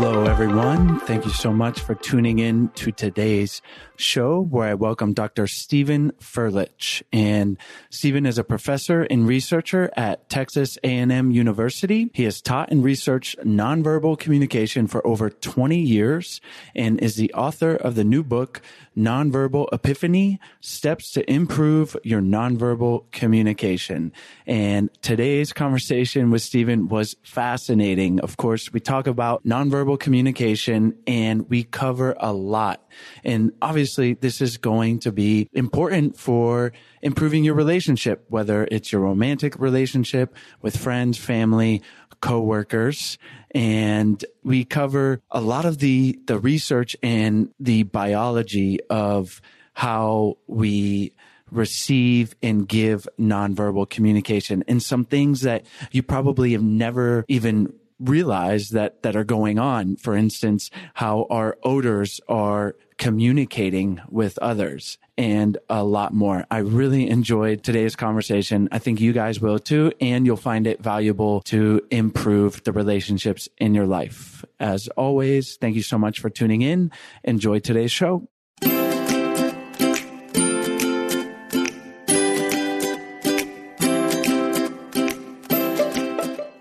Hello, 0.00 0.29
everyone. 0.30 1.00
Thank 1.00 1.24
you 1.24 1.32
so 1.32 1.52
much 1.52 1.80
for 1.80 1.96
tuning 1.96 2.38
in 2.38 2.68
to 2.76 2.92
today's 2.92 3.60
show 3.96 4.40
where 4.40 4.68
I 4.68 4.74
welcome 4.74 5.12
Dr. 5.12 5.48
Stephen 5.48 6.12
Furlich. 6.20 7.02
And 7.12 7.58
Stephen 7.90 8.24
is 8.24 8.38
a 8.38 8.44
professor 8.44 9.02
and 9.02 9.26
researcher 9.26 9.90
at 9.96 10.28
Texas 10.28 10.78
A&M 10.84 11.32
University. 11.32 12.10
He 12.14 12.22
has 12.24 12.40
taught 12.40 12.70
and 12.70 12.84
researched 12.84 13.40
nonverbal 13.40 14.20
communication 14.20 14.86
for 14.86 15.04
over 15.04 15.30
20 15.30 15.76
years 15.76 16.40
and 16.76 17.00
is 17.00 17.16
the 17.16 17.34
author 17.34 17.74
of 17.74 17.96
the 17.96 18.04
new 18.04 18.22
book, 18.22 18.62
Nonverbal 18.96 19.66
Epiphany, 19.72 20.38
Steps 20.60 21.10
to 21.12 21.28
Improve 21.30 21.96
Your 22.04 22.20
Nonverbal 22.20 23.10
Communication. 23.10 24.12
And 24.46 24.90
today's 25.02 25.52
conversation 25.52 26.30
with 26.30 26.42
Stephen 26.42 26.88
was 26.88 27.16
fascinating. 27.22 28.20
Of 28.20 28.36
course, 28.36 28.72
we 28.72 28.78
talk 28.78 29.08
about 29.08 29.44
nonverbal 29.44 29.98
communication 29.98 30.19
and 30.26 31.48
we 31.48 31.64
cover 31.64 32.14
a 32.18 32.32
lot. 32.32 32.86
And 33.24 33.52
obviously 33.60 34.14
this 34.14 34.40
is 34.40 34.56
going 34.56 35.00
to 35.00 35.12
be 35.12 35.48
important 35.52 36.18
for 36.18 36.72
improving 37.02 37.44
your 37.44 37.54
relationship, 37.54 38.24
whether 38.28 38.66
it's 38.70 38.92
your 38.92 39.02
romantic 39.02 39.58
relationship 39.58 40.34
with 40.62 40.76
friends, 40.76 41.18
family, 41.18 41.82
coworkers 42.20 43.18
and 43.52 44.24
we 44.42 44.64
cover 44.64 45.20
a 45.30 45.40
lot 45.40 45.64
of 45.64 45.78
the 45.78 46.18
the 46.26 46.38
research 46.38 46.96
and 47.02 47.48
the 47.58 47.82
biology 47.84 48.78
of 48.90 49.40
how 49.72 50.36
we 50.46 51.12
receive 51.50 52.36
and 52.42 52.68
give 52.68 53.08
nonverbal 53.18 53.88
communication 53.88 54.62
and 54.68 54.82
some 54.82 55.04
things 55.04 55.40
that 55.40 55.64
you 55.90 56.02
probably 56.02 56.52
have 56.52 56.62
never 56.62 57.24
even 57.28 57.72
realized 58.00 58.72
that 58.72 59.02
that 59.02 59.14
are 59.14 59.24
going 59.24 59.58
on 59.58 59.96
for 59.96 60.16
instance 60.16 60.70
how 60.94 61.26
our 61.30 61.58
odors 61.62 62.20
are 62.28 62.74
communicating 62.96 64.00
with 64.10 64.38
others 64.38 64.98
and 65.16 65.58
a 65.68 65.82
lot 65.82 66.14
more. 66.14 66.46
I 66.50 66.58
really 66.58 67.08
enjoyed 67.08 67.62
today's 67.62 67.96
conversation. 67.96 68.68
I 68.72 68.78
think 68.78 69.00
you 69.00 69.12
guys 69.12 69.40
will 69.40 69.58
too, 69.58 69.92
and 70.00 70.24
you'll 70.24 70.36
find 70.36 70.66
it 70.66 70.82
valuable 70.82 71.42
to 71.42 71.82
improve 71.90 72.62
the 72.64 72.72
relationships 72.72 73.48
in 73.58 73.74
your 73.74 73.86
life. 73.86 74.44
As 74.58 74.88
always, 74.88 75.56
thank 75.56 75.76
you 75.76 75.82
so 75.82 75.98
much 75.98 76.20
for 76.20 76.30
tuning 76.30 76.62
in. 76.62 76.90
Enjoy 77.24 77.58
today's 77.58 77.92
show. 77.92 78.28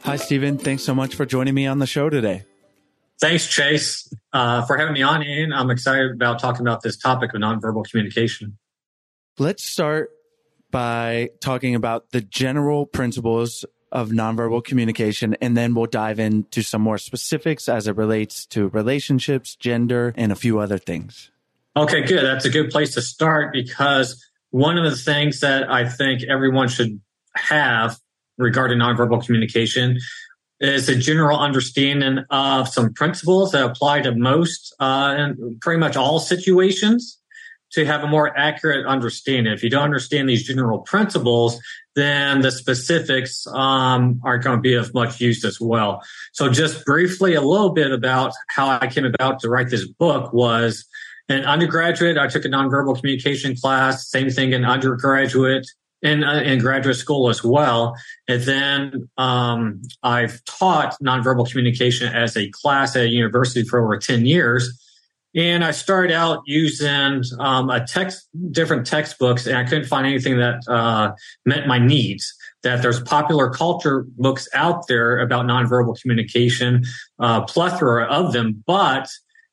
Hi, 0.10 0.16
Stephen. 0.16 0.58
Thanks 0.58 0.84
so 0.84 0.96
much 0.96 1.14
for 1.14 1.24
joining 1.24 1.54
me 1.54 1.68
on 1.68 1.78
the 1.78 1.86
show 1.86 2.10
today. 2.10 2.44
Thanks, 3.22 3.48
Chase, 3.48 4.12
uh, 4.34 4.66
for 4.66 4.76
having 4.76 4.96
me 4.96 5.04
on. 5.04 5.22
And 5.22 5.54
I'm 5.54 5.70
excited 5.70 6.14
about 6.14 6.40
talking 6.40 6.62
about 6.62 6.82
this 6.82 6.98
topic 6.98 7.36
of 7.36 7.42
nonverbal 7.42 7.88
communication. 7.88 8.58
Let's 9.38 9.64
start 9.64 10.10
by 10.72 11.30
talking 11.42 11.76
about 11.76 12.10
the 12.10 12.22
general 12.22 12.88
principles 12.88 13.66
of 13.92 14.10
nonverbal 14.10 14.64
communication, 14.64 15.38
and 15.42 15.56
then 15.56 15.76
we'll 15.76 15.86
dive 15.86 16.18
into 16.20 16.64
some 16.64 16.82
more 16.82 16.98
specifics 16.98 17.70
as 17.70 17.88
it 17.88 17.96
relates 17.96 18.48
to 18.48 18.70
relationships, 18.70 19.56
gender, 19.56 20.16
and 20.18 20.32
a 20.32 20.36
few 20.36 20.58
other 20.58 20.80
things. 20.80 21.30
Okay, 21.78 22.02
good. 22.02 22.26
That's 22.26 22.46
a 22.46 22.50
good 22.50 22.72
place 22.72 22.96
to 22.96 23.04
start 23.04 23.54
because 23.54 24.26
one 24.50 24.76
of 24.80 24.90
the 24.90 24.98
things 24.98 25.42
that 25.42 25.72
I 25.72 25.88
think 25.88 26.24
everyone 26.24 26.68
should 26.68 27.00
have 27.36 28.00
regarding 28.40 28.80
nonverbal 28.80 29.24
communication 29.24 30.00
is 30.60 30.90
a 30.90 30.96
general 30.96 31.40
understanding 31.40 32.26
of 32.30 32.68
some 32.68 32.94
principles 32.94 33.52
that 33.52 33.64
apply 33.64 34.02
to 34.02 34.14
most 34.16 34.76
uh, 34.80 35.16
and 35.18 35.62
pretty 35.62 35.80
much 35.80 35.96
all 35.96 36.20
situations 36.20 37.18
to 37.72 37.86
have 37.86 38.04
a 38.04 38.08
more 38.08 38.36
accurate 38.38 38.86
understanding. 38.86 39.54
If 39.54 39.64
you 39.64 39.70
don't 39.70 39.84
understand 39.84 40.28
these 40.28 40.46
general 40.46 40.80
principles, 40.80 41.62
then 41.96 42.42
the 42.42 42.52
specifics 42.52 43.46
um, 43.48 44.20
aren't 44.24 44.44
going 44.44 44.58
to 44.58 44.62
be 44.62 44.74
of 44.74 44.94
much 44.94 45.22
use 45.22 45.46
as 45.46 45.62
well. 45.62 46.02
So, 46.34 46.50
just 46.50 46.84
briefly, 46.86 47.36
a 47.36 47.42
little 47.42 47.70
bit 47.70 47.92
about 47.92 48.34
how 48.48 48.70
I 48.70 48.88
came 48.88 49.06
about 49.06 49.40
to 49.42 49.50
write 49.50 49.70
this 49.70 49.88
book 49.88 50.34
was 50.34 50.86
an 51.30 51.46
undergraduate, 51.46 52.18
I 52.18 52.28
took 52.28 52.44
a 52.44 52.50
nonverbal 52.50 53.00
communication 53.00 53.56
class, 53.56 54.10
same 54.10 54.32
thing 54.32 54.52
in 54.54 54.66
undergraduate 54.66 55.68
in, 56.02 56.24
uh, 56.24 56.42
in 56.42 56.60
graduate 56.60 56.96
school 56.96 57.30
as 57.30 57.44
well. 57.44 57.96
And 58.28 58.42
then 58.44 59.10
um, 59.18 59.82
I've 60.04 60.44
taught 60.46 60.96
nonverbal 61.04 61.50
communication 61.50 62.14
as 62.14 62.38
a 62.38 62.50
class 62.50 62.96
at 62.96 63.04
a 63.04 63.10
university 63.10 63.68
for 63.68 63.84
over 63.84 63.98
10 63.98 64.26
years. 64.26 64.78
And 65.36 65.64
I 65.64 65.72
started 65.72 66.12
out 66.12 66.42
using 66.46 67.24
um, 67.40 67.70
a 67.70 67.86
text, 67.86 68.28
different 68.52 68.88
textbooks, 68.88 69.46
and 69.46 69.58
I 69.58 69.64
couldn't 69.64 69.86
find 69.86 70.08
anything 70.08 70.38
that 70.38 70.68
uh, 70.68 71.12
met 71.46 71.68
my 71.68 71.78
needs. 71.78 72.34
That 72.64 72.82
there's 72.82 73.00
popular 73.02 73.50
culture 73.50 74.06
books 74.18 74.50
out 74.54 74.88
there 74.88 75.20
about 75.20 75.46
nonverbal 75.46 76.02
communication, 76.02 76.84
uh, 77.18 77.42
plethora 77.46 78.06
of 78.06 78.34
them, 78.34 78.64
but 78.68 79.08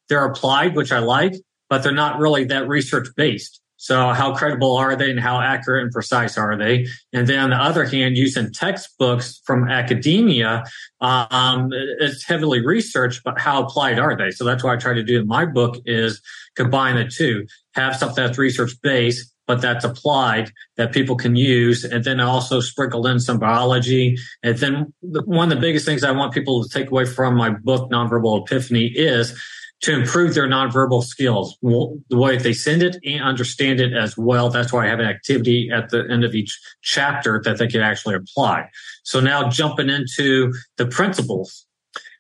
they're 0.09 0.25
applied, 0.25 0.75
which 0.75 0.91
I 0.91 0.99
like, 0.99 1.35
but 1.69 1.83
they're 1.83 1.93
not 1.93 2.19
really 2.19 2.45
that 2.45 2.67
research 2.67 3.09
based. 3.15 3.61
So 3.77 4.13
how 4.13 4.35
credible 4.35 4.77
are 4.77 4.97
they 4.97 5.11
and 5.11 5.21
how 5.21 5.41
accurate 5.41 5.83
and 5.83 5.93
precise 5.93 6.39
are 6.39 6.57
they? 6.57 6.87
And 7.13 7.27
then 7.27 7.39
on 7.39 7.51
the 7.51 7.57
other 7.57 7.85
hand, 7.85 8.17
using 8.17 8.53
textbooks 8.53 9.41
from 9.45 9.69
academia, 9.69 10.65
um, 11.01 11.71
it's 12.01 12.25
heavily 12.25 12.65
researched, 12.65 13.23
but 13.25 13.39
how 13.39 13.63
applied 13.63 13.99
are 13.99 14.17
they? 14.17 14.31
So 14.31 14.45
that's 14.45 14.65
what 14.65 14.73
I 14.73 14.77
try 14.77 14.95
to 14.95 15.03
do 15.03 15.21
in 15.21 15.27
my 15.27 15.45
book 15.45 15.77
is 15.85 16.21
combine 16.57 16.97
the 16.97 17.05
two, 17.05 17.47
have 17.75 17.97
something 17.97 18.25
that's 18.25 18.39
research 18.39 18.73
based, 18.83 19.33
but 19.47 19.61
that's 19.61 19.85
applied 19.85 20.51
that 20.77 20.93
people 20.93 21.15
can 21.15 21.37
use. 21.37 21.85
And 21.85 22.03
then 22.03 22.19
also 22.19 22.61
sprinkle 22.61 23.07
in 23.07 23.21
some 23.21 23.39
biology. 23.39 24.17
And 24.43 24.57
then 24.59 24.93
one 25.01 25.53
of 25.53 25.57
the 25.57 25.61
biggest 25.61 25.87
things 25.87 26.03
I 26.03 26.11
want 26.11 26.33
people 26.33 26.65
to 26.65 26.69
take 26.69 26.91
away 26.91 27.05
from 27.05 27.37
my 27.37 27.51
book, 27.51 27.91
Nonverbal 27.91 28.43
Epiphany 28.43 28.87
is 28.87 29.39
to 29.83 29.93
improve 29.93 30.35
their 30.35 30.49
nonverbal 30.49 31.05
skills, 31.05 31.57
the 31.63 32.17
way 32.17 32.39
they 32.39 32.53
send 32.53 32.83
it 32.83 32.97
and 33.05 33.23
understand 33.23 33.79
it 33.79 33.93
as 33.93 34.17
well. 34.17 34.49
That's 34.49 34.73
why 34.73 34.87
I 34.87 34.89
have 34.89 35.01
an 35.01 35.07
activity 35.07 35.71
at 35.73 35.91
the 35.91 36.05
end 36.11 36.25
of 36.25 36.35
each 36.35 36.59
chapter 36.83 37.41
that 37.45 37.59
they 37.59 37.67
can 37.67 37.83
actually 37.83 38.15
apply. 38.15 38.69
So 39.05 39.21
now 39.21 39.49
jumping 39.49 39.91
into 39.91 40.55
the 40.79 40.87
principles. 40.87 41.67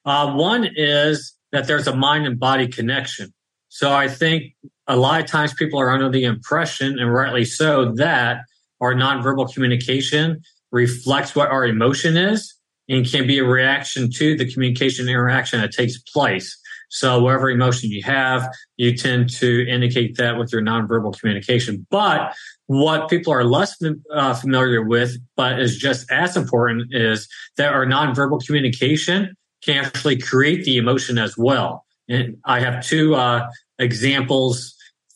Uh, 0.05 0.35
one 0.35 0.69
is 0.77 1.35
that 1.53 1.67
there's 1.67 1.87
a 1.87 1.97
mind 1.97 2.27
and 2.27 2.39
body 2.39 2.69
connection. 2.69 3.33
So 3.69 3.93
I 3.93 4.09
think 4.09 4.55
a 4.87 4.97
lot 4.97 5.21
of 5.21 5.27
times 5.27 5.53
people 5.55 5.81
are 5.81 5.91
under 5.91 6.09
the 6.09 6.25
impression, 6.25 6.99
and 6.99 7.13
rightly 7.13 7.45
so, 7.45 7.93
that 7.97 8.41
our 8.81 8.95
nonverbal 8.95 9.53
communication 9.53 10.43
reflects 10.71 11.35
what 11.35 11.49
our 11.49 11.67
emotion 11.67 12.17
is 12.17 12.55
and 12.89 13.07
can 13.11 13.27
be 13.27 13.39
a 13.39 13.45
reaction 13.45 14.11
to 14.13 14.37
the 14.37 14.51
communication 14.51 15.09
interaction 15.09 15.61
that 15.61 15.73
takes 15.73 15.99
place. 15.99 16.57
So 16.89 17.21
whatever 17.21 17.51
emotion 17.51 17.91
you 17.91 18.03
have, 18.05 18.49
you 18.77 18.97
tend 18.97 19.31
to 19.35 19.67
indicate 19.69 20.17
that 20.17 20.39
with 20.39 20.53
your 20.53 20.63
nonverbal 20.63 21.19
communication. 21.19 21.87
But 21.91 22.35
what 22.67 23.09
people 23.09 23.33
are 23.33 23.45
less 23.45 23.77
uh, 24.13 24.35
familiar 24.35 24.83
with, 24.83 25.17
but 25.37 25.61
is 25.61 25.77
just 25.77 26.11
as 26.11 26.37
important, 26.37 26.95
is 26.95 27.29
that 27.57 27.73
our 27.73 27.87
nonverbal 27.87 28.45
communication 28.45 29.35
can 29.63 29.85
actually 29.85 30.19
create 30.19 30.65
the 30.65 30.77
emotion 30.77 31.19
as 31.19 31.37
well. 31.37 31.85
And 32.09 32.37
I 32.45 32.61
have 32.61 32.87
two 32.87 33.15
uh, 33.15 33.49
examples 33.79 34.75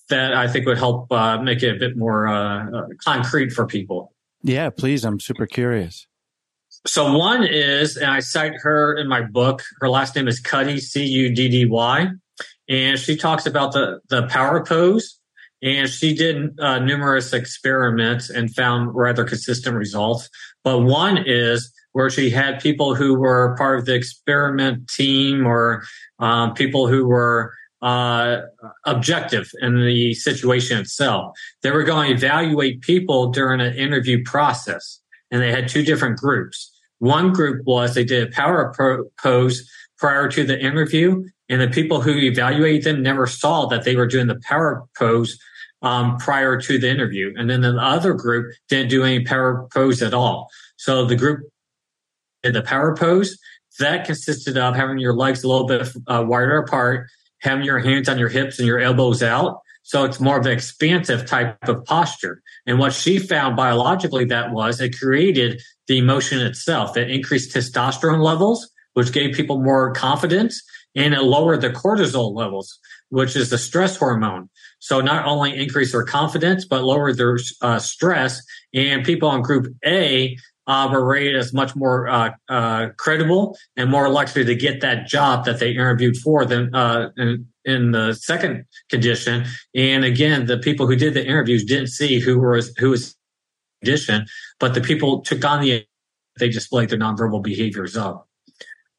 that 0.09 0.35
I 0.35 0.49
think 0.49 0.67
would 0.67 0.79
help 0.79 1.11
uh, 1.13 1.41
make 1.41 1.63
it 1.63 1.77
a 1.77 1.79
bit 1.79 1.97
more 1.97 2.27
uh, 2.27 2.71
uh, 2.71 2.87
concrete 3.05 3.51
for 3.53 3.67
people. 3.67 4.13
Yeah, 4.43 4.71
please. 4.71 5.05
I'm 5.05 5.21
super 5.21 5.47
curious. 5.47 6.07
So 6.87 7.17
one 7.17 7.45
is, 7.45 7.97
and 7.97 8.11
I 8.11 8.21
cite 8.21 8.55
her 8.63 8.97
in 8.97 9.07
my 9.07 9.23
book. 9.23 9.63
Her 9.81 9.89
last 9.89 10.17
name 10.17 10.29
is 10.29 10.41
Cuddy, 10.41 10.81
C 10.81 11.05
U 11.05 11.35
D 11.35 11.49
D 11.49 11.67
Y, 11.67 12.07
and 12.69 12.99
she 12.99 13.17
talks 13.17 13.47
about 13.47 13.73
the 13.73 14.01
the 14.09 14.27
power 14.29 14.65
pose. 14.65 15.19
And 15.63 15.91
she 15.91 16.15
did 16.15 16.59
uh, 16.59 16.79
numerous 16.79 17.35
experiments 17.35 18.31
and 18.31 18.55
found 18.55 18.95
rather 18.95 19.25
consistent 19.25 19.77
results. 19.77 20.31
But 20.65 20.79
one 20.79 21.23
is 21.27 21.71
where 21.93 22.09
she 22.09 22.31
had 22.31 22.63
people 22.63 22.95
who 22.95 23.19
were 23.19 23.55
part 23.59 23.79
of 23.79 23.85
the 23.85 23.95
experiment 23.95 24.89
team 24.89 25.47
or 25.47 25.83
um, 26.19 26.55
people 26.55 26.89
who 26.89 27.07
were 27.07 27.53
uh, 27.83 28.39
objective 28.87 29.51
in 29.61 29.85
the 29.85 30.15
situation 30.15 30.79
itself. 30.79 31.37
They 31.63 31.73
were 31.73 31.85
going 31.85 32.09
to 32.09 32.15
evaluate 32.15 32.81
people 32.81 33.31
during 33.31 33.61
an 33.61 33.75
interview 33.75 34.23
process 34.25 35.01
and 35.31 35.41
they 35.41 35.53
had 35.53 35.69
two 35.69 35.83
different 35.83 36.19
groups. 36.19 36.70
One 37.01 37.33
group 37.33 37.67
was 37.67 37.95
they 37.95 38.05
did 38.05 38.29
a 38.29 38.31
power 38.31 38.73
pose 39.21 39.69
prior 39.99 40.29
to 40.29 40.45
the 40.45 40.59
interview, 40.59 41.25
and 41.49 41.61
the 41.61 41.69
people 41.69 42.01
who 42.01 42.13
evaluated 42.13 42.85
them 42.85 43.03
never 43.03 43.27
saw 43.27 43.67
that 43.67 43.85
they 43.85 43.97
were 43.97 44.07
doing 44.07 44.29
the 44.29 44.41
power 44.47 44.85
pose 44.97 45.39
um, 45.83 46.19
prior 46.19 46.61
to 46.61 46.79
the 46.79 46.89
interview. 46.89 47.33
And 47.37 47.49
then 47.49 47.63
the 47.63 47.77
other 47.77 48.13
group 48.13 48.55
didn't 48.69 48.91
do 48.91 49.03
any 49.03 49.25
power 49.25 49.67
pose 49.73 50.03
at 50.03 50.15
all. 50.15 50.49
So 50.77 51.05
the 51.05 51.17
group 51.17 51.41
did 52.43 52.55
the 52.55 52.63
power 52.63 52.95
pose. 52.95 53.37
That 53.79 54.05
consisted 54.05 54.59
of 54.59 54.77
having 54.77 54.99
your 54.99 55.15
legs 55.15 55.43
a 55.43 55.49
little 55.49 55.67
bit 55.67 55.89
uh, 56.07 56.23
wider 56.27 56.59
apart, 56.59 57.09
having 57.41 57.65
your 57.65 57.79
hands 57.79 58.11
on 58.11 58.19
your 58.19 58.29
hips 58.29 58.59
and 58.59 58.69
your 58.69 58.79
elbows 58.79 59.23
out. 59.23 59.61
So 59.83 60.05
it's 60.05 60.21
more 60.21 60.39
of 60.39 60.45
an 60.45 60.53
expansive 60.53 61.25
type 61.25 61.57
of 61.67 61.85
posture. 61.87 62.43
And 62.67 62.79
what 62.79 62.93
she 62.93 63.19
found 63.19 63.57
biologically 63.57 64.27
that 64.27 64.53
was 64.53 64.81
it 64.81 64.99
created 64.99 65.63
the 65.91 65.99
emotion 65.99 66.41
itself. 66.41 66.97
It 66.97 67.11
increased 67.11 67.53
testosterone 67.53 68.23
levels, 68.23 68.71
which 68.95 69.11
gave 69.11 69.35
people 69.35 69.61
more 69.61 69.93
confidence 69.93 70.63
and 70.95 71.15
it 71.15 71.23
lowered 71.23 71.63
the 71.63 71.71
cortisol 71.71 72.33
levels, 72.33 72.79
which 73.09 73.35
is 73.35 73.51
the 73.51 73.59
stress 73.59 73.97
hormone. 73.97 74.49
So 74.79 75.01
not 75.01 75.27
only 75.27 75.57
increased 75.57 75.91
their 75.91 76.05
confidence, 76.05 76.65
but 76.65 76.85
lowered 76.85 77.17
their 77.17 77.39
uh, 77.61 77.81
stress. 77.81 78.41
And 78.73 79.05
people 79.05 79.29
on 79.29 79.43
group 79.43 79.75
A 79.85 80.37
uh, 80.69 80.89
were 80.93 81.05
rated 81.05 81.35
as 81.35 81.53
much 81.53 81.75
more 81.75 82.09
uh, 82.09 82.31
uh, 82.49 82.91
credible 82.97 83.59
and 83.77 83.91
more 83.91 84.09
likely 84.09 84.45
to 84.45 84.55
get 84.55 84.83
that 84.83 85.09
job 85.09 85.45
that 85.47 85.59
they 85.59 85.73
interviewed 85.73 86.17
for 86.19 86.45
than 86.45 86.73
uh, 86.73 87.11
in, 87.17 87.49
in, 87.65 87.91
the 87.91 88.15
second 88.15 88.65
condition. 88.91 89.45
And 89.75 90.05
again, 90.05 90.47
the 90.47 90.59
people 90.59 90.87
who 90.87 90.95
did 90.95 91.15
the 91.15 91.27
interviews 91.27 91.65
didn't 91.65 91.89
see 91.89 92.21
who 92.21 92.39
was 92.39 92.73
who 92.79 92.91
was 92.91 93.17
condition, 93.83 94.27
but 94.59 94.75
the 94.75 94.81
people 94.81 95.21
took 95.23 95.45
on 95.45 95.61
the 95.61 95.87
they 96.39 96.49
displayed 96.49 96.89
their 96.89 96.99
nonverbal 96.99 97.43
behaviors 97.43 97.97
up. 97.97 98.29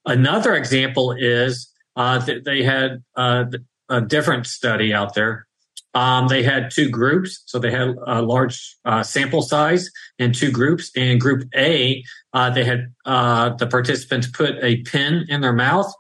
Another 0.05 0.55
example 0.55 1.11
is 1.11 1.71
uh, 1.95 2.19
that 2.19 2.43
they 2.45 2.61
had 2.63 3.03
uh, 3.15 3.45
a 3.89 4.01
different 4.01 4.45
study 4.45 4.93
out 4.93 5.15
there 5.15 5.47
um, 5.93 6.27
they 6.29 6.43
had 6.43 6.71
two 6.71 6.89
groups, 6.89 7.43
so 7.45 7.59
they 7.59 7.71
had 7.71 7.95
a 8.07 8.21
large 8.21 8.77
uh, 8.85 9.03
sample 9.03 9.41
size 9.41 9.89
and 10.19 10.33
two 10.33 10.51
groups. 10.51 10.89
In 10.95 11.17
Group 11.17 11.43
A, 11.53 12.03
uh, 12.33 12.49
they 12.49 12.63
had 12.63 12.93
uh, 13.05 13.49
the 13.55 13.67
participants 13.67 14.27
put 14.27 14.55
a 14.61 14.77
pin 14.83 15.25
in 15.27 15.41
their 15.41 15.53
mouth, 15.53 15.91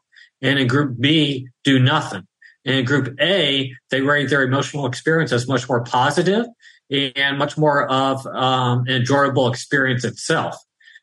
and 0.41 0.59
in 0.59 0.67
Group 0.67 0.99
B, 0.99 1.47
do 1.63 1.77
nothing. 1.79 2.25
In 2.63 2.85
group 2.85 3.19
A, 3.19 3.73
they 3.89 4.01
rate 4.01 4.29
their 4.29 4.43
emotional 4.43 4.85
experience 4.85 5.31
as 5.31 5.47
much 5.47 5.67
more 5.67 5.83
positive 5.83 6.45
and 6.91 7.37
much 7.37 7.57
more 7.57 7.89
of 7.89 8.25
um, 8.27 8.81
an 8.87 8.95
enjoyable 8.95 9.49
experience 9.49 10.03
itself. 10.03 10.55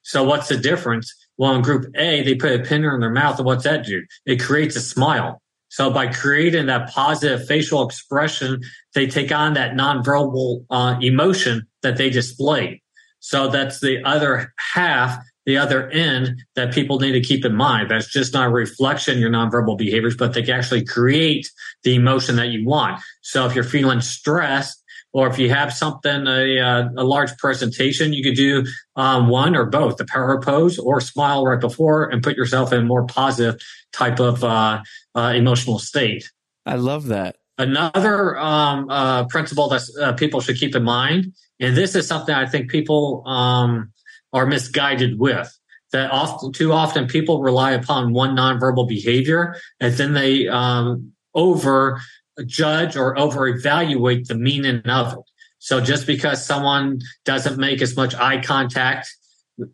So 0.02 0.22
what's 0.22 0.48
the 0.48 0.56
difference? 0.56 1.12
Well, 1.36 1.54
in 1.54 1.62
group 1.62 1.86
A, 1.96 2.22
they 2.22 2.34
put 2.34 2.52
a 2.52 2.62
pin 2.62 2.84
in 2.84 3.00
their 3.00 3.10
mouth, 3.10 3.38
and 3.38 3.46
what's 3.46 3.64
that 3.64 3.84
do? 3.84 4.02
It 4.26 4.40
creates 4.40 4.76
a 4.76 4.80
smile. 4.80 5.40
So 5.68 5.90
by 5.90 6.06
creating 6.06 6.66
that 6.66 6.90
positive 6.90 7.46
facial 7.46 7.86
expression, 7.86 8.62
they 8.94 9.06
take 9.06 9.30
on 9.32 9.54
that 9.54 9.72
nonverbal 9.74 10.64
uh, 10.70 10.98
emotion 11.00 11.66
that 11.82 11.96
they 11.96 12.10
display. 12.10 12.82
So 13.20 13.48
that's 13.48 13.80
the 13.80 14.02
other 14.04 14.52
half, 14.72 15.18
the 15.44 15.58
other 15.58 15.90
end 15.90 16.40
that 16.56 16.72
people 16.72 16.98
need 16.98 17.12
to 17.12 17.20
keep 17.20 17.44
in 17.44 17.54
mind. 17.54 17.90
That's 17.90 18.10
just 18.10 18.32
not 18.32 18.48
a 18.48 18.50
reflection 18.50 19.18
your 19.18 19.30
nonverbal 19.30 19.76
behaviors, 19.76 20.16
but 20.16 20.32
they 20.32 20.42
can 20.42 20.54
actually 20.54 20.84
create 20.84 21.50
the 21.82 21.94
emotion 21.94 22.36
that 22.36 22.48
you 22.48 22.64
want. 22.64 23.00
So 23.22 23.44
if 23.46 23.54
you're 23.54 23.64
feeling 23.64 24.00
stressed, 24.00 24.82
or 25.18 25.26
if 25.26 25.36
you 25.36 25.50
have 25.50 25.72
something 25.72 26.28
a, 26.28 26.60
uh, 26.60 26.88
a 26.96 27.02
large 27.02 27.36
presentation 27.38 28.12
you 28.12 28.22
could 28.22 28.36
do 28.36 28.64
um, 28.94 29.26
one 29.26 29.56
or 29.56 29.66
both 29.66 29.96
the 29.96 30.04
power 30.04 30.40
pose 30.40 30.78
or 30.78 31.00
smile 31.00 31.44
right 31.44 31.60
before 31.60 32.08
and 32.08 32.22
put 32.22 32.36
yourself 32.36 32.72
in 32.72 32.80
a 32.82 32.84
more 32.84 33.04
positive 33.04 33.60
type 33.92 34.20
of 34.20 34.44
uh, 34.44 34.80
uh, 35.16 35.32
emotional 35.34 35.80
state. 35.80 36.30
I 36.64 36.76
love 36.76 37.06
that. 37.06 37.36
Another 37.58 38.38
um, 38.38 38.88
uh, 38.88 39.24
principle 39.26 39.68
that 39.70 39.82
uh, 40.00 40.12
people 40.12 40.40
should 40.40 40.56
keep 40.56 40.76
in 40.76 40.84
mind 40.84 41.34
and 41.58 41.76
this 41.76 41.96
is 41.96 42.06
something 42.06 42.34
i 42.34 42.46
think 42.46 42.70
people 42.70 43.24
um, 43.26 43.92
are 44.32 44.46
misguided 44.46 45.18
with 45.18 45.52
that 45.92 46.12
often 46.12 46.52
too 46.52 46.72
often 46.72 47.08
people 47.08 47.42
rely 47.42 47.72
upon 47.72 48.12
one 48.12 48.36
nonverbal 48.36 48.88
behavior 48.88 49.56
and 49.80 49.94
then 49.94 50.12
they 50.12 50.46
um, 50.46 51.12
over 51.34 52.00
judge 52.44 52.96
or 52.96 53.18
over 53.18 53.46
evaluate 53.48 54.26
the 54.28 54.34
meaning 54.34 54.80
of 54.86 55.12
it. 55.14 55.18
So 55.58 55.80
just 55.80 56.06
because 56.06 56.44
someone 56.44 57.00
doesn't 57.24 57.58
make 57.58 57.82
as 57.82 57.96
much 57.96 58.14
eye 58.14 58.40
contact 58.40 59.08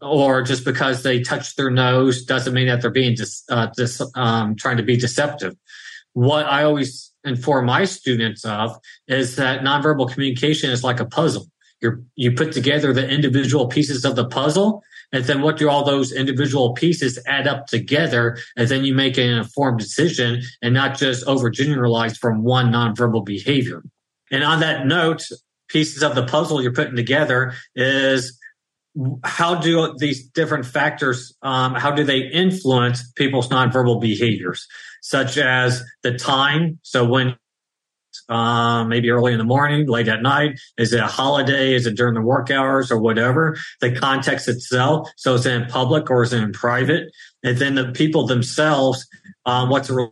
or 0.01 0.43
just 0.43 0.65
because 0.65 1.03
they 1.03 1.21
touch 1.21 1.57
their 1.57 1.71
nose 1.71 2.25
doesn't 2.25 2.55
mean 2.55 2.69
that 2.69 2.81
they're 2.81 2.91
being 2.91 3.15
dis, 3.15 3.45
uh, 3.51 3.69
dis, 3.77 4.01
um, 4.15 4.57
trying 4.57 4.79
to 4.79 4.83
be 4.83 4.97
deceptive. 4.97 5.55
What 6.15 6.47
I 6.47 6.65
always 6.65 7.13
inform 7.25 7.67
my 7.67 7.85
students 7.85 8.45
of 8.45 8.77
is 9.09 9.37
that 9.37 9.61
nonverbal 9.61 10.11
communication 10.11 10.71
is 10.71 10.85
like 10.85 11.01
a 11.01 11.07
puzzle. 11.07 11.47
you 11.81 12.05
you 12.15 12.33
put 12.33 12.53
together 12.53 12.93
the 12.93 13.09
individual 13.09 13.67
pieces 13.67 14.05
of 14.05 14.17
the 14.17 14.27
puzzle 14.27 14.83
and 15.15 15.25
then 15.27 15.43
what 15.43 15.57
do 15.57 15.71
all 15.71 15.85
those 15.85 16.13
individual 16.13 16.75
pieces 16.75 17.21
add 17.27 17.47
up 17.47 17.69
together? 17.69 18.37
And 18.57 18.69
then 18.69 18.85
you 18.85 18.95
make 18.95 19.17
an 19.17 19.31
informed 19.31 19.79
decision 19.79 20.43
and 20.61 20.75
not 20.75 20.99
just 20.99 21.25
overgeneralized 21.27 22.19
from 22.19 22.43
one 22.43 22.73
nonverbal 22.73 23.25
behavior. 23.25 23.85
And 24.33 24.43
on 24.43 24.59
that 24.61 24.87
note, 24.87 25.23
pieces 25.69 26.03
of 26.03 26.17
the 26.17 26.27
puzzle 26.27 26.61
you're 26.61 26.73
putting 26.73 26.97
together 26.97 27.55
is 27.77 28.37
how 29.23 29.55
do 29.55 29.95
these 29.99 30.29
different 30.31 30.67
factors 30.67 31.33
um, 31.43 31.75
how 31.75 31.91
do 31.91 32.05
they 32.05 32.19
influence 32.19 33.11
people's 33.13 33.49
nonverbal 33.49 34.01
behaviors 34.01 34.69
such 35.03 35.37
as 35.37 35.83
the 36.03 36.17
time 36.17 36.79
so 36.83 37.05
when 37.05 37.35
um, 38.29 38.89
maybe 38.89 39.11
early 39.11 39.33
in 39.33 39.39
the 39.39 39.45
morning, 39.45 39.87
late 39.87 40.09
at 40.09 40.23
night? 40.23 40.59
Is 40.79 40.93
it 40.93 41.01
a 41.01 41.07
holiday? 41.07 41.75
Is 41.75 41.87
it 41.87 41.97
during 41.97 42.15
the 42.15 42.23
work 42.23 42.51
hours 42.51 42.91
or 42.91 42.99
whatever? 42.99 43.57
The 43.81 43.93
context 43.93 44.49
itself. 44.49 45.11
So 45.17 45.35
is 45.35 45.47
it 45.47 45.53
in 45.53 45.67
public 45.67 46.11
or 46.11 46.23
is 46.23 46.33
it 46.33 46.43
in 46.43 46.53
private? 46.53 47.11
And 47.43 47.59
then 47.59 47.75
the 47.75 47.93
people 47.93 48.27
themselves, 48.27 49.07
um, 49.47 49.69
what's 49.69 49.89
the 49.89 50.11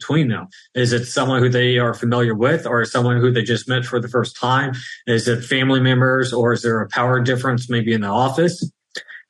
between 0.00 0.28
them? 0.28 0.48
Is 0.74 0.92
it 0.92 1.04
someone 1.04 1.42
who 1.42 1.48
they 1.48 1.78
are 1.78 1.94
familiar 1.94 2.34
with 2.34 2.66
or 2.66 2.84
someone 2.84 3.20
who 3.20 3.30
they 3.30 3.42
just 3.42 3.68
met 3.68 3.84
for 3.84 4.00
the 4.00 4.08
first 4.08 4.34
time? 4.36 4.72
Is 5.06 5.28
it 5.28 5.44
family 5.44 5.80
members 5.80 6.32
or 6.32 6.52
is 6.52 6.62
there 6.62 6.80
a 6.80 6.88
power 6.88 7.20
difference 7.20 7.68
maybe 7.68 7.92
in 7.92 8.00
the 8.00 8.08
office? 8.08 8.68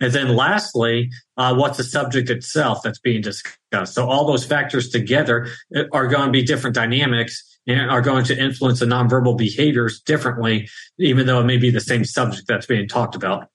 And 0.01 0.13
then 0.13 0.35
lastly, 0.35 1.11
uh, 1.37 1.55
what's 1.55 1.77
the 1.77 1.85
subject 1.85 2.31
itself 2.31 2.83
that's 2.83 2.99
being 2.99 3.21
discussed? 3.21 3.95
So 3.95 4.09
all 4.09 4.27
those 4.27 4.47
factors 4.47 4.89
together 4.89 5.49
uh, 5.77 5.85
are 5.93 6.07
going 6.07 6.27
to 6.27 6.33
be 6.33 6.43
different 6.43 6.75
dynamics 6.75 7.59
are 7.77 8.01
going 8.01 8.25
to 8.25 8.39
influence 8.39 8.81
the 8.81 8.87
nonverbal 8.87 9.37
behaviors 9.37 10.01
differently, 10.01 10.69
even 10.99 11.27
though 11.27 11.41
it 11.41 11.45
may 11.45 11.59
be 11.59 11.71
the 11.71 11.81
same 11.81 12.05
subject 12.05 12.47
that's 12.49 12.67
being 12.67 12.89
talked 12.89 13.15
about. 13.15 13.49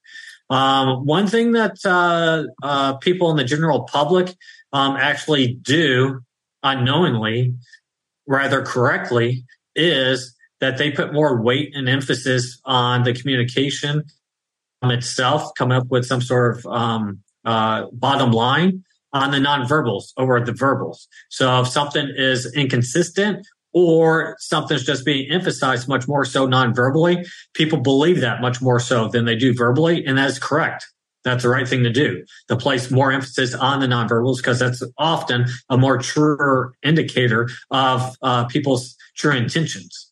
Um, 0.49 1.05
one 1.05 1.27
thing 1.27 1.53
that 1.53 1.77
uh, 1.85 2.43
uh, 2.61 2.97
people 2.97 3.31
in 3.31 3.37
the 3.37 3.43
general 3.43 3.83
public 3.83 4.35
um, 4.71 4.95
actually 4.95 5.53
do 5.55 6.21
unknowingly, 6.61 7.55
rather 8.27 8.61
correctly, 8.61 9.45
is 9.75 10.35
that 10.59 10.77
they 10.77 10.91
put 10.91 11.13
more 11.13 11.41
weight 11.41 11.75
and 11.75 11.89
emphasis 11.89 12.59
on 12.65 13.03
the 13.03 13.13
communication 13.13 14.03
itself, 14.83 15.51
come 15.57 15.71
up 15.71 15.87
with 15.89 16.05
some 16.05 16.21
sort 16.21 16.57
of 16.57 16.65
um, 16.67 17.21
uh, 17.43 17.85
bottom 17.91 18.31
line 18.31 18.83
on 19.13 19.31
the 19.31 19.37
nonverbals 19.37 20.11
over 20.17 20.39
the 20.41 20.51
verbals. 20.51 21.07
So 21.29 21.61
if 21.61 21.67
something 21.69 22.11
is 22.15 22.53
inconsistent 22.53 23.47
or 23.75 24.37
something's 24.39 24.85
just 24.85 25.05
being 25.05 25.29
emphasized 25.29 25.87
much 25.87 26.07
more 26.07 26.23
so 26.23 26.47
non-verbally, 26.47 27.25
people 27.53 27.77
believe 27.77 28.21
that 28.21 28.41
much 28.41 28.61
more 28.61 28.79
so 28.79 29.09
than 29.09 29.25
they 29.25 29.35
do 29.35 29.53
verbally. 29.53 30.03
And 30.05 30.17
that's 30.17 30.39
correct. 30.39 30.87
That's 31.25 31.43
the 31.43 31.49
right 31.49 31.67
thing 31.67 31.83
to 31.83 31.89
do. 31.89 32.23
To 32.47 32.55
place 32.55 32.89
more 32.89 33.11
emphasis 33.11 33.53
on 33.53 33.81
the 33.81 33.87
nonverbals 33.87 34.37
because 34.37 34.59
that's 34.59 34.81
often 34.97 35.47
a 35.69 35.77
more 35.77 35.97
truer 35.97 36.73
indicator 36.83 37.49
of 37.69 38.15
uh, 38.21 38.45
people's 38.45 38.95
true 39.17 39.33
intentions. 39.33 40.11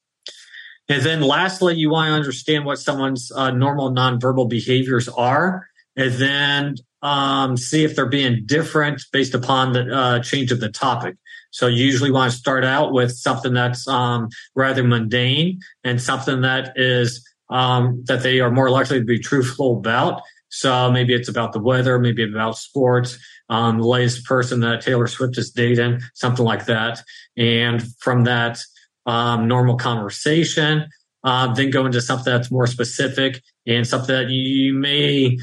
And 0.90 1.02
then 1.02 1.22
lastly, 1.22 1.76
you 1.76 1.90
want 1.90 2.10
to 2.10 2.14
understand 2.14 2.66
what 2.66 2.80
someone's 2.80 3.32
uh, 3.32 3.52
normal 3.52 3.92
nonverbal 3.92 4.50
behaviors 4.50 5.08
are, 5.08 5.68
and 5.96 6.12
then 6.14 6.76
um, 7.02 7.56
see 7.56 7.86
if 7.86 7.96
they're 7.96 8.06
being 8.08 8.44
different 8.46 9.02
based 9.14 9.34
upon 9.34 9.72
the 9.72 9.96
uh, 9.96 10.20
change 10.20 10.52
of 10.52 10.60
the 10.60 10.70
topic. 10.70 11.16
So 11.54 11.68
you 11.68 11.86
usually 11.86 12.10
want 12.10 12.32
to 12.32 12.38
start 12.38 12.66
out 12.66 12.94
with 12.94 13.12
something 13.12 13.54
that's 13.54 13.88
um, 13.88 14.30
rather 14.56 14.84
mundane 14.84 15.60
and 15.84 16.02
something 16.02 16.42
that 16.42 16.74
is 16.76 17.24
um, 17.52 18.04
that 18.08 18.24
they 18.24 18.40
are 18.40 18.50
more 18.50 18.72
likely 18.72 19.00
to 19.00 19.06
be 19.06 19.20
truthful 19.20 19.78
about. 19.78 20.24
So 20.50 20.92
maybe 20.92 21.14
it's 21.14 21.30
about 21.30 21.54
the 21.54 21.60
weather, 21.60 22.00
maybe 22.00 22.24
about 22.24 22.58
sports, 22.58 23.20
um, 23.50 23.78
the 23.78 23.88
latest 23.88 24.26
person 24.26 24.62
that 24.62 24.82
Taylor 24.82 25.06
Swift 25.06 25.38
is 25.38 25.52
dating, 25.52 26.02
something 26.16 26.44
like 26.44 26.66
that. 26.66 27.04
And 27.38 27.84
from 28.00 28.24
that 28.24 28.60
um, 29.06 29.48
normal 29.48 29.78
conversation, 29.78 30.88
uh, 31.24 31.54
then 31.54 31.70
go 31.70 31.86
into 31.86 32.02
something 32.02 32.34
that's 32.34 32.52
more 32.52 32.68
specific 32.68 33.44
and 33.68 33.88
something 33.88 34.16
that 34.16 34.30
you 34.30 34.74
may 34.74 35.38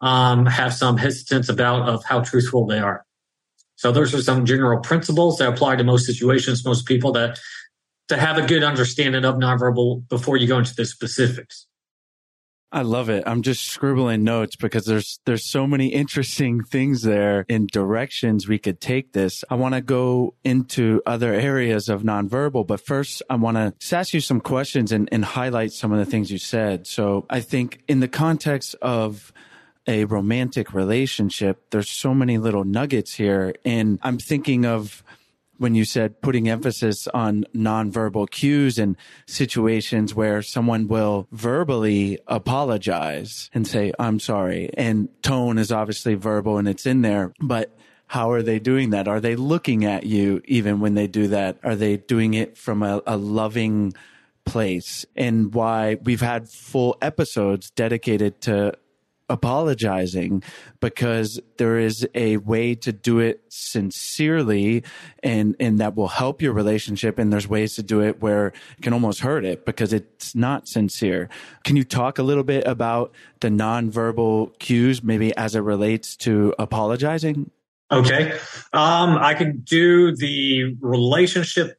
um, 0.00 0.44
have 0.46 0.74
some 0.74 0.96
hesitance 0.96 1.48
about 1.48 1.88
of 1.88 2.04
how 2.04 2.20
truthful 2.20 2.66
they 2.66 2.80
are. 2.80 3.04
So 3.82 3.90
those 3.90 4.14
are 4.14 4.22
some 4.22 4.46
general 4.46 4.78
principles 4.78 5.38
that 5.38 5.48
apply 5.48 5.74
to 5.74 5.82
most 5.82 6.06
situations, 6.06 6.64
most 6.64 6.86
people 6.86 7.10
that 7.14 7.40
to 8.06 8.16
have 8.16 8.38
a 8.38 8.46
good 8.46 8.62
understanding 8.62 9.24
of 9.24 9.34
nonverbal 9.34 10.08
before 10.08 10.36
you 10.36 10.46
go 10.46 10.58
into 10.58 10.72
the 10.72 10.84
specifics. 10.84 11.66
I 12.70 12.82
love 12.82 13.10
it. 13.10 13.24
I'm 13.26 13.42
just 13.42 13.66
scribbling 13.66 14.22
notes 14.22 14.54
because 14.54 14.84
there's 14.84 15.18
there's 15.26 15.44
so 15.44 15.66
many 15.66 15.88
interesting 15.88 16.62
things 16.70 17.02
there 17.02 17.44
in 17.48 17.66
directions 17.72 18.46
we 18.46 18.60
could 18.60 18.80
take 18.80 19.14
this. 19.14 19.42
I 19.50 19.56
want 19.56 19.74
to 19.74 19.80
go 19.80 20.34
into 20.44 21.02
other 21.04 21.34
areas 21.34 21.88
of 21.88 22.02
nonverbal, 22.02 22.64
but 22.64 22.86
first 22.86 23.20
I 23.28 23.34
want 23.34 23.56
to 23.56 23.96
ask 23.96 24.14
you 24.14 24.20
some 24.20 24.40
questions 24.40 24.92
and, 24.92 25.08
and 25.10 25.24
highlight 25.24 25.72
some 25.72 25.90
of 25.90 25.98
the 25.98 26.06
things 26.06 26.30
you 26.30 26.38
said. 26.38 26.86
So 26.86 27.26
I 27.28 27.40
think 27.40 27.80
in 27.88 27.98
the 27.98 28.06
context 28.06 28.76
of 28.80 29.32
a 29.86 30.04
romantic 30.04 30.72
relationship, 30.72 31.70
there's 31.70 31.90
so 31.90 32.14
many 32.14 32.38
little 32.38 32.64
nuggets 32.64 33.14
here. 33.14 33.54
And 33.64 33.98
I'm 34.02 34.18
thinking 34.18 34.64
of 34.64 35.02
when 35.58 35.74
you 35.74 35.84
said 35.84 36.20
putting 36.20 36.48
emphasis 36.48 37.06
on 37.08 37.44
nonverbal 37.54 38.28
cues 38.30 38.78
and 38.78 38.96
situations 39.26 40.14
where 40.14 40.42
someone 40.42 40.88
will 40.88 41.28
verbally 41.30 42.18
apologize 42.26 43.48
and 43.54 43.66
say, 43.66 43.92
I'm 43.98 44.18
sorry. 44.18 44.70
And 44.76 45.08
tone 45.22 45.58
is 45.58 45.70
obviously 45.70 46.14
verbal 46.14 46.58
and 46.58 46.66
it's 46.66 46.84
in 46.84 47.02
there, 47.02 47.32
but 47.40 47.76
how 48.08 48.32
are 48.32 48.42
they 48.42 48.58
doing 48.58 48.90
that? 48.90 49.08
Are 49.08 49.20
they 49.20 49.36
looking 49.36 49.84
at 49.84 50.04
you 50.04 50.42
even 50.44 50.80
when 50.80 50.94
they 50.94 51.06
do 51.06 51.28
that? 51.28 51.58
Are 51.62 51.76
they 51.76 51.96
doing 51.96 52.34
it 52.34 52.58
from 52.58 52.82
a, 52.82 53.00
a 53.06 53.16
loving 53.16 53.94
place? 54.44 55.06
And 55.16 55.54
why 55.54 55.96
we've 56.02 56.20
had 56.20 56.48
full 56.48 56.98
episodes 57.00 57.70
dedicated 57.70 58.40
to 58.42 58.74
apologizing 59.32 60.42
because 60.80 61.40
there 61.56 61.78
is 61.78 62.06
a 62.14 62.36
way 62.36 62.74
to 62.74 62.92
do 62.92 63.18
it 63.18 63.42
sincerely 63.48 64.84
and 65.22 65.56
and 65.58 65.78
that 65.80 65.96
will 65.96 66.08
help 66.08 66.42
your 66.42 66.52
relationship 66.52 67.18
and 67.18 67.32
there's 67.32 67.48
ways 67.48 67.74
to 67.74 67.82
do 67.82 68.02
it 68.02 68.20
where 68.20 68.48
it 68.48 68.82
can 68.82 68.92
almost 68.92 69.20
hurt 69.20 69.44
it 69.44 69.64
because 69.64 69.92
it's 69.92 70.34
not 70.34 70.68
sincere. 70.68 71.30
Can 71.64 71.76
you 71.76 71.84
talk 71.84 72.18
a 72.18 72.22
little 72.22 72.44
bit 72.44 72.66
about 72.66 73.14
the 73.40 73.48
nonverbal 73.48 74.58
cues 74.58 75.02
maybe 75.02 75.34
as 75.36 75.54
it 75.54 75.60
relates 75.60 76.14
to 76.16 76.54
apologizing? 76.58 77.50
Okay. 77.90 78.32
Um, 78.72 79.16
I 79.16 79.34
could 79.34 79.64
do 79.64 80.14
the 80.14 80.76
relationship 80.80 81.78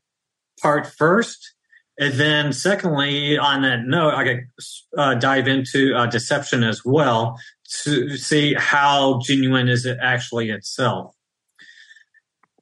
part 0.62 0.88
first. 0.88 1.54
And 2.04 2.16
then, 2.16 2.52
secondly, 2.52 3.38
on 3.38 3.62
that 3.62 3.86
note, 3.86 4.14
I 4.14 4.24
could 4.26 4.48
uh, 4.98 5.16
dive 5.16 5.48
into 5.48 5.96
uh, 5.96 6.06
deception 6.06 6.62
as 6.62 6.84
well 6.84 7.40
to 7.84 8.18
see 8.18 8.54
how 8.56 9.22
genuine 9.24 9.70
is 9.70 9.86
it 9.86 9.98
actually 10.02 10.50
itself. 10.50 11.16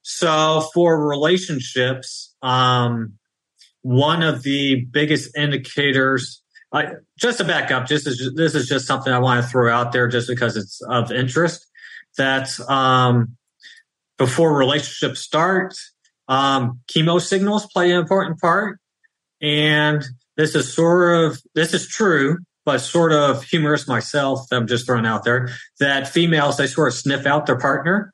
So, 0.03 0.69
for 0.75 1.07
relationships, 1.07 2.36
um, 2.43 3.13
one 3.81 4.21
of 4.21 4.43
the 4.43 4.86
biggest 4.91 5.36
indicators, 5.36 6.43
I, 6.71 6.89
just 7.17 7.39
to 7.39 7.43
back 7.43 7.71
up, 7.71 7.88
just 7.88 8.05
this 8.36 8.53
is 8.53 8.67
just 8.67 8.86
something 8.86 9.12
I 9.12 9.17
want 9.17 9.43
to 9.43 9.50
throw 9.50 9.74
out 9.74 9.91
there, 9.91 10.07
just 10.07 10.27
because 10.27 10.55
it's 10.55 10.81
of 10.81 11.12
interest. 11.12 11.65
That 12.19 12.60
um, 12.69 13.38
before 14.19 14.55
relationships 14.55 15.21
start, 15.21 15.74
um, 16.27 16.81
chemo 16.93 17.19
signals 17.19 17.65
play 17.74 17.89
an 17.89 18.00
important 18.00 18.39
part. 18.39 18.77
And 19.41 20.03
this 20.38 20.55
is 20.55 20.74
sort 20.74 21.25
of, 21.25 21.41
this 21.55 21.74
is 21.74 21.88
true, 21.88 22.38
but 22.65 22.79
sort 22.79 23.12
of 23.12 23.43
humorous 23.43 23.88
myself. 23.88 24.45
I'm 24.51 24.67
just 24.67 24.86
throwing 24.86 25.05
out 25.05 25.24
there 25.24 25.50
that 25.79 26.07
females, 26.07 26.57
they 26.57 26.67
sort 26.67 26.89
of 26.89 26.93
sniff 26.93 27.25
out 27.25 27.45
their 27.45 27.57
partner 27.57 28.13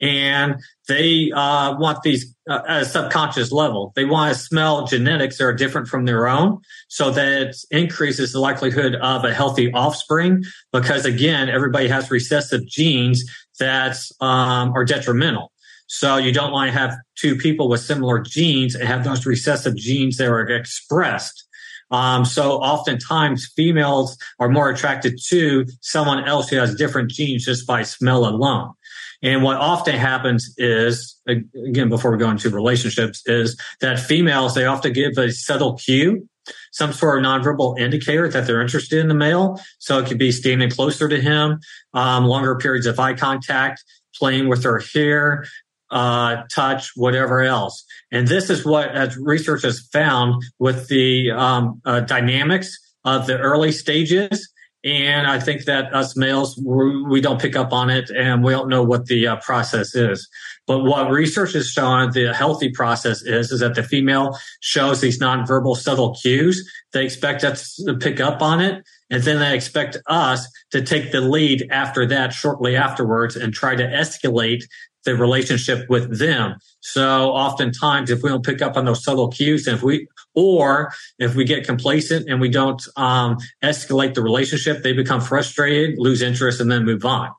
and 0.00 0.60
they 0.86 1.32
uh, 1.34 1.76
want 1.78 2.02
these 2.02 2.34
uh, 2.48 2.60
at 2.68 2.82
a 2.82 2.84
subconscious 2.84 3.50
level. 3.50 3.92
They 3.96 4.04
want 4.04 4.32
to 4.32 4.40
smell 4.40 4.86
genetics 4.86 5.38
that 5.38 5.44
are 5.44 5.52
different 5.52 5.88
from 5.88 6.04
their 6.04 6.28
own 6.28 6.60
so 6.88 7.10
that 7.10 7.56
increases 7.70 8.32
the 8.32 8.40
likelihood 8.40 8.94
of 8.94 9.24
a 9.24 9.34
healthy 9.34 9.72
offspring. 9.72 10.44
Because 10.72 11.04
again, 11.04 11.48
everybody 11.48 11.88
has 11.88 12.10
recessive 12.10 12.66
genes 12.66 13.24
that 13.58 13.96
um, 14.20 14.72
are 14.72 14.84
detrimental. 14.84 15.52
So 15.88 16.16
you 16.16 16.32
don't 16.32 16.52
want 16.52 16.70
to 16.70 16.78
have 16.78 16.94
two 17.16 17.34
people 17.36 17.68
with 17.68 17.80
similar 17.80 18.20
genes 18.20 18.74
and 18.74 18.86
have 18.86 19.04
those 19.04 19.26
recessive 19.26 19.74
genes 19.74 20.18
that 20.18 20.28
are 20.28 20.46
expressed. 20.48 21.44
Um, 21.90 22.26
so 22.26 22.58
oftentimes 22.58 23.50
females 23.56 24.18
are 24.38 24.50
more 24.50 24.68
attracted 24.68 25.18
to 25.28 25.64
someone 25.80 26.24
else 26.24 26.50
who 26.50 26.56
has 26.56 26.74
different 26.74 27.10
genes 27.10 27.46
just 27.46 27.66
by 27.66 27.82
smell 27.82 28.26
alone. 28.26 28.74
And 29.22 29.42
what 29.42 29.56
often 29.56 29.96
happens 29.96 30.54
is, 30.58 31.18
again, 31.26 31.88
before 31.88 32.12
we 32.12 32.18
go 32.18 32.30
into 32.30 32.50
relationships, 32.50 33.22
is 33.26 33.58
that 33.80 33.98
females, 33.98 34.54
they 34.54 34.66
often 34.66 34.92
give 34.92 35.16
a 35.16 35.32
subtle 35.32 35.74
cue, 35.74 36.28
some 36.72 36.92
sort 36.92 37.18
of 37.18 37.24
nonverbal 37.24 37.78
indicator 37.80 38.28
that 38.28 38.46
they're 38.46 38.60
interested 38.60 39.00
in 39.00 39.08
the 39.08 39.14
male. 39.14 39.60
So 39.78 39.98
it 39.98 40.06
could 40.06 40.18
be 40.18 40.30
standing 40.30 40.70
closer 40.70 41.08
to 41.08 41.20
him, 41.20 41.58
um, 41.94 42.26
longer 42.26 42.56
periods 42.56 42.86
of 42.86 43.00
eye 43.00 43.14
contact, 43.14 43.82
playing 44.14 44.48
with 44.48 44.62
her 44.64 44.80
hair, 44.94 45.46
uh, 45.90 46.42
touch, 46.52 46.92
whatever 46.96 47.42
else. 47.42 47.84
And 48.10 48.28
this 48.28 48.50
is 48.50 48.64
what 48.64 48.94
as 48.94 49.16
research 49.16 49.62
has 49.62 49.80
found 49.80 50.42
with 50.58 50.88
the 50.88 51.30
um, 51.30 51.80
uh, 51.84 52.00
dynamics 52.00 52.78
of 53.04 53.26
the 53.26 53.38
early 53.38 53.72
stages. 53.72 54.50
And 54.84 55.26
I 55.26 55.40
think 55.40 55.64
that 55.64 55.92
us 55.92 56.16
males, 56.16 56.56
we 56.56 57.20
don't 57.20 57.40
pick 57.40 57.56
up 57.56 57.72
on 57.72 57.90
it 57.90 58.10
and 58.10 58.44
we 58.44 58.52
don't 58.52 58.68
know 58.68 58.84
what 58.84 59.06
the 59.06 59.26
uh, 59.26 59.36
process 59.36 59.94
is. 59.94 60.28
But 60.68 60.84
what 60.84 61.10
research 61.10 61.54
has 61.54 61.68
shown 61.68 62.12
the 62.12 62.32
healthy 62.32 62.70
process 62.70 63.22
is, 63.22 63.50
is 63.50 63.60
that 63.60 63.74
the 63.74 63.82
female 63.82 64.38
shows 64.60 65.00
these 65.00 65.18
nonverbal 65.18 65.76
subtle 65.76 66.14
cues. 66.14 66.70
They 66.92 67.04
expect 67.04 67.42
us 67.42 67.74
to 67.86 67.96
pick 67.96 68.20
up 68.20 68.40
on 68.40 68.60
it. 68.60 68.84
And 69.10 69.22
then 69.22 69.40
they 69.40 69.54
expect 69.54 69.96
us 70.06 70.46
to 70.70 70.82
take 70.82 71.10
the 71.10 71.22
lead 71.22 71.66
after 71.70 72.06
that 72.06 72.32
shortly 72.32 72.76
afterwards 72.76 73.34
and 73.34 73.52
try 73.52 73.74
to 73.74 73.84
escalate 73.84 74.62
the 75.08 75.16
relationship 75.16 75.88
with 75.88 76.18
them. 76.18 76.56
So 76.80 77.30
oftentimes, 77.30 78.10
if 78.10 78.22
we 78.22 78.28
don't 78.28 78.44
pick 78.44 78.60
up 78.60 78.76
on 78.76 78.84
those 78.84 79.02
subtle 79.02 79.28
cues, 79.28 79.66
and 79.66 79.76
if 79.76 79.82
we, 79.82 80.06
or 80.34 80.92
if 81.18 81.34
we 81.34 81.44
get 81.44 81.64
complacent 81.64 82.28
and 82.28 82.40
we 82.40 82.50
don't 82.50 82.82
um, 82.96 83.38
escalate 83.64 84.14
the 84.14 84.22
relationship, 84.22 84.82
they 84.82 84.92
become 84.92 85.20
frustrated, 85.20 85.98
lose 85.98 86.20
interest, 86.20 86.60
and 86.60 86.70
then 86.70 86.84
move 86.84 87.06
on. 87.06 87.30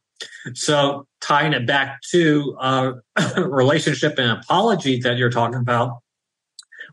So 0.56 1.06
tying 1.22 1.54
it 1.54 1.68
back 1.68 2.02
to 2.12 2.58
uh, 2.60 2.92
relationship 3.38 4.18
and 4.18 4.32
apology 4.32 5.00
that 5.02 5.18
you're 5.18 5.30
talking 5.30 5.60
about, 5.60 6.00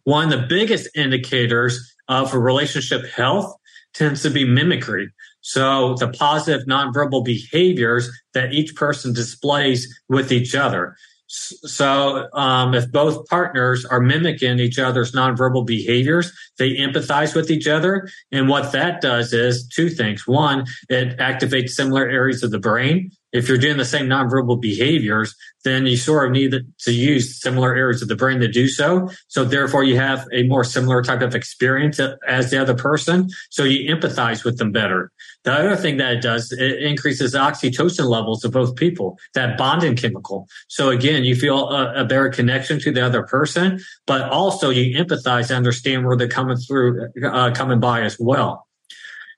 one 0.04 0.30
of 0.30 0.40
the 0.40 0.46
biggest 0.46 0.88
indicators 0.94 1.94
of 2.08 2.34
a 2.34 2.38
relationship 2.38 3.06
health 3.06 3.56
tends 3.94 4.22
to 4.22 4.30
be 4.30 4.44
mimicry. 4.44 5.10
So 5.46 5.94
the 5.94 6.08
positive 6.08 6.66
nonverbal 6.66 7.24
behaviors 7.24 8.10
that 8.34 8.52
each 8.52 8.74
person 8.74 9.12
displays 9.12 9.86
with 10.08 10.32
each 10.32 10.56
other. 10.56 10.96
So 11.28 12.26
um, 12.32 12.74
if 12.74 12.90
both 12.90 13.28
partners 13.28 13.84
are 13.84 14.00
mimicking 14.00 14.58
each 14.58 14.80
other's 14.80 15.12
nonverbal 15.12 15.64
behaviors, 15.64 16.32
they 16.58 16.70
empathize 16.70 17.36
with 17.36 17.48
each 17.48 17.68
other. 17.68 18.08
And 18.32 18.48
what 18.48 18.72
that 18.72 19.00
does 19.00 19.32
is 19.32 19.68
two 19.68 19.88
things. 19.88 20.26
One, 20.26 20.66
it 20.88 21.16
activates 21.18 21.70
similar 21.70 22.08
areas 22.08 22.42
of 22.42 22.50
the 22.50 22.58
brain 22.58 23.12
if 23.36 23.48
you're 23.48 23.58
doing 23.58 23.76
the 23.76 23.84
same 23.84 24.06
nonverbal 24.06 24.60
behaviors, 24.60 25.34
then 25.64 25.86
you 25.86 25.96
sort 25.96 26.26
of 26.26 26.32
need 26.32 26.54
to 26.80 26.92
use 26.92 27.40
similar 27.40 27.74
areas 27.74 28.00
of 28.00 28.08
the 28.08 28.16
brain 28.16 28.40
to 28.40 28.48
do 28.48 28.66
so. 28.66 29.10
So 29.28 29.44
therefore 29.44 29.84
you 29.84 29.96
have 29.96 30.26
a 30.32 30.44
more 30.44 30.64
similar 30.64 31.02
type 31.02 31.20
of 31.20 31.34
experience 31.34 32.00
as 32.26 32.50
the 32.50 32.60
other 32.60 32.74
person. 32.74 33.28
So 33.50 33.64
you 33.64 33.94
empathize 33.94 34.44
with 34.44 34.58
them 34.58 34.72
better. 34.72 35.12
The 35.46 35.52
other 35.52 35.76
thing 35.76 35.98
that 35.98 36.14
it 36.14 36.22
does, 36.22 36.50
it 36.50 36.82
increases 36.82 37.34
oxytocin 37.34 38.08
levels 38.08 38.44
of 38.44 38.50
both 38.50 38.74
people, 38.74 39.16
that 39.34 39.56
bonding 39.56 39.94
chemical. 39.94 40.48
So 40.66 40.90
again, 40.90 41.22
you 41.22 41.36
feel 41.36 41.70
a, 41.70 42.02
a 42.02 42.04
better 42.04 42.28
connection 42.30 42.80
to 42.80 42.90
the 42.90 43.06
other 43.06 43.22
person, 43.22 43.80
but 44.08 44.28
also 44.28 44.70
you 44.70 44.98
empathize 44.98 45.50
and 45.50 45.52
understand 45.52 46.04
where 46.04 46.16
they're 46.16 46.26
coming 46.26 46.56
through, 46.56 47.10
uh, 47.24 47.52
coming 47.54 47.78
by 47.78 48.02
as 48.02 48.18
well 48.18 48.66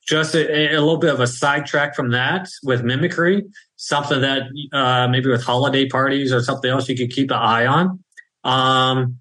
just 0.08 0.34
a, 0.34 0.74
a, 0.74 0.80
little 0.80 0.96
bit 0.96 1.12
of 1.12 1.20
a 1.20 1.26
sidetrack 1.26 1.94
from 1.94 2.12
that 2.12 2.48
with 2.62 2.82
mimicry, 2.82 3.44
something 3.76 4.22
that 4.22 4.44
uh, 4.72 5.06
maybe 5.08 5.28
with 5.28 5.44
holiday 5.44 5.86
parties 5.86 6.32
or 6.32 6.42
something 6.42 6.70
else 6.70 6.88
you 6.88 6.96
could 6.96 7.10
keep 7.10 7.30
an 7.30 7.36
eye 7.36 7.66
on. 7.66 8.02
Um, 8.42 9.18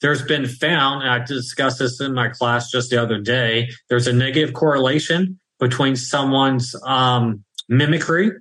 there's 0.00 0.22
been 0.22 0.46
found, 0.46 1.08
I 1.08 1.24
discussed 1.24 1.80
this 1.80 2.00
in 2.00 2.14
my 2.14 2.28
class 2.28 2.70
just 2.70 2.90
the 2.90 3.02
other 3.02 3.20
day, 3.20 3.70
there's 3.88 4.06
a 4.06 4.12
negative 4.12 4.54
correlation 4.54 5.40
between 5.58 5.96
someone's 5.96 6.74
um, 6.84 7.44
mimicry 7.68 8.32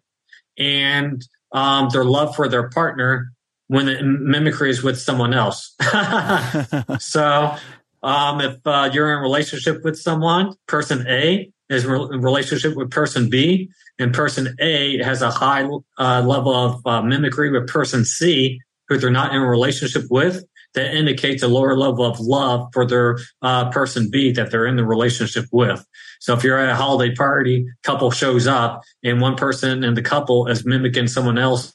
and 0.58 1.26
um, 1.52 1.90
their 1.92 2.06
love 2.06 2.36
for 2.36 2.48
their 2.48 2.70
partner 2.70 3.32
when 3.68 3.86
the 3.86 4.02
mimicry 4.04 4.70
is 4.70 4.84
with 4.84 5.00
someone 5.00 5.34
else. 5.34 5.76
so 7.00 7.56
um, 8.04 8.42
if 8.42 8.56
uh, 8.66 8.90
you're 8.94 9.12
in 9.12 9.20
a 9.20 9.22
relationship 9.22 9.84
with 9.84 9.98
someone, 9.98 10.54
person 10.68 11.06
A, 11.08 11.52
is 11.70 11.84
in 11.84 12.22
relationship 12.22 12.76
with 12.76 12.92
person 12.92 13.30
B, 13.30 13.70
and 14.00 14.14
person 14.14 14.56
A 14.60 15.04
has 15.04 15.22
a 15.22 15.32
high 15.32 15.68
uh, 15.98 16.22
level 16.22 16.56
of 16.56 16.86
uh, 16.86 17.02
mimicry 17.02 17.52
with 17.52 17.68
person 17.68 18.06
C, 18.06 18.62
who 18.88 18.98
they're 18.98 19.10
not 19.10 19.34
in 19.34 19.42
a 19.42 19.48
relationship 19.48 20.04
with. 20.10 20.44
That 20.74 20.94
indicates 20.94 21.42
a 21.42 21.48
lower 21.48 21.76
level 21.76 22.06
of 22.06 22.20
love 22.20 22.68
for 22.72 22.86
their 22.86 23.18
uh, 23.42 23.72
person 23.72 24.10
B 24.12 24.32
that 24.34 24.52
they're 24.52 24.68
in 24.68 24.76
the 24.76 24.86
relationship 24.86 25.46
with. 25.52 25.84
So 26.20 26.34
if 26.34 26.44
you're 26.44 26.58
at 26.58 26.70
a 26.70 26.76
holiday 26.76 27.14
party, 27.14 27.68
couple 27.84 28.12
shows 28.12 28.48
up, 28.48 28.84
and 29.04 29.22
one 29.22 29.36
person 29.36 29.84
in 29.84 29.94
the 29.94 30.02
couple 30.02 30.48
is 30.48 30.66
mimicking 30.66 31.08
someone 31.08 31.38
else 31.38 31.74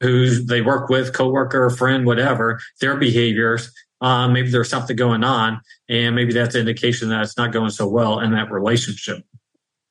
who 0.00 0.44
they 0.44 0.60
work 0.60 0.88
with, 0.88 1.12
coworker, 1.12 1.70
friend, 1.70 2.04
whatever, 2.04 2.60
their 2.80 2.96
behaviors, 2.96 3.72
um, 4.00 4.32
maybe 4.32 4.50
there's 4.50 4.68
something 4.68 4.96
going 4.96 5.22
on, 5.22 5.60
and 5.88 6.16
maybe 6.16 6.32
that's 6.32 6.56
an 6.56 6.60
indication 6.60 7.08
that 7.10 7.22
it's 7.22 7.36
not 7.36 7.52
going 7.52 7.70
so 7.70 7.86
well 7.86 8.18
in 8.18 8.32
that 8.32 8.50
relationship. 8.50 9.24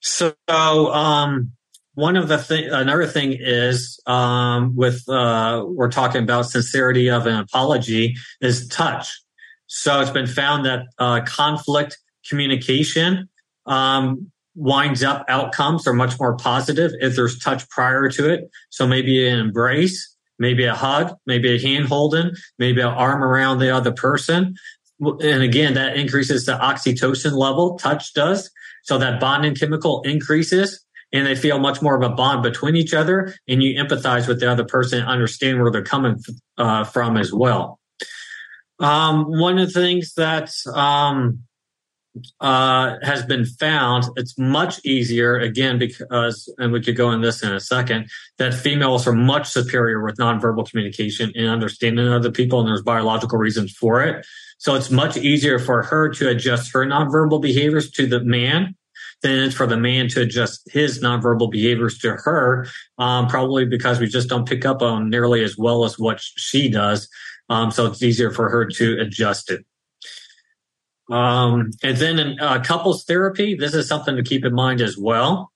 So, 0.02 0.34
um, 0.50 1.54
one 1.94 2.18
of 2.18 2.28
the 2.28 2.38
thing, 2.38 2.70
another 2.70 3.06
thing 3.06 3.38
is 3.40 4.00
um, 4.06 4.76
with 4.76 5.08
uh, 5.08 5.64
we're 5.66 5.92
talking 5.92 6.24
about 6.24 6.50
sincerity 6.50 7.10
of 7.10 7.26
an 7.26 7.36
apology 7.36 8.16
is 8.42 8.68
touch. 8.68 9.22
So 9.68 10.02
it's 10.02 10.12
been 10.12 10.28
found 10.28 10.66
that 10.66 10.84
uh, 10.98 11.22
conflict 11.22 11.98
communication 12.28 13.30
um, 13.66 14.32
winds 14.56 15.04
up 15.04 15.26
outcomes 15.28 15.88
are 15.88 15.94
much 15.94 16.20
more 16.20 16.36
positive 16.36 16.92
if 17.00 17.16
there's 17.16 17.40
touch 17.40 17.68
prior 17.70 18.10
to 18.10 18.30
it. 18.30 18.50
So 18.70 18.86
maybe 18.88 19.28
an 19.28 19.40
embrace, 19.40 20.16
maybe 20.40 20.66
a 20.66 20.76
hug, 20.76 21.16
maybe 21.26 21.56
a 21.56 21.60
hand 21.60 21.86
holding, 21.86 22.32
maybe 22.60 22.82
an 22.82 22.88
arm 22.88 23.24
around 23.24 23.60
the 23.60 23.74
other 23.76 23.92
person. 23.92 24.56
And 25.00 25.42
again, 25.42 25.74
that 25.76 25.98
increases 25.98 26.46
the 26.46 26.58
oxytocin 26.58 27.34
level, 27.34 27.78
touch 27.78 28.14
does. 28.14 28.52
So 28.84 28.98
that 28.98 29.20
bonding 29.20 29.56
chemical 29.56 30.02
increases 30.04 30.84
and 31.14 31.28
they 31.28 31.36
feel 31.36 31.60
much 31.60 31.82
more 31.82 31.96
of 31.96 32.10
a 32.10 32.14
bond 32.14 32.44
between 32.44 32.76
each 32.76 32.94
other 32.94 33.36
and 33.48 33.62
you 33.62 33.82
empathize 33.82 34.28
with 34.28 34.40
the 34.40 34.50
other 34.50 34.64
person 34.64 35.00
and 35.00 35.10
understand 35.10 35.62
where 35.62 35.72
they're 35.72 35.84
coming 35.84 36.18
uh, 36.58 36.84
from 36.84 37.18
as 37.18 37.34
well. 37.34 37.80
Um, 38.80 39.26
one 39.26 39.60
of 39.60 39.72
the 39.72 39.80
things 39.80 40.14
that 40.16 40.52
um, 40.74 41.44
uh, 42.42 42.98
has 43.04 43.24
been 43.26 43.46
found 43.46 44.04
it's 44.18 44.38
much 44.38 44.84
easier 44.84 45.38
again 45.40 45.80
because 45.80 46.54
and 46.58 46.74
we 46.74 46.82
could 46.82 46.98
go 46.98 47.12
in 47.12 47.22
this 47.22 47.42
in 47.42 47.54
a 47.54 47.60
second 47.60 48.10
that 48.38 48.54
females 48.54 49.08
are 49.08 49.14
much 49.14 49.50
superior 49.50 50.04
with 50.04 50.18
nonverbal 50.18 50.70
communication 50.70 51.32
and 51.36 51.48
understanding 51.48 52.08
other 52.10 52.32
people 52.32 52.60
and 52.60 52.68
there's 52.68 52.82
biological 52.82 53.38
reasons 53.38 53.72
for 53.72 54.02
it. 54.02 54.26
So 54.58 54.76
it's 54.76 54.92
much 54.92 55.18
easier 55.18 55.58
for 55.58 55.84
her 55.84 56.10
to 56.10 56.30
adjust 56.30 56.74
her 56.74 56.86
nonverbal 56.86 57.42
behaviors 57.42 57.90
to 57.92 58.06
the 58.06 58.20
man 58.20 58.76
than 59.22 59.40
it's 59.40 59.56
for 59.56 59.68
the 59.68 59.78
man 59.78 60.10
to 60.10 60.22
adjust 60.22 60.70
his 60.72 61.02
nonverbal 61.02 61.50
behaviors 61.50 61.98
to 62.00 62.12
her 62.12 62.68
um, 62.98 63.28
probably 63.28 63.66
because 63.66 64.00
we 64.00 64.08
just 64.08 64.28
don't 64.28 64.48
pick 64.48 64.66
up 64.66 64.82
on 64.82 65.10
nearly 65.10 65.44
as 65.44 65.58
well 65.58 65.86
as 65.86 65.98
what 65.98 66.20
she 66.20 66.70
does. 66.70 67.08
Um, 67.50 67.72
so 67.72 67.86
it's 67.86 68.04
easier 68.04 68.32
for 68.32 68.50
her 68.50 68.66
to 68.66 69.00
adjust 69.00 69.50
it 69.50 69.66
um, 71.12 71.72
and 71.84 71.98
then 71.98 72.20
in 72.20 72.40
uh, 72.40 72.62
couples 72.64 73.04
therapy, 73.04 73.56
this 73.56 73.74
is 73.74 73.88
something 73.88 74.16
to 74.16 74.24
keep 74.24 74.46
in 74.46 74.54
mind 74.54 74.82
as 74.82 74.98
well. 74.98 75.52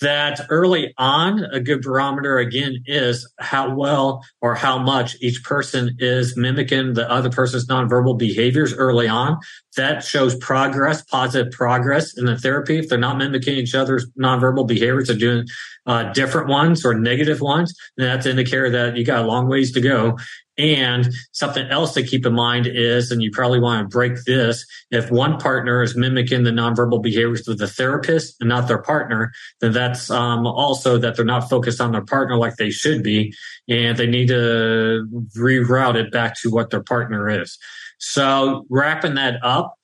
That 0.00 0.46
early 0.48 0.94
on, 0.96 1.42
a 1.52 1.58
good 1.58 1.82
barometer 1.82 2.38
again 2.38 2.84
is 2.86 3.28
how 3.40 3.74
well 3.74 4.24
or 4.40 4.54
how 4.54 4.78
much 4.78 5.16
each 5.20 5.42
person 5.42 5.96
is 5.98 6.36
mimicking 6.36 6.92
the 6.92 7.10
other 7.10 7.30
person's 7.30 7.66
nonverbal 7.66 8.16
behaviors 8.16 8.72
early 8.72 9.08
on. 9.08 9.38
That 9.76 10.04
shows 10.04 10.36
progress, 10.36 11.02
positive 11.02 11.52
progress 11.52 12.16
in 12.16 12.26
the 12.26 12.38
therapy. 12.38 12.78
If 12.78 12.88
they're 12.88 12.98
not 12.98 13.18
mimicking 13.18 13.56
each 13.56 13.74
other's 13.74 14.06
nonverbal 14.12 14.68
behaviors, 14.68 15.08
they're 15.08 15.16
doing 15.16 15.46
uh, 15.86 16.12
different 16.12 16.48
ones 16.48 16.84
or 16.84 16.94
negative 16.94 17.40
ones, 17.40 17.74
then 17.96 18.06
that's 18.06 18.26
an 18.26 18.32
indicator 18.32 18.70
that 18.70 18.96
you 18.96 19.04
got 19.04 19.24
a 19.24 19.26
long 19.26 19.48
ways 19.48 19.72
to 19.72 19.80
go. 19.80 20.16
And 20.58 21.08
something 21.30 21.66
else 21.68 21.94
to 21.94 22.02
keep 22.02 22.26
in 22.26 22.34
mind 22.34 22.66
is, 22.66 23.12
and 23.12 23.22
you 23.22 23.30
probably 23.30 23.60
want 23.60 23.84
to 23.84 23.88
break 23.88 24.24
this, 24.24 24.66
if 24.90 25.10
one 25.10 25.38
partner 25.38 25.82
is 25.82 25.96
mimicking 25.96 26.42
the 26.42 26.50
nonverbal 26.50 27.00
behaviors 27.00 27.46
of 27.46 27.58
the 27.58 27.68
therapist 27.68 28.36
and 28.40 28.48
not 28.48 28.66
their 28.66 28.82
partner, 28.82 29.32
then 29.60 29.72
that's 29.72 30.10
um, 30.10 30.46
also 30.46 30.98
that 30.98 31.14
they're 31.14 31.24
not 31.24 31.48
focused 31.48 31.80
on 31.80 31.92
their 31.92 32.04
partner 32.04 32.36
like 32.36 32.56
they 32.56 32.70
should 32.70 33.04
be. 33.04 33.32
And 33.68 33.96
they 33.96 34.08
need 34.08 34.28
to 34.28 35.06
reroute 35.36 35.94
it 35.94 36.10
back 36.10 36.34
to 36.42 36.50
what 36.50 36.70
their 36.70 36.82
partner 36.82 37.28
is. 37.28 37.56
So 37.98 38.66
wrapping 38.68 39.14
that 39.14 39.38
up, 39.44 39.76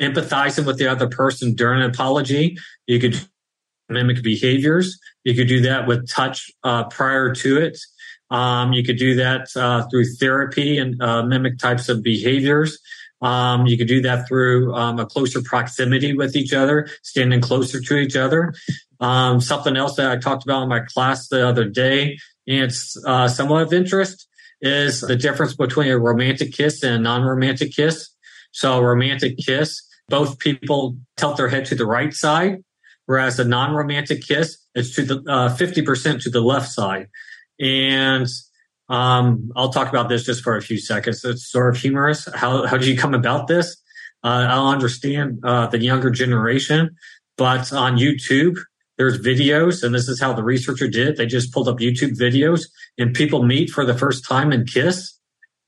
empathizing 0.00 0.66
with 0.66 0.78
the 0.78 0.88
other 0.88 1.08
person 1.08 1.54
during 1.54 1.82
an 1.82 1.90
apology, 1.90 2.58
you 2.86 2.98
could 2.98 3.20
mimic 3.88 4.22
behaviors. 4.22 4.98
You 5.24 5.34
could 5.34 5.48
do 5.48 5.60
that 5.62 5.86
with 5.86 6.08
touch 6.08 6.50
uh, 6.64 6.84
prior 6.84 7.32
to 7.34 7.58
it. 7.58 7.78
Um, 8.30 8.72
you 8.72 8.82
could 8.82 8.98
do 8.98 9.14
that 9.16 9.48
uh, 9.56 9.86
through 9.88 10.04
therapy 10.14 10.78
and 10.78 11.00
uh, 11.00 11.22
mimic 11.22 11.58
types 11.58 11.88
of 11.88 12.02
behaviors. 12.02 12.78
Um, 13.22 13.66
you 13.66 13.78
could 13.78 13.88
do 13.88 14.02
that 14.02 14.28
through 14.28 14.74
um, 14.74 14.98
a 14.98 15.06
closer 15.06 15.42
proximity 15.42 16.14
with 16.14 16.36
each 16.36 16.52
other, 16.52 16.88
standing 17.02 17.40
closer 17.40 17.80
to 17.80 17.96
each 17.96 18.16
other. 18.16 18.52
Um, 19.00 19.40
something 19.40 19.76
else 19.76 19.96
that 19.96 20.10
I 20.10 20.16
talked 20.16 20.44
about 20.44 20.62
in 20.62 20.68
my 20.68 20.80
class 20.80 21.28
the 21.28 21.46
other 21.46 21.64
day, 21.64 22.18
and 22.46 22.64
it's 22.64 22.96
uh, 23.06 23.28
somewhat 23.28 23.62
of 23.62 23.72
interest, 23.72 24.28
is 24.60 25.00
the 25.00 25.16
difference 25.16 25.54
between 25.54 25.88
a 25.88 25.98
romantic 25.98 26.52
kiss 26.52 26.82
and 26.82 26.94
a 26.94 26.98
non-romantic 26.98 27.72
kiss. 27.72 28.10
So 28.52 28.78
a 28.78 28.82
romantic 28.82 29.36
kiss, 29.38 29.82
both 30.08 30.38
people 30.38 30.96
tilt 31.16 31.36
their 31.36 31.48
head 31.48 31.66
to 31.66 31.74
the 31.74 31.86
right 31.86 32.12
side, 32.12 32.62
whereas 33.06 33.38
a 33.38 33.44
non-romantic 33.44 34.22
kiss 34.22 34.58
is 34.74 34.94
to 34.94 35.02
the 35.02 35.16
uh, 35.28 35.54
50% 35.54 36.22
to 36.22 36.30
the 36.30 36.40
left 36.40 36.70
side. 36.70 37.08
And 37.60 38.26
um, 38.88 39.50
I'll 39.56 39.72
talk 39.72 39.88
about 39.88 40.08
this 40.08 40.24
just 40.24 40.42
for 40.42 40.56
a 40.56 40.62
few 40.62 40.78
seconds. 40.78 41.24
It's 41.24 41.50
sort 41.50 41.74
of 41.74 41.80
humorous. 41.80 42.28
How, 42.34 42.66
how 42.66 42.76
did 42.76 42.86
you 42.86 42.96
come 42.96 43.14
about 43.14 43.46
this? 43.46 43.76
Uh, 44.22 44.46
I'll 44.48 44.68
understand 44.68 45.40
uh, 45.44 45.66
the 45.66 45.78
younger 45.78 46.10
generation, 46.10 46.96
but 47.36 47.72
on 47.72 47.96
YouTube, 47.96 48.56
there's 48.98 49.20
videos, 49.20 49.82
and 49.82 49.94
this 49.94 50.08
is 50.08 50.20
how 50.20 50.32
the 50.32 50.42
researcher 50.42 50.88
did. 50.88 51.16
They 51.16 51.26
just 51.26 51.52
pulled 51.52 51.68
up 51.68 51.78
YouTube 51.78 52.16
videos, 52.18 52.62
and 52.98 53.14
people 53.14 53.42
meet 53.42 53.70
for 53.70 53.84
the 53.84 53.96
first 53.96 54.24
time 54.24 54.52
and 54.52 54.66
kiss, 54.66 55.18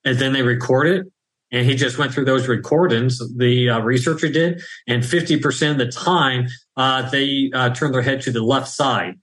and 0.05 0.19
then 0.19 0.33
they 0.33 0.43
record 0.43 0.87
it. 0.87 1.07
And 1.51 1.67
he 1.67 1.77
just 1.77 1.99
went 1.99 2.13
through 2.13 2.27
those 2.27 2.47
recordings, 2.47 3.21
the 3.37 3.71
uh, 3.71 3.81
researcher 3.81 4.29
did, 4.29 4.63
and 4.87 5.03
50% 5.03 5.71
of 5.71 5.79
the 5.79 5.87
time, 5.87 6.49
uh, 6.77 7.09
they 7.09 7.51
uh, 7.55 7.71
turned 7.71 7.95
their 7.95 8.03
head 8.03 8.21
to 8.23 8.31
the 8.31 8.43
left 8.43 8.69
side, 8.69 9.15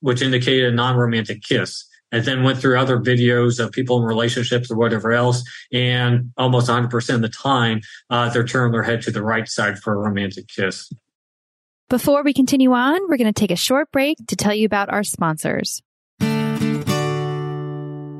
which 0.00 0.22
indicated 0.22 0.72
a 0.72 0.74
non 0.74 0.96
romantic 0.96 1.42
kiss 1.42 1.84
and 2.12 2.24
then 2.24 2.42
went 2.42 2.58
through 2.58 2.78
other 2.78 2.98
videos 2.98 3.62
of 3.62 3.72
people 3.72 3.98
in 3.98 4.04
relationships 4.04 4.70
or 4.70 4.76
whatever 4.76 5.12
else. 5.12 5.42
And 5.72 6.32
almost 6.36 6.68
100% 6.68 7.14
of 7.14 7.22
the 7.22 7.28
time, 7.28 7.80
uh, 8.10 8.30
they're 8.30 8.46
turning 8.46 8.72
their 8.72 8.82
head 8.82 9.02
to 9.02 9.10
the 9.10 9.22
right 9.22 9.48
side 9.48 9.78
for 9.78 9.92
a 9.92 9.96
romantic 9.96 10.48
kiss. 10.48 10.92
Before 11.88 12.22
we 12.22 12.32
continue 12.32 12.72
on, 12.72 13.00
we're 13.08 13.16
going 13.16 13.32
to 13.32 13.40
take 13.40 13.50
a 13.50 13.56
short 13.56 13.90
break 13.90 14.18
to 14.28 14.36
tell 14.36 14.54
you 14.54 14.64
about 14.64 14.90
our 14.90 15.02
sponsors. 15.02 15.82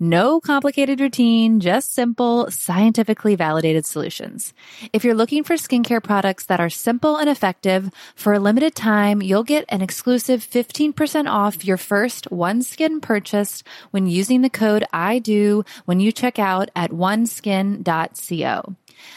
no 0.00 0.40
complicated 0.40 1.00
routine, 1.00 1.60
just 1.60 1.92
simple, 1.92 2.50
scientifically 2.50 3.34
validated 3.34 3.84
solutions. 3.84 4.54
If 4.92 5.04
you're 5.04 5.14
looking 5.14 5.44
for 5.44 5.54
skincare 5.54 6.02
products 6.02 6.46
that 6.46 6.60
are 6.60 6.70
simple 6.70 7.16
and 7.16 7.28
effective, 7.28 7.90
for 8.14 8.32
a 8.32 8.38
limited 8.38 8.74
time, 8.74 9.20
you'll 9.22 9.44
get 9.44 9.64
an 9.68 9.82
exclusive 9.82 10.44
15% 10.44 11.28
off 11.28 11.64
your 11.64 11.76
first 11.76 12.30
OneSkin 12.30 13.02
purchase 13.02 13.62
when 13.90 14.06
using 14.06 14.42
the 14.42 14.50
code 14.50 14.84
I 14.92 15.18
do 15.18 15.64
when 15.84 16.00
you 16.00 16.12
check 16.12 16.38
out 16.38 16.70
at 16.76 16.90
oneskin.co. 16.90 18.76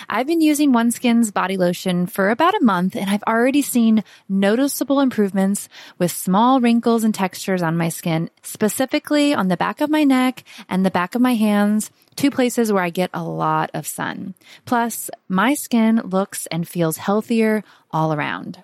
I've 0.10 0.28
been 0.28 0.41
using 0.41 0.72
OneSkin's 0.72 1.32
body 1.32 1.58
lotion 1.58 2.08
for 2.08 2.30
about 2.30 2.56
a 2.56 2.63
month 2.63 2.96
and 2.96 3.10
I've 3.10 3.24
already 3.24 3.62
seen 3.62 4.04
noticeable 4.30 5.00
improvements 5.00 5.70
with 5.98 6.12
small 6.12 6.60
wrinkles 6.60 7.04
and 7.04 7.13
textures 7.13 7.62
on 7.62 7.78
my 7.78 7.89
skin, 7.89 8.30
specifically 8.41 9.34
on 9.34 9.48
the 9.48 9.58
back 9.58 9.82
of 9.82 9.89
my 9.89 10.04
neck 10.04 10.44
and 10.70 10.86
the 10.86 10.91
back 10.91 11.15
of 11.15 11.22
my 11.22 11.36
hands, 11.36 11.91
two 12.15 12.32
places 12.32 12.72
where 12.72 12.84
I 12.84 12.89
get 12.89 13.10
a 13.13 13.24
lot 13.24 13.72
of 13.74 13.88
sun. 13.88 14.36
Plus, 14.65 15.10
my 15.28 15.54
skin 15.54 16.02
looks 16.04 16.46
and 16.48 16.67
feels 16.67 16.98
healthier 16.98 17.63
all 17.91 18.13
around. 18.13 18.63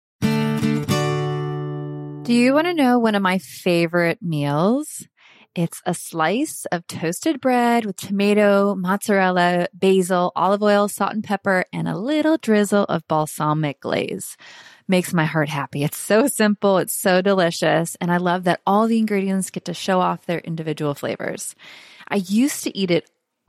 Do 2.23 2.35
you 2.35 2.53
want 2.53 2.67
to 2.67 2.73
know 2.73 2.99
one 2.99 3.15
of 3.15 3.21
my 3.23 3.39
favorite 3.39 4.21
meals? 4.21 5.07
It's 5.55 5.81
a 5.85 5.93
slice 5.93 6.65
of 6.71 6.85
toasted 6.87 7.41
bread 7.41 7.83
with 7.83 7.97
tomato, 7.97 8.75
mozzarella, 8.75 9.67
basil, 9.73 10.31
olive 10.35 10.61
oil, 10.61 10.87
salt 10.87 11.13
and 11.13 11.23
pepper, 11.23 11.65
and 11.73 11.87
a 11.87 11.97
little 11.97 12.37
drizzle 12.37 12.85
of 12.85 13.07
balsamic 13.07 13.81
glaze. 13.81 14.37
Makes 14.87 15.13
my 15.13 15.25
heart 15.25 15.49
happy. 15.49 15.83
It's 15.83 15.97
so 15.97 16.27
simple. 16.27 16.77
It's 16.77 16.93
so 16.93 17.21
delicious. 17.21 17.97
And 17.99 18.11
I 18.11 18.17
love 18.17 18.43
that 18.43 18.61
all 18.67 18.87
the 18.87 18.99
ingredients 18.99 19.49
get 19.49 19.65
to 19.65 19.73
show 19.73 19.99
off 19.99 20.25
their 20.25 20.39
individual 20.39 20.93
flavors. 20.93 21.55
I 22.07 22.17
used 22.17 22.63
to 22.63 22.77
eat 22.77 22.91
it 22.91 23.09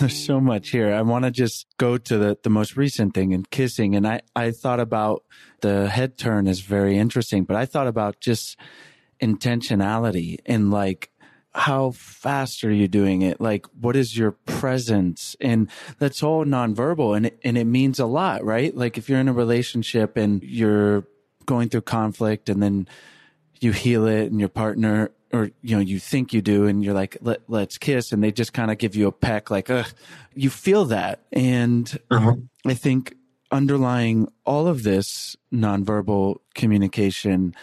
There's 0.00 0.24
so 0.24 0.40
much 0.40 0.70
here. 0.70 0.94
I 0.94 1.02
want 1.02 1.26
to 1.26 1.30
just 1.30 1.66
go 1.76 1.98
to 1.98 2.16
the, 2.16 2.38
the 2.42 2.48
most 2.48 2.74
recent 2.74 3.12
thing 3.12 3.34
and 3.34 3.48
kissing. 3.50 3.94
And 3.94 4.08
I, 4.08 4.22
I 4.34 4.50
thought 4.50 4.80
about 4.80 5.24
the 5.60 5.90
head 5.90 6.16
turn 6.16 6.46
is 6.46 6.60
very 6.60 6.96
interesting, 6.96 7.44
but 7.44 7.54
I 7.54 7.66
thought 7.66 7.86
about 7.86 8.18
just 8.18 8.56
intentionality 9.20 10.38
and 10.46 10.70
like, 10.70 11.10
how 11.52 11.90
fast 11.90 12.64
are 12.64 12.72
you 12.72 12.88
doing 12.88 13.20
it? 13.20 13.42
Like, 13.42 13.66
what 13.78 13.94
is 13.94 14.16
your 14.16 14.30
presence? 14.32 15.36
And 15.38 15.68
that's 15.98 16.22
all 16.22 16.46
nonverbal 16.46 17.14
and 17.14 17.26
it, 17.26 17.38
and 17.44 17.58
it 17.58 17.66
means 17.66 17.98
a 17.98 18.06
lot, 18.06 18.42
right? 18.42 18.74
Like 18.74 18.96
if 18.96 19.10
you're 19.10 19.20
in 19.20 19.28
a 19.28 19.34
relationship 19.34 20.16
and 20.16 20.42
you're 20.42 21.04
going 21.44 21.68
through 21.68 21.82
conflict 21.82 22.48
and 22.48 22.62
then 22.62 22.88
you 23.60 23.72
heal 23.72 24.06
it 24.06 24.30
and 24.30 24.40
your 24.40 24.48
partner 24.48 25.10
or 25.32 25.50
you 25.62 25.76
know 25.76 25.82
you 25.82 25.98
think 25.98 26.32
you 26.32 26.42
do 26.42 26.66
and 26.66 26.84
you're 26.84 26.94
like 26.94 27.16
Let, 27.20 27.42
let's 27.48 27.78
kiss 27.78 28.12
and 28.12 28.22
they 28.22 28.32
just 28.32 28.52
kind 28.52 28.70
of 28.70 28.78
give 28.78 28.94
you 28.94 29.06
a 29.06 29.12
peck 29.12 29.50
like 29.50 29.70
Ugh. 29.70 29.86
you 30.34 30.50
feel 30.50 30.86
that 30.86 31.20
and 31.32 31.98
uh-huh. 32.10 32.34
i 32.66 32.74
think 32.74 33.14
underlying 33.50 34.28
all 34.44 34.66
of 34.66 34.82
this 34.82 35.36
nonverbal 35.52 36.36
communication 36.54 37.54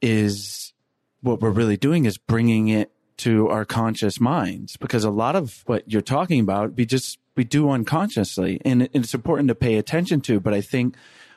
is 0.00 0.72
what 1.20 1.40
we're 1.40 1.50
really 1.50 1.76
doing 1.76 2.04
is 2.04 2.18
bringing 2.18 2.68
it 2.68 2.90
to 3.18 3.48
our 3.48 3.64
conscious 3.64 4.20
minds 4.20 4.76
because 4.76 5.04
a 5.04 5.10
lot 5.10 5.36
of 5.36 5.62
what 5.66 5.90
you're 5.90 6.02
talking 6.02 6.40
about 6.40 6.74
we 6.76 6.84
just 6.84 7.18
we 7.34 7.44
do 7.44 7.70
unconsciously 7.70 8.60
and 8.64 8.88
it's 8.92 9.14
important 9.14 9.48
to 9.48 9.54
pay 9.54 9.76
attention 9.76 10.20
to 10.20 10.38
but 10.38 10.52
i 10.52 10.60
think 10.60 10.96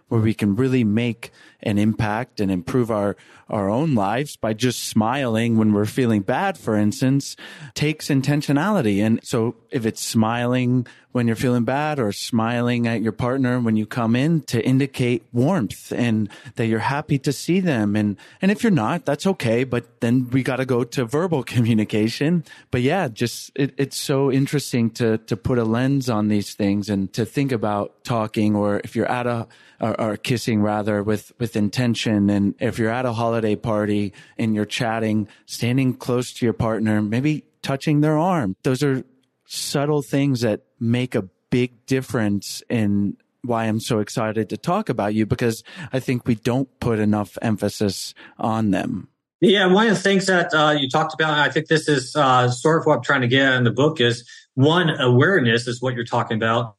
where 0.10 0.22
we 0.22 0.34
can 0.34 0.56
really 0.56 0.84
make 0.84 1.32
an 1.64 1.78
impact 1.78 2.40
and 2.40 2.52
improve 2.52 2.92
our, 2.92 3.16
our 3.50 3.70
own 3.70 3.96
lives 3.96 4.36
by 4.36 4.54
just 4.54 4.84
smiling 4.84 5.58
when 5.58 5.74
we're 5.74 5.86
feeling 5.86 6.22
bad, 6.22 6.58
for 6.58 6.76
instance, 6.76 7.36
takes 7.74 8.10
intentionality. 8.10 9.04
And 9.04 9.20
so 9.24 9.56
if 9.72 9.86
it's 9.86 10.04
smiling 10.04 10.86
when 11.12 11.26
you're 11.26 11.36
feeling 11.36 11.64
bad 11.64 12.00
or 12.00 12.12
smiling 12.12 12.88
at 12.88 13.02
your 13.02 13.12
partner 13.12 13.60
when 13.60 13.76
you 13.76 13.86
come 13.86 14.16
in 14.16 14.42
to 14.42 14.64
indicate 14.64 15.24
warmth 15.34 15.92
and 15.92 16.30
that 16.56 16.68
you're 16.68 16.80
happy 16.80 17.18
to 17.18 17.34
see 17.34 17.60
them. 17.60 17.96
And, 17.96 18.16
and 18.42 18.52
if 18.52 18.62
you're 18.62 18.72
not, 18.72 19.06
that's 19.06 19.26
okay. 19.26 19.64
But 19.64 20.02
then 20.02 20.30
we 20.30 20.44
got 20.44 20.58
to 20.58 20.66
go 20.66 20.84
to 20.84 21.06
verbal 21.06 21.44
communication. 21.56 22.44
But 22.70 22.82
yeah, 22.82 23.08
just 23.08 23.52
it, 23.56 23.74
it's 23.78 23.98
so 23.98 24.32
interesting 24.32 24.92
to, 24.92 25.18
to 25.18 25.36
put 25.36 25.58
a 25.58 25.64
lens 25.64 26.10
on 26.10 26.28
these 26.28 26.54
things 26.54 26.90
and 26.90 27.12
to 27.14 27.26
think 27.26 27.52
about 27.52 28.04
talking 28.04 28.56
or 28.56 28.80
if 28.84 28.96
you're 28.96 29.12
at 29.12 29.26
a, 29.26 29.48
or, 29.82 30.00
or 30.00 30.18
kissing 30.18 30.62
rather 30.62 31.02
with, 31.02 31.32
with 31.40 31.56
intention. 31.56 32.30
And 32.30 32.54
if 32.60 32.78
you're 32.78 32.92
at 32.92 33.06
a 33.06 33.14
holiday 33.14 33.56
party 33.56 34.14
and 34.38 34.54
you're 34.54 34.66
chatting, 34.66 35.28
standing 35.48 35.96
close 35.96 36.34
to 36.34 36.46
your 36.46 36.54
partner, 36.54 37.02
maybe 37.02 37.46
touching 37.62 38.02
their 38.02 38.18
arm. 38.18 38.56
Those 38.64 38.84
are 38.84 39.04
subtle 39.50 40.04
things 40.04 40.42
that 40.42 40.62
make 40.80 41.16
a 41.16 41.24
big 41.50 41.86
difference 41.88 42.62
in 42.70 43.18
why 43.42 43.66
I'm 43.66 43.80
so 43.80 44.00
excited 44.00 44.50
to 44.50 44.58
talk 44.58 44.90
about 44.90 45.16
you 45.16 45.26
because 45.26 45.64
I 45.92 46.00
think 46.00 46.28
we 46.28 46.36
don't 46.36 46.70
put 46.80 47.00
enough 47.00 47.36
emphasis 47.42 48.14
on 48.38 48.70
them. 48.70 49.08
Yeah, 49.42 49.68
one 49.68 49.88
of 49.88 49.96
the 49.96 50.00
things 50.00 50.28
that 50.28 50.54
uh, 50.54 50.76
you 50.78 50.88
talked 50.88 51.14
about, 51.14 51.40
I 51.40 51.50
think 51.50 51.68
this 51.68 51.88
is 51.88 52.16
uh, 52.16 52.50
sort 52.52 52.80
of 52.80 52.86
what 52.86 52.98
I'm 52.98 53.04
trying 53.04 53.22
to 53.22 53.28
get 53.28 53.54
in 53.54 53.64
the 53.64 53.72
book, 53.72 54.00
is 54.00 54.30
one 54.54 54.90
awareness 54.90 55.66
is 55.68 55.82
what 55.82 55.96
you're 55.96 56.04
talking 56.04 56.36
about. 56.38 56.76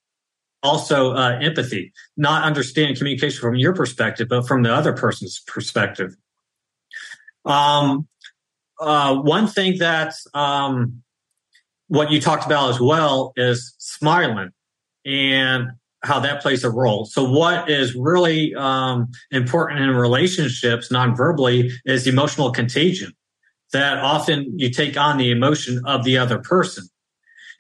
Also, 0.62 1.14
uh, 1.14 1.38
empathy, 1.40 1.92
not 2.18 2.44
understanding 2.44 2.94
communication 2.94 3.40
from 3.40 3.56
your 3.56 3.74
perspective, 3.74 4.28
but 4.28 4.46
from 4.46 4.62
the 4.62 4.72
other 4.72 4.92
person's 4.92 5.40
perspective. 5.46 6.14
Um, 7.46 8.06
uh, 8.78 9.16
one 9.16 9.46
thing 9.46 9.78
that 9.78 10.14
um, 10.35 11.02
what 11.90 12.12
you 12.12 12.20
talked 12.20 12.46
about 12.46 12.70
as 12.70 12.81
well 12.81 13.33
is 13.37 13.74
smiling 13.79 14.50
and 15.05 15.72
how 16.05 16.20
that 16.20 16.40
plays 16.40 16.62
a 16.62 16.70
role. 16.70 17.05
So 17.05 17.29
what 17.29 17.68
is 17.68 17.96
really 17.96 18.55
um, 18.55 19.09
important 19.33 19.81
in 19.81 19.90
relationships 19.90 20.92
non-verbally 20.92 21.72
is 21.85 22.07
emotional 22.07 22.53
contagion 22.53 23.12
that 23.72 23.98
often 23.98 24.57
you 24.57 24.70
take 24.70 24.96
on 24.96 25.18
the 25.18 25.33
emotion 25.33 25.83
of 25.85 26.05
the 26.05 26.16
other 26.16 26.38
person. 26.38 26.88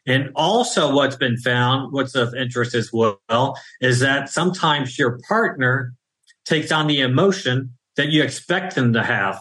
And 0.06 0.30
also 0.36 0.94
what's 0.94 1.16
been 1.16 1.36
found, 1.36 1.92
what's 1.92 2.14
of 2.14 2.32
interest 2.32 2.72
as 2.72 2.92
well, 2.92 3.58
is 3.80 3.98
that 3.98 4.28
sometimes 4.28 4.96
your 4.96 5.18
partner 5.28 5.92
takes 6.44 6.70
on 6.70 6.86
the 6.86 7.00
emotion 7.00 7.74
that 7.96 8.10
you 8.10 8.22
expect 8.22 8.76
them 8.76 8.92
to 8.92 9.02
have. 9.02 9.40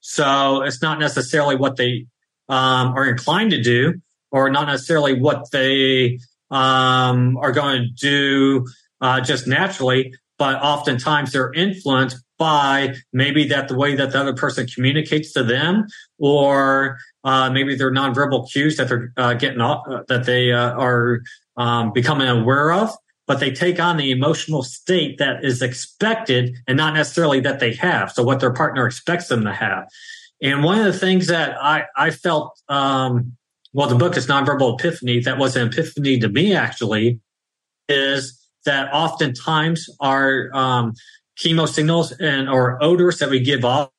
So 0.00 0.62
it's 0.62 0.82
not 0.82 0.98
necessarily 0.98 1.54
what 1.54 1.76
they 1.76 2.06
um, 2.50 2.92
are 2.94 3.08
inclined 3.08 3.52
to 3.52 3.62
do, 3.62 3.94
or 4.30 4.50
not 4.50 4.66
necessarily 4.66 5.18
what 5.18 5.50
they 5.52 6.18
um, 6.50 7.36
are 7.38 7.52
going 7.52 7.82
to 7.82 7.88
do 7.94 8.66
uh, 9.00 9.20
just 9.20 9.46
naturally, 9.46 10.12
but 10.36 10.56
oftentimes 10.56 11.32
they're 11.32 11.52
influenced 11.52 12.22
by 12.38 12.94
maybe 13.12 13.46
that 13.48 13.68
the 13.68 13.76
way 13.76 13.94
that 13.94 14.12
the 14.12 14.18
other 14.18 14.34
person 14.34 14.66
communicates 14.66 15.32
to 15.32 15.44
them, 15.44 15.86
or 16.18 16.98
uh, 17.22 17.50
maybe 17.50 17.76
their 17.76 17.92
nonverbal 17.92 18.50
cues 18.50 18.76
that 18.76 18.88
they're 18.88 19.12
uh, 19.16 19.34
getting 19.34 19.60
off, 19.60 19.86
uh, 19.88 20.02
that 20.08 20.24
they 20.24 20.50
uh, 20.52 20.72
are 20.72 21.20
um, 21.56 21.92
becoming 21.92 22.28
aware 22.28 22.72
of. 22.72 22.90
But 23.26 23.38
they 23.38 23.52
take 23.52 23.78
on 23.78 23.96
the 23.96 24.10
emotional 24.10 24.64
state 24.64 25.18
that 25.18 25.44
is 25.44 25.62
expected 25.62 26.56
and 26.66 26.76
not 26.76 26.94
necessarily 26.94 27.38
that 27.40 27.60
they 27.60 27.74
have. 27.74 28.10
So 28.10 28.24
what 28.24 28.40
their 28.40 28.52
partner 28.52 28.86
expects 28.86 29.28
them 29.28 29.44
to 29.44 29.52
have. 29.52 29.86
And 30.42 30.64
one 30.64 30.78
of 30.78 30.84
the 30.84 30.98
things 30.98 31.26
that 31.26 31.56
I, 31.60 31.84
I 31.96 32.10
felt, 32.10 32.58
um, 32.68 33.36
well, 33.72 33.88
the 33.88 33.94
book 33.94 34.16
is 34.16 34.26
Nonverbal 34.26 34.78
Epiphany. 34.78 35.20
That 35.20 35.38
was 35.38 35.56
an 35.56 35.68
epiphany 35.68 36.18
to 36.20 36.28
me, 36.28 36.54
actually, 36.54 37.20
is 37.88 38.38
that 38.64 38.92
oftentimes 38.92 39.88
our 40.00 40.50
um, 40.54 40.94
chemo 41.38 41.68
signals 41.68 42.12
and 42.12 42.48
or 42.48 42.82
odors 42.82 43.18
that 43.18 43.30
we 43.30 43.40
give 43.40 43.64
off 43.64 43.90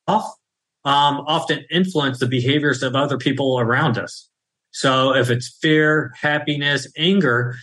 um, 0.84 1.22
often 1.26 1.64
influence 1.70 2.18
the 2.18 2.26
behaviors 2.26 2.82
of 2.82 2.96
other 2.96 3.18
people 3.18 3.58
around 3.58 3.98
us. 3.98 4.28
So 4.72 5.14
if 5.14 5.30
it's 5.30 5.56
fear, 5.60 6.12
happiness, 6.20 6.88
anger, 6.96 7.56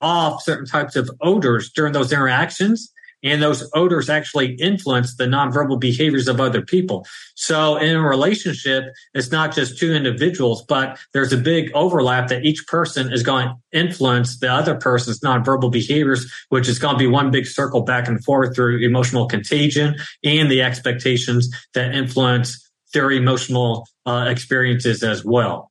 off 0.00 0.42
certain 0.42 0.66
types 0.66 0.94
of 0.96 1.10
odors 1.20 1.70
during 1.70 1.92
those 1.92 2.12
interactions, 2.12 2.92
and 3.22 3.42
those 3.42 3.68
odors 3.74 4.08
actually 4.08 4.54
influence 4.54 5.16
the 5.16 5.24
nonverbal 5.24 5.80
behaviors 5.80 6.28
of 6.28 6.40
other 6.40 6.62
people. 6.62 7.06
So 7.34 7.76
in 7.76 7.96
a 7.96 8.02
relationship, 8.02 8.84
it's 9.14 9.30
not 9.30 9.54
just 9.54 9.78
two 9.78 9.92
individuals, 9.92 10.64
but 10.68 10.98
there's 11.12 11.32
a 11.32 11.36
big 11.36 11.70
overlap 11.74 12.28
that 12.28 12.44
each 12.44 12.66
person 12.66 13.12
is 13.12 13.22
going 13.22 13.48
to 13.48 13.54
influence 13.72 14.38
the 14.38 14.50
other 14.52 14.76
person's 14.76 15.20
nonverbal 15.20 15.72
behaviors, 15.72 16.30
which 16.48 16.68
is 16.68 16.78
going 16.78 16.94
to 16.94 16.98
be 16.98 17.06
one 17.06 17.30
big 17.30 17.46
circle 17.46 17.82
back 17.82 18.08
and 18.08 18.22
forth 18.24 18.54
through 18.54 18.78
emotional 18.78 19.26
contagion 19.26 19.96
and 20.24 20.50
the 20.50 20.62
expectations 20.62 21.48
that 21.74 21.94
influence 21.94 22.64
their 22.94 23.10
emotional 23.10 23.86
uh, 24.06 24.26
experiences 24.28 25.02
as 25.02 25.24
well. 25.24 25.70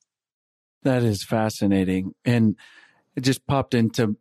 That 0.83 1.03
is 1.03 1.23
fascinating. 1.23 2.13
And 2.23 2.55
it 3.15 3.21
just 3.21 3.45
popped 3.47 3.73
into 3.73 4.15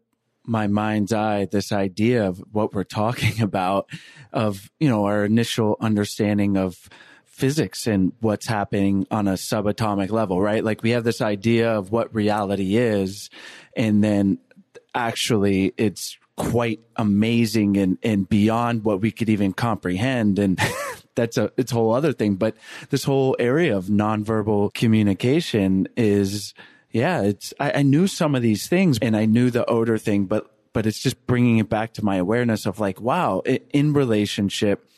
my 0.47 0.67
mind's 0.67 1.13
eye 1.13 1.47
this 1.51 1.73
idea 1.73 2.27
of 2.27 2.43
what 2.53 2.75
we're 2.75 2.85
talking 2.85 3.41
about 3.41 3.89
of 4.33 4.71
you 4.79 4.89
know 4.89 5.05
our 5.05 5.25
initial 5.25 5.77
understanding 5.81 6.57
of 6.57 6.89
physics 7.25 7.87
and 7.87 8.13
what's 8.21 8.47
happening 8.47 9.07
on 9.11 9.29
a 9.29 9.35
subatomic 9.35 10.11
level 10.11 10.41
right? 10.41 10.65
Like 10.65 10.83
we 10.83 10.91
have 10.91 11.05
this 11.05 11.21
idea 11.21 11.71
of 11.71 11.93
what 11.93 12.15
reality 12.15 12.77
is 12.77 13.29
and 13.77 14.03
then 14.03 14.39
actually 14.95 15.75
it's 15.77 16.17
quite 16.37 16.81
amazing 16.97 17.77
and 17.77 17.99
and 18.03 18.29
beyond 18.29 18.85
what 18.85 19.01
we 19.01 19.11
could 19.11 19.29
even 19.29 19.53
comprehend 19.53 20.39
and 20.39 20.59
that's 21.17 21.37
a 21.37 21.51
it's 21.57 21.73
a 21.73 21.75
whole 21.75 21.93
other 21.93 22.13
thing. 22.13 22.37
But 22.37 22.57
this 22.91 23.05
whole 23.05 23.35
area 23.39 23.77
of 23.77 23.87
nonverbal 23.87 24.73
communication 24.75 25.89
is 25.97 26.55
yeah, 26.97 27.21
it's, 27.21 27.53
I, 27.61 27.73
I 27.73 27.83
knew 27.83 28.07
some 28.07 28.35
of 28.35 28.41
these 28.41 28.69
things 28.69 28.99
and 29.03 29.15
I 29.15 29.27
knew 29.27 29.51
the 29.51 29.67
odor 29.67 29.99
thing, 29.99 30.25
but, 30.25 30.51
but 30.73 30.87
it's 30.87 30.99
just 30.99 31.27
bringing 31.27 31.59
it 31.59 31.69
back 31.69 31.93
to 31.95 32.05
my 32.05 32.17
awareness 32.17 32.65
of 32.65 32.81
like, 32.81 33.03
wow, 33.03 33.43
in 33.45 33.93
relationship, 33.93 34.89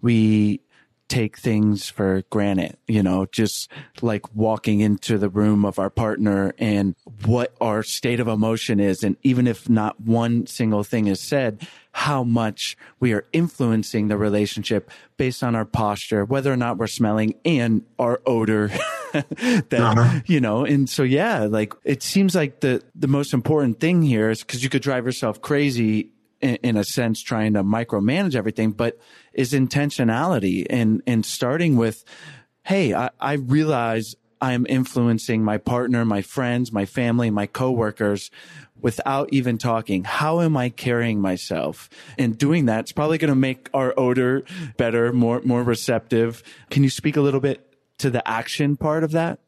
we 0.00 0.60
take 1.08 1.36
things 1.36 1.88
for 1.88 2.22
granted, 2.30 2.76
you 2.86 3.02
know, 3.02 3.26
just 3.26 3.68
like 4.00 4.32
walking 4.32 4.78
into 4.78 5.18
the 5.18 5.28
room 5.28 5.64
of 5.64 5.80
our 5.80 5.90
partner 5.90 6.54
and 6.58 6.94
what 7.24 7.52
our 7.60 7.82
state 7.82 8.20
of 8.20 8.28
emotion 8.28 8.78
is. 8.78 9.02
And 9.02 9.16
even 9.24 9.48
if 9.48 9.68
not 9.68 10.00
one 10.00 10.46
single 10.46 10.84
thing 10.84 11.08
is 11.08 11.20
said, 11.20 11.66
how 11.96 12.24
much 12.24 12.76
we 12.98 13.12
are 13.12 13.24
influencing 13.32 14.08
the 14.08 14.16
relationship 14.16 14.90
based 15.16 15.44
on 15.44 15.54
our 15.54 15.64
posture, 15.64 16.24
whether 16.24 16.52
or 16.52 16.56
not 16.56 16.76
we're 16.76 16.88
smelling 16.88 17.36
and 17.44 17.82
our 18.00 18.20
odor. 18.26 18.68
that 19.12 19.72
uh-huh. 19.72 20.20
you 20.26 20.40
know 20.40 20.64
and 20.64 20.90
so 20.90 21.04
yeah 21.04 21.44
like 21.44 21.72
it 21.84 22.02
seems 22.02 22.34
like 22.34 22.58
the 22.58 22.82
the 22.96 23.06
most 23.06 23.32
important 23.32 23.78
thing 23.78 24.02
here 24.02 24.28
is 24.28 24.40
because 24.40 24.64
you 24.64 24.68
could 24.68 24.82
drive 24.82 25.06
yourself 25.06 25.40
crazy 25.40 26.10
in, 26.40 26.56
in, 26.64 26.76
a 26.76 26.82
sense 26.82 27.22
trying 27.22 27.52
to 27.52 27.62
micromanage 27.62 28.34
everything 28.34 28.72
but 28.72 28.98
is 29.32 29.52
intentionality 29.52 30.66
and 30.68 31.00
and 31.06 31.24
starting 31.24 31.76
with 31.76 32.04
hey 32.64 32.92
i, 32.92 33.08
I 33.20 33.34
realize 33.34 34.16
i'm 34.44 34.66
influencing 34.68 35.42
my 35.42 35.58
partner 35.58 36.04
my 36.04 36.22
friends 36.22 36.72
my 36.72 36.84
family 36.84 37.30
my 37.30 37.46
coworkers 37.46 38.30
without 38.84 39.32
even 39.32 39.56
talking. 39.56 40.04
How 40.04 40.42
am 40.42 40.58
I 40.58 40.68
carrying 40.68 41.18
myself? 41.18 41.88
And 42.18 42.36
doing 42.36 42.66
that's 42.66 42.92
probably 42.92 43.16
going 43.16 43.30
to 43.30 43.34
make 43.34 43.70
our 43.72 43.94
odor 43.96 44.44
better, 44.76 45.10
more, 45.10 45.40
more 45.42 45.62
receptive. 45.62 46.42
Can 46.70 46.84
you 46.84 46.90
speak 46.90 47.16
a 47.16 47.22
little 47.22 47.40
bit 47.40 47.66
to 47.98 48.10
the 48.10 48.26
action 48.28 48.76
part 48.76 49.02
of 49.02 49.12
that? 49.12 49.38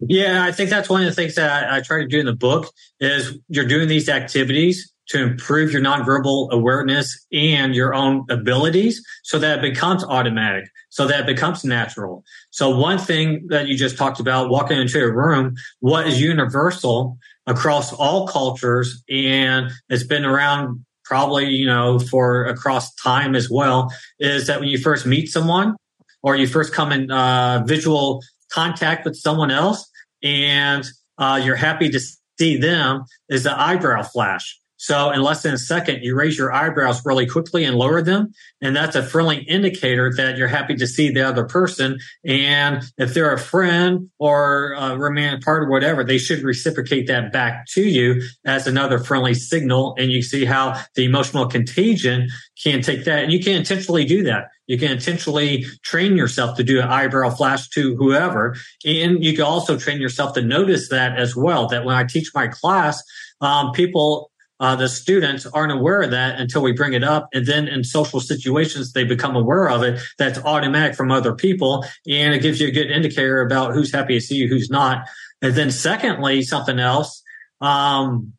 Yeah, 0.00 0.42
I 0.42 0.50
think 0.50 0.70
that's 0.70 0.88
one 0.88 1.02
of 1.02 1.08
the 1.08 1.14
things 1.14 1.34
that 1.34 1.70
I, 1.70 1.76
I 1.76 1.80
try 1.82 1.98
to 1.98 2.06
do 2.06 2.20
in 2.20 2.26
the 2.26 2.34
book 2.34 2.72
is 2.98 3.38
you're 3.48 3.66
doing 3.66 3.86
these 3.86 4.08
activities 4.08 4.90
to 5.08 5.22
improve 5.22 5.72
your 5.72 5.82
nonverbal 5.82 6.50
awareness 6.50 7.26
and 7.32 7.74
your 7.74 7.94
own 7.94 8.24
abilities 8.30 9.04
so 9.24 9.38
that 9.38 9.58
it 9.58 9.62
becomes 9.62 10.04
automatic, 10.04 10.64
so 10.96 11.06
that 11.06 11.26
becomes 11.26 11.62
natural. 11.62 12.24
So 12.48 12.74
one 12.74 12.96
thing 12.96 13.48
that 13.48 13.68
you 13.68 13.76
just 13.76 13.98
talked 13.98 14.18
about, 14.18 14.48
walking 14.48 14.78
into 14.80 14.98
a 15.04 15.12
room, 15.12 15.54
what 15.80 16.06
is 16.06 16.22
universal 16.22 17.18
across 17.46 17.92
all 17.92 18.26
cultures 18.26 19.04
and 19.10 19.70
it's 19.90 20.04
been 20.04 20.24
around 20.24 20.86
probably, 21.04 21.48
you 21.50 21.66
know, 21.66 21.98
for 21.98 22.46
across 22.46 22.94
time 22.94 23.34
as 23.34 23.50
well, 23.50 23.92
is 24.20 24.46
that 24.46 24.58
when 24.58 24.70
you 24.70 24.78
first 24.78 25.04
meet 25.04 25.28
someone, 25.28 25.76
or 26.22 26.34
you 26.34 26.46
first 26.46 26.72
come 26.72 26.92
in 26.92 27.10
uh, 27.10 27.62
visual 27.66 28.22
contact 28.50 29.04
with 29.04 29.16
someone 29.16 29.50
else 29.50 29.90
and 30.22 30.86
uh, 31.18 31.38
you're 31.44 31.56
happy 31.56 31.90
to 31.90 32.00
see 32.38 32.56
them 32.56 33.04
is 33.28 33.42
the 33.42 33.60
eyebrow 33.60 34.02
flash. 34.02 34.58
So 34.76 35.10
in 35.10 35.22
less 35.22 35.42
than 35.42 35.54
a 35.54 35.58
second, 35.58 36.02
you 36.02 36.14
raise 36.14 36.36
your 36.36 36.52
eyebrows 36.52 37.00
really 37.04 37.26
quickly 37.26 37.64
and 37.64 37.76
lower 37.76 38.02
them. 38.02 38.32
And 38.60 38.76
that's 38.76 38.94
a 38.94 39.02
friendly 39.02 39.38
indicator 39.38 40.12
that 40.16 40.36
you're 40.36 40.48
happy 40.48 40.76
to 40.76 40.86
see 40.86 41.10
the 41.10 41.22
other 41.22 41.44
person. 41.44 41.98
And 42.24 42.82
if 42.98 43.14
they're 43.14 43.32
a 43.32 43.38
friend 43.38 44.10
or 44.18 44.72
a 44.72 44.96
romantic 44.96 45.42
partner, 45.42 45.70
whatever, 45.70 46.04
they 46.04 46.18
should 46.18 46.42
reciprocate 46.42 47.06
that 47.06 47.32
back 47.32 47.66
to 47.68 47.82
you 47.82 48.22
as 48.44 48.66
another 48.66 48.98
friendly 48.98 49.34
signal. 49.34 49.94
And 49.98 50.10
you 50.10 50.22
see 50.22 50.44
how 50.44 50.80
the 50.94 51.04
emotional 51.04 51.46
contagion 51.46 52.28
can 52.62 52.82
take 52.82 53.04
that. 53.04 53.24
And 53.24 53.32
you 53.32 53.42
can 53.42 53.54
intentionally 53.54 54.04
do 54.04 54.22
that. 54.24 54.48
You 54.66 54.78
can 54.78 54.90
intentionally 54.90 55.64
train 55.82 56.16
yourself 56.16 56.56
to 56.56 56.64
do 56.64 56.80
an 56.80 56.88
eyebrow 56.88 57.30
flash 57.30 57.68
to 57.70 57.94
whoever. 57.96 58.56
And 58.84 59.24
you 59.24 59.32
can 59.34 59.44
also 59.44 59.78
train 59.78 60.00
yourself 60.00 60.34
to 60.34 60.42
notice 60.42 60.88
that 60.88 61.16
as 61.16 61.36
well, 61.36 61.68
that 61.68 61.84
when 61.84 61.94
I 61.94 62.04
teach 62.04 62.30
my 62.34 62.48
class, 62.48 63.02
um, 63.40 63.72
people 63.72 64.30
uh, 64.58 64.76
the 64.76 64.88
students 64.88 65.46
aren't 65.46 65.72
aware 65.72 66.02
of 66.02 66.10
that 66.10 66.40
until 66.40 66.62
we 66.62 66.72
bring 66.72 66.94
it 66.94 67.04
up. 67.04 67.28
And 67.32 67.46
then 67.46 67.68
in 67.68 67.84
social 67.84 68.20
situations, 68.20 68.92
they 68.92 69.04
become 69.04 69.36
aware 69.36 69.68
of 69.68 69.82
it. 69.82 70.00
That's 70.18 70.38
automatic 70.38 70.96
from 70.96 71.10
other 71.10 71.34
people. 71.34 71.84
And 72.08 72.34
it 72.34 72.40
gives 72.40 72.60
you 72.60 72.68
a 72.68 72.70
good 72.72 72.90
indicator 72.90 73.42
about 73.42 73.74
who's 73.74 73.92
happy 73.92 74.14
to 74.14 74.20
see 74.20 74.36
you, 74.36 74.48
who's 74.48 74.70
not. 74.70 75.06
And 75.42 75.54
then 75.54 75.70
secondly, 75.70 76.42
something 76.42 76.78
else, 76.78 77.22
um, 77.60 78.32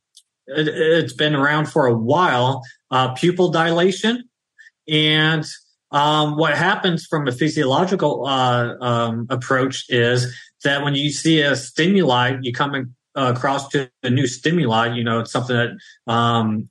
it, 0.48 1.04
has 1.04 1.14
been 1.14 1.36
around 1.36 1.68
for 1.68 1.86
a 1.86 1.96
while, 1.96 2.64
uh, 2.90 3.14
pupil 3.14 3.52
dilation. 3.52 4.24
And, 4.88 5.46
um, 5.92 6.36
what 6.38 6.58
happens 6.58 7.06
from 7.06 7.28
a 7.28 7.32
physiological, 7.32 8.26
uh, 8.26 8.74
um, 8.82 9.28
approach 9.30 9.86
is 9.90 10.36
that 10.64 10.84
when 10.84 10.96
you 10.96 11.12
see 11.12 11.42
a 11.42 11.56
stimuli, 11.56 12.38
you 12.42 12.52
come 12.52 12.76
in 12.76 12.96
uh, 13.18 13.34
across 13.36 13.68
to 13.70 13.90
a 14.04 14.10
new 14.10 14.28
stimuli, 14.28 14.94
you 14.94 15.04
know, 15.04 15.20
it's 15.20 15.32
something 15.32 15.56
that 15.56 16.12
um, 16.12 16.70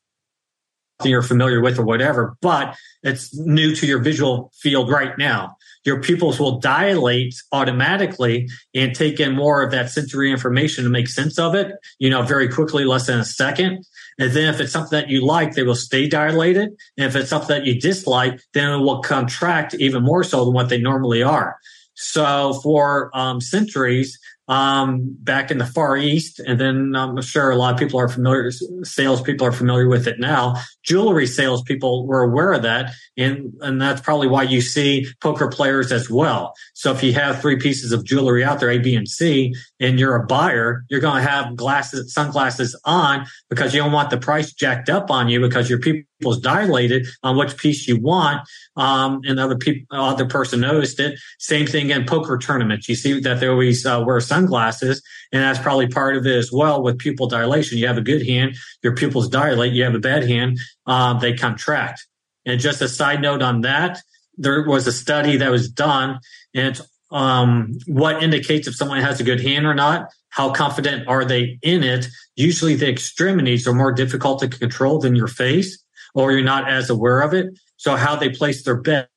you're 1.04 1.22
familiar 1.22 1.60
with 1.60 1.78
or 1.78 1.84
whatever, 1.84 2.36
but 2.40 2.76
it's 3.02 3.36
new 3.36 3.74
to 3.74 3.86
your 3.86 3.98
visual 3.98 4.50
field 4.54 4.90
right 4.90 5.18
now. 5.18 5.56
Your 5.84 6.00
pupils 6.00 6.40
will 6.40 6.58
dilate 6.58 7.34
automatically 7.52 8.48
and 8.74 8.94
take 8.94 9.20
in 9.20 9.34
more 9.34 9.62
of 9.62 9.70
that 9.72 9.90
sensory 9.90 10.30
information 10.30 10.84
to 10.84 10.90
make 10.90 11.08
sense 11.08 11.38
of 11.38 11.54
it, 11.54 11.72
you 11.98 12.08
know, 12.08 12.22
very 12.22 12.48
quickly, 12.48 12.84
less 12.84 13.06
than 13.06 13.20
a 13.20 13.24
second. 13.24 13.84
And 14.18 14.32
then 14.32 14.52
if 14.52 14.60
it's 14.60 14.72
something 14.72 14.98
that 14.98 15.10
you 15.10 15.24
like, 15.24 15.54
they 15.54 15.62
will 15.62 15.74
stay 15.74 16.08
dilated. 16.08 16.70
And 16.96 17.06
if 17.06 17.14
it's 17.14 17.30
something 17.30 17.56
that 17.56 17.66
you 17.66 17.78
dislike, 17.78 18.40
then 18.54 18.72
it 18.72 18.82
will 18.82 19.02
contract 19.02 19.74
even 19.74 20.02
more 20.02 20.24
so 20.24 20.44
than 20.44 20.54
what 20.54 20.70
they 20.70 20.80
normally 20.80 21.22
are. 21.22 21.56
So 21.94 22.54
for 22.62 23.10
um, 23.14 23.40
centuries, 23.40 24.18
um, 24.48 25.16
back 25.20 25.50
in 25.50 25.58
the 25.58 25.66
Far 25.66 25.96
East. 25.96 26.40
And 26.40 26.60
then 26.60 26.94
I'm 26.94 27.20
sure 27.22 27.50
a 27.50 27.56
lot 27.56 27.74
of 27.74 27.80
people 27.80 27.98
are 28.00 28.08
familiar, 28.08 28.50
salespeople 28.82 29.46
are 29.46 29.52
familiar 29.52 29.88
with 29.88 30.06
it 30.06 30.18
now. 30.18 30.56
Jewelry 30.82 31.26
salespeople 31.26 32.06
were 32.06 32.22
aware 32.22 32.52
of 32.52 32.62
that. 32.62 32.92
And, 33.16 33.52
and 33.60 33.80
that's 33.80 34.00
probably 34.00 34.28
why 34.28 34.44
you 34.44 34.60
see 34.60 35.06
poker 35.20 35.48
players 35.48 35.90
as 35.90 36.08
well. 36.10 36.54
So 36.74 36.92
if 36.92 37.02
you 37.02 37.12
have 37.14 37.40
three 37.40 37.56
pieces 37.56 37.92
of 37.92 38.04
jewelry 38.04 38.44
out 38.44 38.60
there, 38.60 38.70
A, 38.70 38.78
B, 38.78 38.94
and 38.94 39.08
C, 39.08 39.54
and 39.80 39.98
you're 39.98 40.16
a 40.16 40.26
buyer, 40.26 40.84
you're 40.88 41.00
going 41.00 41.22
to 41.22 41.28
have 41.28 41.56
glasses, 41.56 42.12
sunglasses 42.12 42.78
on 42.84 43.26
because 43.48 43.74
you 43.74 43.80
don't 43.80 43.92
want 43.92 44.10
the 44.10 44.18
price 44.18 44.52
jacked 44.52 44.88
up 44.88 45.10
on 45.10 45.28
you 45.28 45.40
because 45.40 45.68
your 45.68 45.78
people 45.78 46.02
people's 46.18 46.40
dilated 46.40 47.06
on 47.22 47.36
which 47.36 47.56
piece 47.56 47.86
you 47.86 48.00
want, 48.00 48.40
um, 48.76 49.20
and 49.24 49.38
the 49.38 49.44
other 49.44 49.56
people, 49.56 49.84
other 49.90 50.26
person 50.26 50.60
noticed 50.60 51.00
it. 51.00 51.18
Same 51.38 51.66
thing 51.66 51.90
in 51.90 52.04
poker 52.06 52.38
tournaments. 52.38 52.88
You 52.88 52.94
see 52.94 53.20
that 53.20 53.40
they 53.40 53.48
always 53.48 53.84
uh, 53.84 54.02
wear 54.06 54.20
sunglasses, 54.20 55.02
and 55.32 55.42
that's 55.42 55.58
probably 55.58 55.88
part 55.88 56.16
of 56.16 56.26
it 56.26 56.36
as 56.36 56.50
well 56.52 56.82
with 56.82 56.98
pupil 56.98 57.26
dilation. 57.26 57.78
You 57.78 57.86
have 57.86 57.98
a 57.98 58.02
good 58.02 58.26
hand, 58.26 58.56
your 58.82 58.94
pupils 58.94 59.28
dilate. 59.28 59.72
You 59.72 59.84
have 59.84 59.94
a 59.94 60.00
bad 60.00 60.28
hand, 60.28 60.58
um, 60.86 61.18
they 61.20 61.34
contract. 61.34 62.06
And 62.44 62.60
just 62.60 62.80
a 62.80 62.88
side 62.88 63.20
note 63.20 63.42
on 63.42 63.62
that, 63.62 64.00
there 64.36 64.64
was 64.66 64.86
a 64.86 64.92
study 64.92 65.36
that 65.38 65.50
was 65.50 65.68
done, 65.68 66.20
and 66.54 66.80
um, 67.10 67.72
what 67.86 68.22
indicates 68.22 68.66
if 68.66 68.74
someone 68.74 69.00
has 69.00 69.20
a 69.20 69.24
good 69.24 69.40
hand 69.40 69.66
or 69.66 69.74
not. 69.74 70.08
How 70.28 70.52
confident 70.52 71.08
are 71.08 71.24
they 71.24 71.58
in 71.62 71.82
it? 71.82 72.08
Usually, 72.34 72.74
the 72.74 72.90
extremities 72.90 73.66
are 73.66 73.72
more 73.72 73.90
difficult 73.90 74.40
to 74.40 74.48
control 74.48 74.98
than 74.98 75.16
your 75.16 75.28
face 75.28 75.82
or 76.16 76.32
you're 76.32 76.42
not 76.42 76.68
as 76.68 76.90
aware 76.90 77.20
of 77.20 77.32
it. 77.32 77.46
So 77.76 77.94
how 77.94 78.16
they 78.16 78.30
place 78.30 78.64
their 78.64 78.80
bet. 78.80 79.08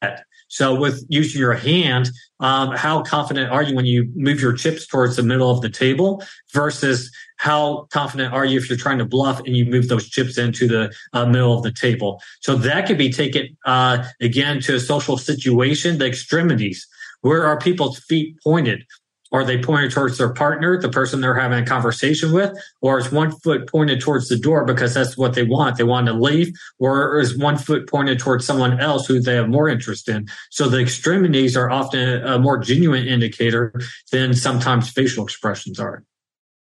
So 0.50 0.76
with 0.76 1.06
using 1.10 1.40
your 1.40 1.54
hand, 1.54 2.10
um, 2.40 2.72
how 2.76 3.04
confident 3.04 3.52
are 3.52 3.64
you 3.64 3.76
when 3.76 3.86
you 3.86 4.12
move 4.16 4.42
your 4.42 4.54
chips 4.54 4.86
towards 4.86 5.16
the 5.16 5.24
middle 5.24 5.50
of 5.50 5.62
the 5.62 5.70
table 5.70 6.24
versus 6.54 7.12
how 7.38 7.88
confident 7.92 8.34
are 8.34 8.46
you 8.46 8.60
if 8.60 8.68
you're 8.68 8.78
trying 8.78 8.98
to 8.98 9.06
bluff 9.06 9.40
and 9.46 9.56
you 9.56 9.66
move 9.66 9.88
those 9.88 10.10
chips 10.10 10.38
into 10.38 10.68
the 10.68 10.92
uh, 11.14 11.26
middle 11.26 11.56
of 11.56 11.64
the 11.64 11.72
table? 11.72 12.22
So 12.42 12.56
that 12.56 12.88
could 12.88 12.98
be 12.98 13.12
taken, 13.12 13.56
uh, 13.66 14.04
again 14.20 14.60
to 14.62 14.76
a 14.76 14.80
social 14.80 15.18
situation, 15.18 16.00
the 16.00 16.08
extremities. 16.08 16.86
Where 17.22 17.46
are 17.46 17.58
people's 17.60 18.00
feet 18.00 18.36
pointed? 18.44 18.84
Are 19.32 19.44
they 19.44 19.62
pointed 19.62 19.92
towards 19.92 20.18
their 20.18 20.34
partner, 20.34 20.80
the 20.80 20.90
person 20.90 21.22
they're 21.22 21.40
having 21.40 21.60
a 21.60 21.66
conversation 21.66 22.32
with, 22.32 22.52
or 22.82 22.98
is 22.98 23.12
one 23.12 23.32
foot 23.32 23.68
pointed 23.68 24.02
towards 24.02 24.28
the 24.28 24.38
door 24.38 24.66
because 24.66 24.94
that's 24.94 25.18
what 25.18 25.34
they 25.34 25.44
want? 25.44 25.78
They 25.78 25.84
want 25.84 26.08
to 26.08 26.14
leave, 26.14 26.52
or 26.80 27.20
is 27.20 27.38
one 27.38 27.58
foot 27.58 27.88
pointed 27.88 28.20
towards 28.20 28.46
someone 28.46 28.80
else 28.80 29.06
who 29.06 29.20
they 29.20 29.36
have 29.36 29.50
more 29.50 29.70
interest 29.70 30.10
in? 30.10 30.28
So 30.50 30.68
the 30.68 30.80
extremities 30.80 31.56
are 31.56 31.70
often 31.70 32.24
a 32.26 32.40
more 32.40 32.58
genuine 32.58 33.08
indicator 33.08 33.74
than 34.12 34.34
sometimes 34.34 34.90
facial 34.90 35.24
expressions 35.24 35.80
are. 35.80 36.04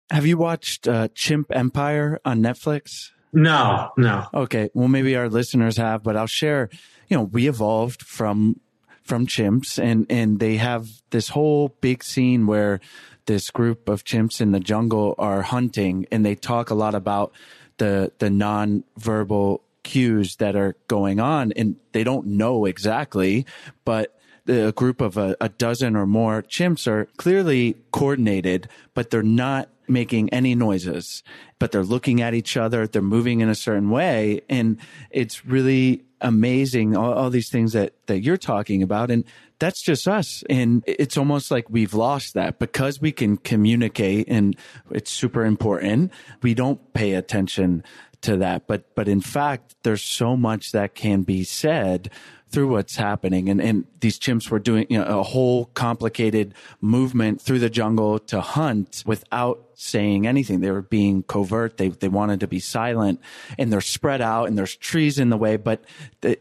Have 0.09 0.25
you 0.25 0.37
watched 0.37 0.89
uh, 0.89 1.07
Chimp 1.15 1.55
Empire 1.55 2.19
on 2.25 2.41
Netflix? 2.41 3.11
No, 3.31 3.91
no. 3.95 4.27
Okay. 4.33 4.69
Well, 4.73 4.89
maybe 4.89 5.15
our 5.15 5.29
listeners 5.29 5.77
have, 5.77 6.03
but 6.03 6.17
I'll 6.17 6.27
share. 6.27 6.69
You 7.07 7.17
know, 7.17 7.23
we 7.23 7.47
evolved 7.47 8.01
from 8.01 8.59
from 9.03 9.27
chimps 9.27 9.81
and, 9.81 10.05
and 10.09 10.39
they 10.39 10.57
have 10.57 10.87
this 11.09 11.29
whole 11.29 11.69
big 11.81 12.03
scene 12.03 12.47
where 12.47 12.79
this 13.25 13.49
group 13.49 13.89
of 13.89 14.03
chimps 14.03 14.41
in 14.41 14.51
the 14.51 14.59
jungle 14.59 15.15
are 15.17 15.41
hunting 15.41 16.05
and 16.11 16.25
they 16.25 16.35
talk 16.35 16.69
a 16.69 16.75
lot 16.75 16.95
about 16.95 17.33
the, 17.77 18.11
the 18.19 18.29
non-verbal 18.29 19.61
cues 19.83 20.35
that 20.37 20.55
are 20.55 20.75
going 20.87 21.19
on 21.19 21.51
and 21.53 21.75
they 21.91 22.03
don't 22.03 22.27
know 22.27 22.65
exactly, 22.65 23.45
but 23.85 24.19
the 24.45 24.73
group 24.75 25.01
of 25.01 25.17
a, 25.17 25.35
a 25.39 25.49
dozen 25.49 25.95
or 25.95 26.05
more 26.05 26.41
chimps 26.41 26.87
are 26.87 27.05
clearly 27.17 27.77
coordinated, 27.91 28.67
but 28.93 29.09
they're 29.09 29.23
not 29.23 29.69
making 29.87 30.29
any 30.29 30.55
noises, 30.55 31.21
but 31.59 31.71
they're 31.71 31.83
looking 31.83 32.21
at 32.21 32.33
each 32.33 32.57
other. 32.57 32.87
They're 32.87 33.01
moving 33.01 33.41
in 33.41 33.49
a 33.49 33.55
certain 33.55 33.89
way. 33.89 34.41
And 34.49 34.77
it's 35.11 35.45
really 35.45 36.03
amazing, 36.21 36.95
all, 36.95 37.13
all 37.13 37.29
these 37.29 37.49
things 37.49 37.73
that, 37.73 37.93
that 38.07 38.21
you're 38.21 38.37
talking 38.37 38.81
about. 38.81 39.11
And 39.11 39.25
that's 39.59 39.81
just 39.81 40.07
us. 40.07 40.43
And 40.49 40.83
it's 40.87 41.17
almost 41.17 41.51
like 41.51 41.69
we've 41.69 41.93
lost 41.93 42.33
that 42.33 42.57
because 42.57 43.01
we 43.01 43.11
can 43.11 43.37
communicate 43.37 44.27
and 44.27 44.55
it's 44.89 45.11
super 45.11 45.45
important. 45.45 46.11
We 46.41 46.53
don't 46.53 46.93
pay 46.93 47.13
attention 47.13 47.83
to 48.21 48.37
that. 48.37 48.67
But, 48.67 48.95
but 48.95 49.07
in 49.07 49.21
fact, 49.21 49.75
there's 49.83 50.01
so 50.01 50.37
much 50.37 50.71
that 50.71 50.95
can 50.95 51.23
be 51.23 51.43
said 51.43 52.09
through 52.51 52.67
what's 52.67 52.95
happening. 52.95 53.49
And, 53.49 53.61
and 53.61 53.85
these 53.99 54.19
chimps 54.19 54.49
were 54.49 54.59
doing 54.59 54.85
you 54.89 54.97
know, 54.97 55.19
a 55.19 55.23
whole 55.23 55.65
complicated 55.73 56.53
movement 56.81 57.41
through 57.41 57.59
the 57.59 57.69
jungle 57.69 58.19
to 58.19 58.41
hunt 58.41 59.03
without 59.05 59.70
saying 59.81 60.27
anything. 60.27 60.59
They 60.59 60.71
were 60.71 60.81
being 60.81 61.23
covert. 61.23 61.77
They, 61.77 61.89
they 61.89 62.07
wanted 62.07 62.41
to 62.41 62.47
be 62.47 62.59
silent 62.59 63.19
and 63.57 63.71
they're 63.73 63.81
spread 63.81 64.21
out 64.21 64.47
and 64.47 64.57
there's 64.57 64.75
trees 64.75 65.17
in 65.17 65.29
the 65.29 65.37
way, 65.37 65.57
but 65.57 65.83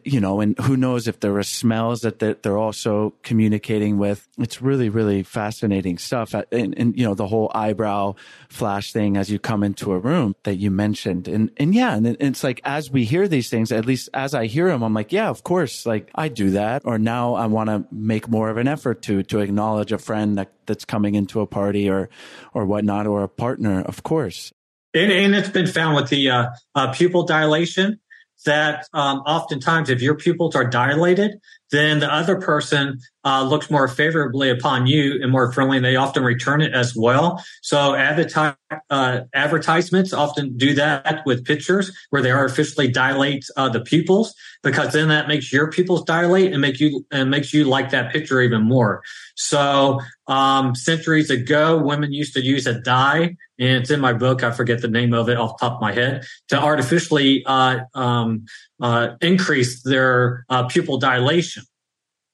you 0.04 0.20
know, 0.20 0.40
and 0.40 0.58
who 0.58 0.76
knows 0.76 1.08
if 1.08 1.20
there 1.20 1.36
are 1.38 1.42
smells 1.42 2.02
that 2.02 2.18
they're, 2.18 2.34
they're 2.34 2.58
also 2.58 3.14
communicating 3.22 3.96
with. 3.98 4.28
It's 4.38 4.60
really, 4.60 4.88
really 4.88 5.22
fascinating 5.22 5.96
stuff. 5.98 6.34
Uh, 6.34 6.44
and, 6.52 6.76
and, 6.76 6.98
you 6.98 7.04
know, 7.04 7.14
the 7.14 7.26
whole 7.26 7.50
eyebrow 7.54 8.14
flash 8.48 8.92
thing 8.92 9.16
as 9.16 9.30
you 9.30 9.38
come 9.38 9.62
into 9.62 9.92
a 9.92 9.98
room 9.98 10.34
that 10.42 10.56
you 10.56 10.70
mentioned. 10.70 11.26
And, 11.26 11.50
and 11.56 11.74
yeah, 11.74 11.96
and 11.96 12.06
it's 12.20 12.44
like, 12.44 12.60
as 12.64 12.90
we 12.90 13.04
hear 13.04 13.26
these 13.26 13.48
things, 13.48 13.72
at 13.72 13.86
least 13.86 14.10
as 14.12 14.34
I 14.34 14.46
hear 14.46 14.68
them, 14.68 14.82
I'm 14.82 14.94
like, 14.94 15.12
yeah, 15.12 15.28
of 15.28 15.42
course, 15.44 15.86
like 15.86 16.10
I 16.14 16.28
do 16.28 16.50
that. 16.50 16.82
Or 16.84 16.98
now 16.98 17.34
I 17.34 17.46
want 17.46 17.70
to 17.70 17.86
make 17.90 18.28
more 18.28 18.50
of 18.50 18.58
an 18.58 18.68
effort 18.68 19.02
to, 19.02 19.22
to 19.24 19.40
acknowledge 19.40 19.92
a 19.92 19.98
friend 19.98 20.36
that 20.36 20.50
that's 20.70 20.84
coming 20.84 21.16
into 21.16 21.40
a 21.40 21.46
party 21.46 21.90
or 21.90 22.08
or 22.54 22.64
whatnot 22.64 23.06
or 23.06 23.24
a 23.24 23.28
partner, 23.28 23.82
of 23.82 24.04
course. 24.04 24.52
And, 24.94 25.12
and 25.12 25.34
it's 25.34 25.48
been 25.48 25.66
found 25.66 25.96
with 25.96 26.08
the 26.08 26.30
uh, 26.30 26.46
uh, 26.74 26.92
pupil 26.92 27.26
dilation 27.26 28.00
that 28.46 28.86
um, 28.92 29.18
oftentimes 29.20 29.90
if 29.90 30.00
your 30.00 30.14
pupils 30.14 30.54
are 30.54 30.64
dilated, 30.64 31.40
then 31.70 32.00
the 32.00 32.12
other 32.12 32.40
person 32.40 33.00
uh, 33.24 33.42
looks 33.42 33.70
more 33.70 33.88
favorably 33.88 34.50
upon 34.50 34.86
you 34.86 35.18
and 35.22 35.30
more 35.30 35.52
friendly. 35.52 35.76
And 35.76 35.84
they 35.86 35.96
often 35.96 36.22
return 36.22 36.60
it 36.60 36.72
as 36.72 36.94
well. 36.96 37.42
So 37.62 37.94
uh, 37.94 39.20
advertisements 39.34 40.12
often 40.12 40.56
do 40.56 40.74
that 40.74 41.22
with 41.26 41.44
pictures 41.44 41.90
where 42.10 42.22
they 42.22 42.30
artificially 42.30 42.88
dilate 42.88 43.44
uh, 43.56 43.68
the 43.68 43.80
pupils 43.80 44.34
because 44.62 44.92
then 44.92 45.08
that 45.08 45.28
makes 45.28 45.52
your 45.52 45.70
pupils 45.70 46.04
dilate 46.04 46.52
and 46.52 46.60
make 46.60 46.80
you 46.80 47.06
and 47.10 47.30
makes 47.30 47.52
you 47.52 47.64
like 47.64 47.90
that 47.90 48.12
picture 48.12 48.40
even 48.40 48.62
more. 48.62 49.02
So 49.36 50.00
um, 50.26 50.74
centuries 50.74 51.30
ago, 51.30 51.78
women 51.82 52.12
used 52.12 52.34
to 52.34 52.44
use 52.44 52.66
a 52.66 52.80
dye, 52.80 53.36
and 53.58 53.82
it's 53.82 53.90
in 53.90 54.00
my 54.00 54.12
book. 54.12 54.42
I 54.42 54.50
forget 54.50 54.82
the 54.82 54.88
name 54.88 55.14
of 55.14 55.28
it 55.28 55.38
off 55.38 55.58
the 55.58 55.66
top 55.66 55.76
of 55.76 55.80
my 55.80 55.92
head 55.92 56.24
to 56.48 56.58
artificially 56.58 57.42
uh, 57.46 57.80
um, 57.94 58.44
uh, 58.80 59.16
increase 59.20 59.82
their 59.82 60.44
uh, 60.48 60.66
pupil 60.66 60.98
dilation. 60.98 61.64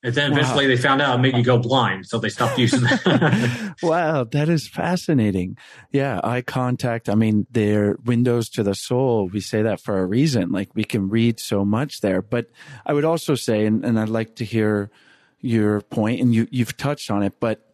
And 0.07 0.15
then 0.15 0.31
eventually 0.31 0.67
wow. 0.67 0.69
they 0.69 0.77
found 0.77 1.03
out 1.03 1.19
it 1.19 1.23
made 1.23 1.37
you 1.37 1.43
go 1.43 1.59
blind. 1.59 2.07
So 2.07 2.21
they 2.21 2.29
stopped 2.29 2.57
using 2.59 2.81
that. 2.85 3.75
wow. 3.83 4.23
That 4.23 4.49
is 4.49 4.69
fascinating. 4.69 5.59
Yeah. 5.91 6.21
Eye 6.23 6.43
contact. 6.43 7.09
I 7.09 7.17
mean, 7.17 7.49
they're 7.51 7.97
windows 8.05 8.49
to 8.51 8.63
the 8.63 8.77
soul. 8.77 9.27
We 9.27 9.41
say 9.41 9.63
that 9.63 9.81
for 9.81 9.99
a 9.99 10.07
reason. 10.07 10.53
Like 10.53 10.69
we 10.77 10.85
can 10.85 11.09
read 11.09 11.41
so 11.41 11.65
much 11.65 12.03
there. 12.03 12.23
But 12.23 12.47
I 12.87 12.93
would 12.93 13.05
also 13.05 13.35
say, 13.35 13.67
and, 13.67 13.85
and 13.85 13.99
I'd 13.99 14.09
like 14.09 14.37
to 14.37 14.45
hear 14.45 14.93
your 15.41 15.81
point 15.81 16.21
and 16.21 16.33
you, 16.33 16.47
you've 16.53 16.77
touched 16.77 17.11
on 17.11 17.25
it, 17.25 17.41
but 17.41 17.67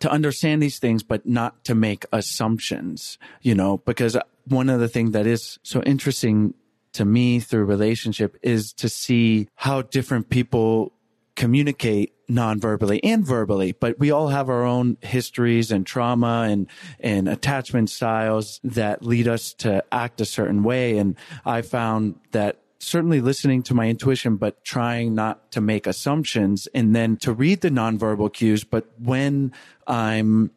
to 0.00 0.10
understand 0.10 0.62
these 0.62 0.78
things, 0.78 1.02
but 1.02 1.24
not 1.24 1.64
to 1.64 1.74
make 1.74 2.04
assumptions, 2.12 3.16
you 3.40 3.54
know, 3.54 3.78
because 3.78 4.14
one 4.44 4.68
of 4.68 4.78
the 4.78 4.88
things 4.88 5.12
that 5.12 5.26
is 5.26 5.58
so 5.62 5.82
interesting 5.84 6.52
to 6.92 7.06
me 7.06 7.40
through 7.40 7.64
relationship 7.64 8.36
is 8.42 8.74
to 8.74 8.90
see 8.90 9.48
how 9.54 9.80
different 9.80 10.28
people 10.28 10.92
communicate 11.36 12.12
non-verbally 12.28 13.02
and 13.04 13.24
verbally, 13.24 13.72
but 13.72 13.98
we 13.98 14.10
all 14.10 14.28
have 14.28 14.48
our 14.48 14.64
own 14.64 14.96
histories 15.00 15.70
and 15.70 15.86
trauma 15.86 16.46
and, 16.48 16.66
and 16.98 17.28
attachment 17.28 17.88
styles 17.90 18.58
that 18.64 19.02
lead 19.04 19.28
us 19.28 19.52
to 19.52 19.84
act 19.92 20.20
a 20.20 20.24
certain 20.24 20.62
way. 20.62 20.98
And 20.98 21.14
I 21.44 21.62
found 21.62 22.18
that 22.32 22.58
certainly 22.78 23.20
listening 23.20 23.62
to 23.64 23.74
my 23.74 23.88
intuition, 23.88 24.36
but 24.36 24.64
trying 24.64 25.14
not 25.14 25.50
to 25.52 25.60
make 25.60 25.86
assumptions 25.86 26.66
and 26.74 26.94
then 26.94 27.16
to 27.18 27.32
read 27.32 27.60
the 27.60 27.70
nonverbal 27.70 28.32
cues. 28.32 28.64
But 28.64 28.86
when 28.98 29.52
I'm 29.86 30.50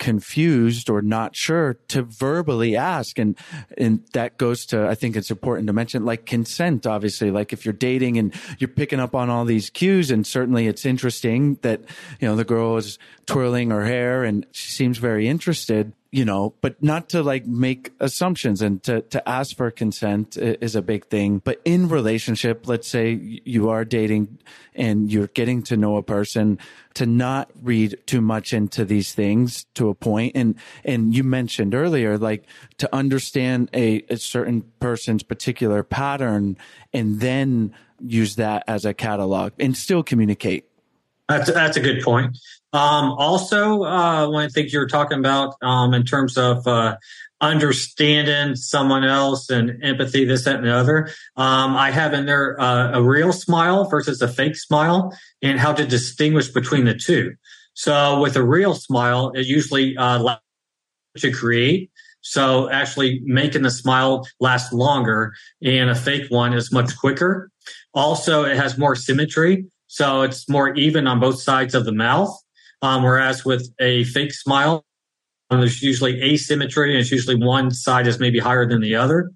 confused 0.00 0.90
or 0.90 1.02
not 1.02 1.36
sure 1.36 1.74
to 1.86 2.02
verbally 2.02 2.74
ask. 2.74 3.18
And 3.18 3.38
and 3.78 4.02
that 4.14 4.38
goes 4.38 4.66
to 4.66 4.88
I 4.88 4.96
think 4.96 5.14
it's 5.14 5.30
important 5.30 5.68
to 5.68 5.72
mention 5.72 6.04
like 6.04 6.26
consent 6.26 6.86
obviously. 6.86 7.30
Like 7.30 7.52
if 7.52 7.64
you're 7.64 7.72
dating 7.72 8.18
and 8.18 8.34
you're 8.58 8.68
picking 8.68 8.98
up 8.98 9.14
on 9.14 9.30
all 9.30 9.44
these 9.44 9.70
cues 9.70 10.10
and 10.10 10.26
certainly 10.26 10.66
it's 10.66 10.84
interesting 10.84 11.58
that 11.62 11.82
you 12.18 12.26
know 12.26 12.34
the 12.34 12.44
girl 12.44 12.76
is 12.76 12.98
twirling 13.26 13.70
her 13.70 13.84
hair 13.84 14.24
and 14.24 14.44
she 14.50 14.72
seems 14.72 14.98
very 14.98 15.28
interested 15.28 15.92
you 16.12 16.24
know, 16.24 16.54
but 16.60 16.82
not 16.82 17.08
to 17.10 17.22
like 17.22 17.46
make 17.46 17.92
assumptions 18.00 18.62
and 18.62 18.82
to, 18.82 19.02
to 19.02 19.28
ask 19.28 19.56
for 19.56 19.70
consent 19.70 20.36
is 20.36 20.74
a 20.74 20.82
big 20.82 21.06
thing. 21.06 21.38
But 21.38 21.60
in 21.64 21.88
relationship, 21.88 22.66
let's 22.66 22.88
say 22.88 23.12
you 23.44 23.70
are 23.70 23.84
dating 23.84 24.38
and 24.74 25.10
you're 25.10 25.28
getting 25.28 25.62
to 25.64 25.76
know 25.76 25.96
a 25.96 26.02
person 26.02 26.58
to 26.94 27.06
not 27.06 27.50
read 27.62 27.96
too 28.06 28.20
much 28.20 28.52
into 28.52 28.84
these 28.84 29.12
things 29.12 29.66
to 29.74 29.88
a 29.88 29.94
point. 29.94 30.32
And, 30.34 30.56
and 30.84 31.14
you 31.14 31.22
mentioned 31.22 31.74
earlier, 31.76 32.18
like 32.18 32.44
to 32.78 32.92
understand 32.92 33.70
a, 33.72 34.02
a 34.10 34.16
certain 34.16 34.62
person's 34.80 35.22
particular 35.22 35.84
pattern 35.84 36.56
and 36.92 37.20
then 37.20 37.72
use 38.00 38.34
that 38.34 38.64
as 38.66 38.84
a 38.84 38.94
catalog 38.94 39.52
and 39.60 39.76
still 39.76 40.02
communicate 40.02 40.66
That's 41.28 41.52
that's 41.52 41.76
a 41.76 41.80
good 41.80 42.02
point. 42.02 42.36
Um, 42.72 43.12
also, 43.12 43.82
uh, 43.82 44.28
when 44.30 44.44
I 44.44 44.48
think 44.48 44.72
you 44.72 44.78
were 44.78 44.86
talking 44.86 45.18
about 45.18 45.56
um, 45.60 45.92
in 45.92 46.04
terms 46.04 46.36
of 46.38 46.66
uh, 46.66 46.96
understanding 47.40 48.54
someone 48.54 49.04
else 49.04 49.50
and 49.50 49.82
empathy, 49.82 50.24
this, 50.24 50.44
that, 50.44 50.56
and 50.56 50.66
the 50.66 50.74
other. 50.74 51.08
Um, 51.36 51.74
I 51.74 51.90
have 51.90 52.12
in 52.12 52.26
there 52.26 52.60
uh, 52.60 52.98
a 52.98 53.02
real 53.02 53.32
smile 53.32 53.88
versus 53.88 54.20
a 54.20 54.28
fake 54.28 54.56
smile 54.56 55.16
and 55.42 55.58
how 55.58 55.72
to 55.72 55.86
distinguish 55.86 56.48
between 56.48 56.84
the 56.84 56.94
two. 56.94 57.34
So 57.74 58.20
with 58.20 58.36
a 58.36 58.42
real 58.42 58.74
smile, 58.74 59.30
it 59.30 59.46
usually 59.46 59.96
uh, 59.96 60.36
to 61.18 61.32
create. 61.32 61.90
So 62.20 62.70
actually 62.70 63.22
making 63.24 63.62
the 63.62 63.70
smile 63.70 64.28
last 64.38 64.72
longer 64.72 65.32
and 65.62 65.88
a 65.88 65.94
fake 65.94 66.30
one 66.30 66.52
is 66.52 66.70
much 66.70 66.96
quicker. 66.98 67.50
Also, 67.94 68.44
it 68.44 68.56
has 68.56 68.76
more 68.76 68.94
symmetry. 68.94 69.64
So 69.86 70.22
it's 70.22 70.48
more 70.48 70.74
even 70.74 71.06
on 71.06 71.18
both 71.18 71.40
sides 71.40 71.74
of 71.74 71.86
the 71.86 71.92
mouth. 71.92 72.36
Um, 72.82 73.02
whereas 73.02 73.44
with 73.44 73.68
a 73.78 74.04
fake 74.04 74.32
smile, 74.32 74.84
there's 75.50 75.82
usually 75.82 76.20
asymmetry, 76.22 76.92
and 76.92 77.00
it's 77.00 77.10
usually 77.10 77.34
one 77.34 77.70
side 77.70 78.06
is 78.06 78.20
maybe 78.20 78.38
higher 78.38 78.66
than 78.66 78.80
the 78.80 78.94
other. 78.94 79.30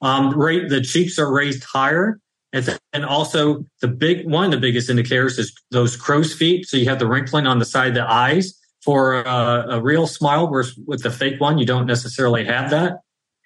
Um, 0.00 0.30
right, 0.30 0.68
the 0.68 0.80
cheeks 0.80 1.18
are 1.18 1.32
raised 1.32 1.64
higher, 1.64 2.20
and, 2.52 2.64
th- 2.64 2.78
and 2.92 3.04
also 3.04 3.64
the 3.80 3.88
big 3.88 4.30
one 4.30 4.46
of 4.46 4.50
the 4.52 4.58
biggest 4.58 4.88
indicators 4.88 5.38
is 5.38 5.52
those 5.70 5.96
crow's 5.96 6.32
feet. 6.32 6.66
So 6.66 6.76
you 6.76 6.88
have 6.88 7.00
the 7.00 7.08
wrinkling 7.08 7.46
on 7.46 7.58
the 7.58 7.64
side 7.64 7.88
of 7.88 7.94
the 7.94 8.08
eyes 8.08 8.54
for 8.84 9.20
a, 9.22 9.66
a 9.70 9.82
real 9.82 10.06
smile, 10.06 10.48
whereas 10.48 10.78
with 10.86 11.02
the 11.02 11.10
fake 11.10 11.40
one, 11.40 11.58
you 11.58 11.66
don't 11.66 11.86
necessarily 11.86 12.44
have 12.44 12.70
that. 12.70 13.00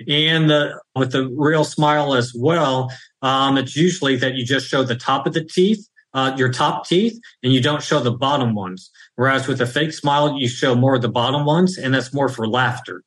And 0.07 0.51
the, 0.51 0.79
with 0.95 1.13
the 1.13 1.29
real 1.37 1.65
smile 1.65 2.15
as 2.15 2.33
well, 2.35 2.93
um, 3.23 3.57
it's 3.57 3.75
usually 3.75 4.17
that 4.17 4.35
you 4.35 4.45
just 4.45 4.67
show 4.67 4.83
the 4.83 4.97
top 4.97 5.27
of 5.27 5.33
the 5.33 5.45
teeth, 5.45 5.89
uh, 6.13 6.35
your 6.37 6.53
top 6.53 6.87
teeth, 6.87 7.19
and 7.43 7.53
you 7.53 7.63
don't 7.63 7.83
show 7.83 8.01
the 8.01 8.13
bottom 8.13 8.55
ones. 8.55 8.91
Whereas 9.23 9.47
with 9.47 9.61
a 9.61 9.67
fake 9.67 9.93
smile, 9.93 10.37
you 10.37 10.49
show 10.49 10.75
more 10.75 10.97
of 10.97 11.03
the 11.03 11.09
bottom 11.09 11.45
ones, 11.45 11.79
and 11.79 11.95
that's 11.95 12.13
more 12.13 12.29
for 12.29 12.45
laughter. 12.45 13.05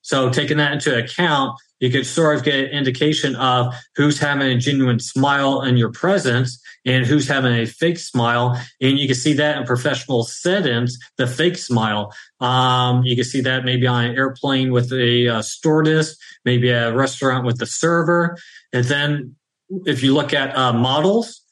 So 0.00 0.30
taking 0.30 0.56
that 0.56 0.72
into 0.72 0.96
account, 0.96 1.60
you 1.78 1.90
could 1.90 2.06
sort 2.06 2.38
of 2.38 2.42
get 2.42 2.54
an 2.54 2.70
indication 2.70 3.36
of 3.36 3.74
who's 3.94 4.18
having 4.18 4.48
a 4.48 4.56
genuine 4.56 4.98
smile 4.98 5.60
in 5.60 5.76
your 5.76 5.92
presence 5.92 6.58
and 6.86 7.04
who's 7.04 7.28
having 7.28 7.52
a 7.52 7.66
fake 7.66 7.98
smile. 7.98 8.58
And 8.80 8.98
you 8.98 9.06
can 9.06 9.14
see 9.14 9.34
that 9.34 9.58
in 9.58 9.64
professional 9.64 10.24
settings, 10.24 10.96
the 11.18 11.26
fake 11.26 11.58
smile. 11.58 12.14
Um, 12.40 13.02
you 13.04 13.14
can 13.14 13.26
see 13.26 13.42
that 13.42 13.66
maybe 13.66 13.86
on 13.86 14.06
an 14.06 14.16
airplane 14.16 14.72
with 14.72 14.90
a 14.90 15.28
uh, 15.28 15.42
stewardess, 15.42 16.16
maybe 16.46 16.70
a 16.70 16.94
restaurant 16.94 17.44
with 17.44 17.58
the 17.58 17.66
server. 17.66 18.38
And 18.72 18.86
then 18.86 19.36
if 19.84 20.02
you 20.02 20.14
look 20.14 20.32
at 20.32 20.56
uh, 20.56 20.72
models, 20.72 21.42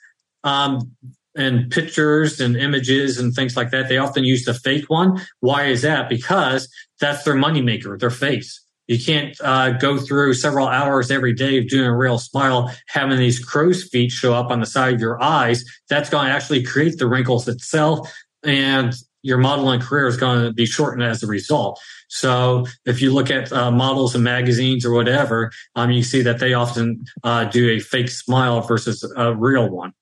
um, 0.42 0.96
and 1.36 1.70
pictures 1.70 2.40
and 2.40 2.56
images 2.56 3.18
and 3.18 3.34
things 3.34 3.56
like 3.56 3.70
that, 3.70 3.88
they 3.88 3.98
often 3.98 4.24
use 4.24 4.44
the 4.44 4.54
fake 4.54 4.88
one. 4.88 5.20
Why 5.40 5.66
is 5.66 5.82
that? 5.82 6.08
Because 6.08 6.68
that's 7.00 7.22
their 7.24 7.34
moneymaker, 7.34 7.98
their 7.98 8.10
face. 8.10 8.60
You 8.88 8.98
can't 8.98 9.40
uh, 9.40 9.70
go 9.78 9.98
through 9.98 10.34
several 10.34 10.66
hours 10.66 11.12
every 11.12 11.32
day 11.32 11.58
of 11.58 11.68
doing 11.68 11.86
a 11.86 11.96
real 11.96 12.18
smile, 12.18 12.74
having 12.88 13.18
these 13.18 13.38
crow's 13.38 13.84
feet 13.84 14.10
show 14.10 14.34
up 14.34 14.50
on 14.50 14.58
the 14.58 14.66
side 14.66 14.94
of 14.94 15.00
your 15.00 15.22
eyes. 15.22 15.64
That's 15.88 16.10
going 16.10 16.26
to 16.26 16.32
actually 16.32 16.64
create 16.64 16.98
the 16.98 17.06
wrinkles 17.06 17.46
itself. 17.46 18.12
And 18.42 18.92
your 19.22 19.38
modeling 19.38 19.80
career 19.80 20.08
is 20.08 20.16
going 20.16 20.44
to 20.44 20.52
be 20.52 20.66
shortened 20.66 21.04
as 21.04 21.22
a 21.22 21.28
result. 21.28 21.80
So 22.08 22.66
if 22.84 23.00
you 23.00 23.12
look 23.12 23.30
at 23.30 23.52
uh, 23.52 23.70
models 23.70 24.16
in 24.16 24.24
magazines 24.24 24.84
or 24.84 24.92
whatever, 24.92 25.52
um, 25.76 25.92
you 25.92 26.02
see 26.02 26.22
that 26.22 26.40
they 26.40 26.54
often 26.54 27.04
uh, 27.22 27.44
do 27.44 27.70
a 27.70 27.78
fake 27.78 28.08
smile 28.08 28.60
versus 28.62 29.08
a 29.16 29.34
real 29.36 29.68
one. 29.68 29.92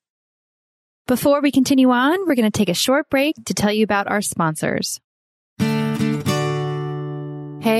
Before 1.08 1.40
we 1.40 1.50
continue 1.50 1.90
on, 1.90 2.26
we're 2.26 2.34
going 2.34 2.50
to 2.50 2.50
take 2.50 2.68
a 2.68 2.74
short 2.74 3.08
break 3.08 3.34
to 3.46 3.54
tell 3.54 3.72
you 3.72 3.82
about 3.82 4.08
our 4.08 4.20
sponsors. 4.20 5.00
Hey, 5.58 5.64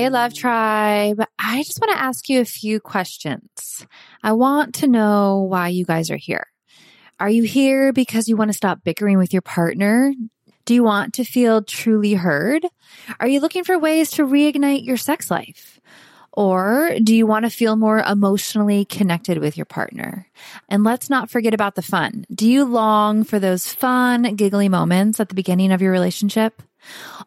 Love 0.09 0.33
Tribe. 0.33 1.23
I 1.37 1.61
just 1.61 1.79
want 1.79 1.91
to 1.91 2.01
ask 2.01 2.27
you 2.27 2.41
a 2.41 2.45
few 2.45 2.79
questions. 2.79 3.85
I 4.23 4.31
want 4.31 4.73
to 4.75 4.87
know 4.87 5.45
why 5.47 5.67
you 5.67 5.85
guys 5.85 6.09
are 6.09 6.17
here. 6.17 6.47
Are 7.19 7.29
you 7.29 7.43
here 7.43 7.93
because 7.93 8.27
you 8.27 8.35
want 8.35 8.49
to 8.49 8.57
stop 8.57 8.83
bickering 8.83 9.19
with 9.19 9.31
your 9.31 9.43
partner? 9.43 10.11
Do 10.65 10.73
you 10.73 10.83
want 10.83 11.13
to 11.13 11.23
feel 11.23 11.63
truly 11.63 12.15
heard? 12.15 12.65
Are 13.19 13.27
you 13.27 13.41
looking 13.41 13.63
for 13.63 13.77
ways 13.77 14.09
to 14.11 14.25
reignite 14.25 14.85
your 14.85 14.97
sex 14.97 15.29
life? 15.29 15.78
Or 16.33 16.91
do 17.03 17.15
you 17.15 17.25
want 17.25 17.45
to 17.45 17.49
feel 17.49 17.75
more 17.75 17.99
emotionally 17.99 18.85
connected 18.85 19.37
with 19.39 19.57
your 19.57 19.65
partner? 19.65 20.27
And 20.69 20.83
let's 20.83 21.09
not 21.09 21.29
forget 21.29 21.53
about 21.53 21.75
the 21.75 21.81
fun. 21.81 22.25
Do 22.33 22.49
you 22.49 22.65
long 22.65 23.23
for 23.23 23.39
those 23.39 23.71
fun, 23.71 24.35
giggly 24.35 24.69
moments 24.69 25.19
at 25.19 25.29
the 25.29 25.35
beginning 25.35 25.71
of 25.71 25.81
your 25.81 25.91
relationship? 25.91 26.61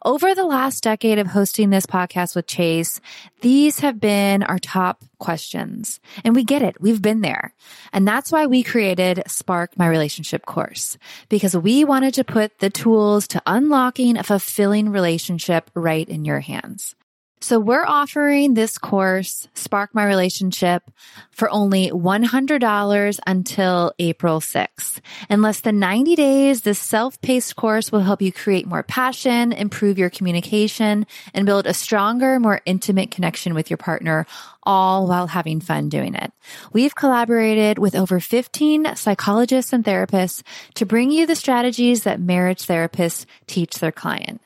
Over 0.03 0.33
the 0.35 0.45
last 0.45 0.83
decade 0.83 1.19
of 1.19 1.27
hosting 1.27 1.69
this 1.69 1.85
podcast 1.85 2.35
with 2.35 2.47
Chase, 2.47 2.99
these 3.41 3.79
have 3.79 3.99
been 3.99 4.43
our 4.43 4.59
top 4.59 5.03
questions. 5.19 5.99
And 6.23 6.35
we 6.35 6.43
get 6.43 6.61
it. 6.61 6.81
We've 6.81 7.01
been 7.01 7.21
there. 7.21 7.53
And 7.91 8.07
that's 8.07 8.31
why 8.31 8.47
we 8.47 8.63
created 8.63 9.23
Spark 9.27 9.77
My 9.77 9.87
Relationship 9.87 10.45
course 10.45 10.97
because 11.29 11.55
we 11.55 11.85
wanted 11.85 12.15
to 12.15 12.23
put 12.23 12.59
the 12.59 12.69
tools 12.69 13.27
to 13.29 13.41
unlocking 13.45 14.17
a 14.17 14.23
fulfilling 14.23 14.89
relationship 14.89 15.69
right 15.73 16.07
in 16.07 16.25
your 16.25 16.39
hands. 16.39 16.95
So 17.43 17.59
we're 17.59 17.85
offering 17.85 18.53
this 18.53 18.77
course, 18.77 19.49
Spark 19.53 19.93
My 19.93 20.05
Relationship, 20.05 20.89
for 21.31 21.49
only 21.49 21.89
$100 21.89 23.19
until 23.27 23.91
April 23.99 24.39
6th. 24.39 25.01
In 25.29 25.41
less 25.41 25.59
than 25.59 25.77
90 25.77 26.15
days, 26.15 26.61
this 26.61 26.79
self-paced 26.79 27.57
course 27.57 27.91
will 27.91 27.99
help 27.99 28.21
you 28.21 28.31
create 28.31 28.65
more 28.65 28.81
passion, 28.81 29.51
improve 29.51 29.97
your 29.97 30.09
communication, 30.09 31.05
and 31.33 31.45
build 31.45 31.67
a 31.67 31.73
stronger, 31.73 32.39
more 32.39 32.61
intimate 32.65 33.11
connection 33.11 33.53
with 33.53 33.69
your 33.69 33.75
partner, 33.75 34.25
all 34.63 35.05
while 35.05 35.27
having 35.27 35.59
fun 35.59 35.89
doing 35.89 36.15
it. 36.15 36.31
We've 36.71 36.95
collaborated 36.95 37.77
with 37.77 37.93
over 37.93 38.21
15 38.21 38.95
psychologists 38.95 39.73
and 39.73 39.83
therapists 39.83 40.43
to 40.75 40.85
bring 40.85 41.11
you 41.11 41.25
the 41.25 41.35
strategies 41.35 42.03
that 42.03 42.21
marriage 42.21 42.65
therapists 42.65 43.25
teach 43.47 43.79
their 43.79 43.91
client. 43.91 44.39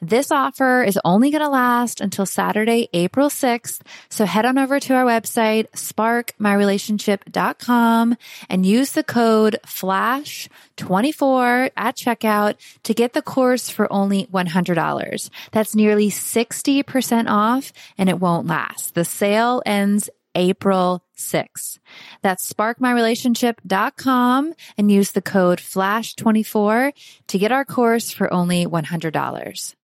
This 0.00 0.30
offer 0.30 0.82
is 0.82 0.98
only 1.04 1.30
going 1.30 1.42
to 1.42 1.48
last 1.48 2.00
until 2.00 2.24
Saturday, 2.26 2.88
April 2.92 3.28
6th. 3.28 3.80
So 4.08 4.24
head 4.24 4.44
on 4.44 4.58
over 4.58 4.80
to 4.80 4.94
our 4.94 5.04
website, 5.04 5.70
sparkmyrelationship.com 5.70 8.16
and 8.48 8.66
use 8.66 8.92
the 8.92 9.04
code 9.04 9.58
FLASH24 9.66 11.70
at 11.76 11.96
checkout 11.96 12.54
to 12.84 12.94
get 12.94 13.12
the 13.12 13.22
course 13.22 13.68
for 13.70 13.92
only 13.92 14.26
$100. 14.26 15.30
That's 15.52 15.74
nearly 15.74 16.10
60% 16.10 17.28
off 17.28 17.72
and 17.98 18.08
it 18.08 18.18
won't 18.18 18.46
last. 18.46 18.94
The 18.94 19.04
sale 19.04 19.62
ends 19.66 20.08
April 20.34 21.03
6. 21.16 21.78
That's 22.22 22.52
sparkmyrelationship.com 22.52 24.54
and 24.76 24.90
use 24.90 25.12
the 25.12 25.22
code 25.22 25.58
FLASH24 25.58 26.92
to 27.28 27.38
get 27.38 27.52
our 27.52 27.64
course 27.64 28.10
for 28.10 28.32
only 28.32 28.66
$100. 28.66 29.74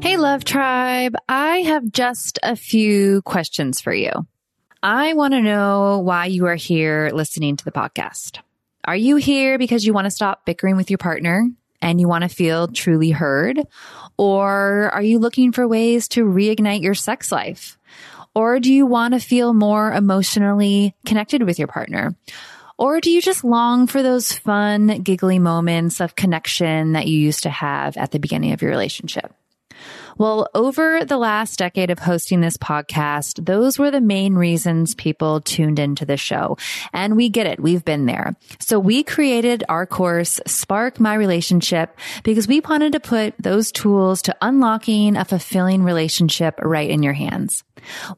Hey, 0.00 0.16
Love 0.16 0.44
Tribe. 0.44 1.16
I 1.28 1.58
have 1.58 1.90
just 1.90 2.38
a 2.42 2.56
few 2.56 3.22
questions 3.22 3.80
for 3.80 3.92
you. 3.92 4.12
I 4.82 5.14
want 5.14 5.34
to 5.34 5.42
know 5.42 5.98
why 5.98 6.26
you 6.26 6.46
are 6.46 6.54
here 6.54 7.10
listening 7.12 7.56
to 7.56 7.64
the 7.64 7.72
podcast. 7.72 8.38
Are 8.84 8.96
you 8.96 9.16
here 9.16 9.58
because 9.58 9.84
you 9.84 9.92
want 9.92 10.04
to 10.04 10.10
stop 10.10 10.46
bickering 10.46 10.76
with 10.76 10.88
your 10.88 10.98
partner 10.98 11.50
and 11.82 12.00
you 12.00 12.08
want 12.08 12.22
to 12.22 12.28
feel 12.28 12.68
truly 12.68 13.10
heard? 13.10 13.60
Or 14.16 14.90
are 14.92 15.02
you 15.02 15.18
looking 15.18 15.52
for 15.52 15.66
ways 15.66 16.08
to 16.08 16.24
reignite 16.24 16.82
your 16.82 16.94
sex 16.94 17.32
life? 17.32 17.76
Or 18.38 18.60
do 18.60 18.72
you 18.72 18.86
want 18.86 19.14
to 19.14 19.20
feel 19.20 19.52
more 19.52 19.92
emotionally 19.92 20.94
connected 21.04 21.42
with 21.42 21.58
your 21.58 21.66
partner? 21.66 22.14
Or 22.78 23.00
do 23.00 23.10
you 23.10 23.20
just 23.20 23.42
long 23.42 23.88
for 23.88 24.00
those 24.00 24.32
fun, 24.32 25.02
giggly 25.02 25.40
moments 25.40 26.00
of 26.00 26.14
connection 26.14 26.92
that 26.92 27.08
you 27.08 27.18
used 27.18 27.42
to 27.42 27.50
have 27.50 27.96
at 27.96 28.12
the 28.12 28.20
beginning 28.20 28.52
of 28.52 28.62
your 28.62 28.70
relationship? 28.70 29.34
Well, 30.18 30.48
over 30.52 31.04
the 31.04 31.16
last 31.16 31.60
decade 31.60 31.90
of 31.90 32.00
hosting 32.00 32.40
this 32.40 32.56
podcast, 32.56 33.44
those 33.46 33.78
were 33.78 33.92
the 33.92 34.00
main 34.00 34.34
reasons 34.34 34.96
people 34.96 35.40
tuned 35.40 35.78
into 35.78 36.04
the 36.04 36.16
show. 36.16 36.58
And 36.92 37.16
we 37.16 37.28
get 37.28 37.46
it. 37.46 37.60
We've 37.60 37.84
been 37.84 38.06
there. 38.06 38.34
So 38.58 38.80
we 38.80 39.04
created 39.04 39.62
our 39.68 39.86
course, 39.86 40.40
Spark 40.44 40.98
My 40.98 41.14
Relationship, 41.14 41.96
because 42.24 42.48
we 42.48 42.58
wanted 42.58 42.94
to 42.94 43.00
put 43.00 43.34
those 43.38 43.70
tools 43.70 44.22
to 44.22 44.36
unlocking 44.42 45.16
a 45.16 45.24
fulfilling 45.24 45.84
relationship 45.84 46.58
right 46.60 46.90
in 46.90 47.04
your 47.04 47.12
hands. 47.12 47.62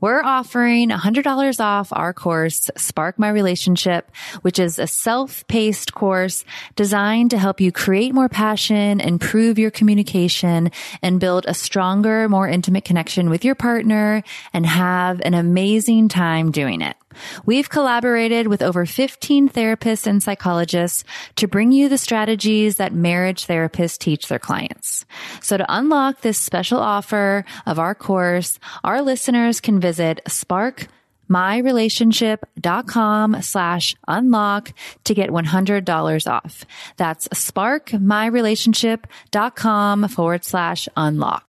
We're 0.01 0.23
offering 0.23 0.89
$100 0.89 1.61
off 1.61 1.93
our 1.93 2.15
course, 2.15 2.71
Spark 2.79 3.19
My 3.19 3.29
Relationship, 3.29 4.11
which 4.41 4.59
is 4.59 4.79
a 4.79 4.87
self-paced 4.87 5.93
course 5.93 6.47
designed 6.77 7.31
to 7.33 7.39
help 7.39 7.61
you 7.61 7.71
create 7.71 8.15
more 8.15 8.31
passion, 8.31 9.01
improve 9.01 9.59
your 9.59 9.71
communication, 9.71 10.71
and 11.03 11.21
build 11.21 11.45
a 11.47 11.53
strong 11.53 11.90
stronger, 11.91 12.29
more 12.29 12.49
intimate 12.49 12.85
connection 12.85 13.31
with 13.31 13.45
your 13.45 13.57
partner 13.57 14.23
and 14.53 14.65
have 14.65 15.21
an 15.25 15.35
amazing 15.35 16.09
time 16.09 16.53
doing 16.53 16.83
it. 16.83 16.97
We've 17.45 17.69
collaborated 17.69 18.47
with 18.47 18.63
over 18.63 18.87
15 18.87 19.49
therapists 19.49 20.07
and 20.07 20.23
psychologists 20.23 21.03
to 21.35 21.49
bring 21.49 21.73
you 21.73 21.89
the 21.89 21.99
strategies 21.99 22.77
that 22.77 22.93
marriage 22.93 23.49
therapists 23.49 23.99
teach 23.99 24.29
their 24.29 24.39
clients. 24.39 25.05
So 25.43 25.57
to 25.57 25.67
unlock 25.69 26.21
this 26.21 26.39
special 26.39 26.79
offer 26.79 27.45
of 27.67 27.81
our 27.81 27.97
course, 27.97 28.61
our 28.85 29.03
listeners 29.03 29.61
can 29.61 29.81
visit 29.81 30.21
Spark 30.29 30.87
myrelationship.com 31.29 33.43
slash 33.43 33.97
unlock 34.07 34.73
to 35.05 35.15
get 35.15 35.31
$100 35.31 36.31
off. 36.31 36.65
That's 36.97 37.27
sparkmyrelationship.com 37.29 40.09
forward 40.09 40.45
slash 40.45 40.89
unlock. 40.97 41.50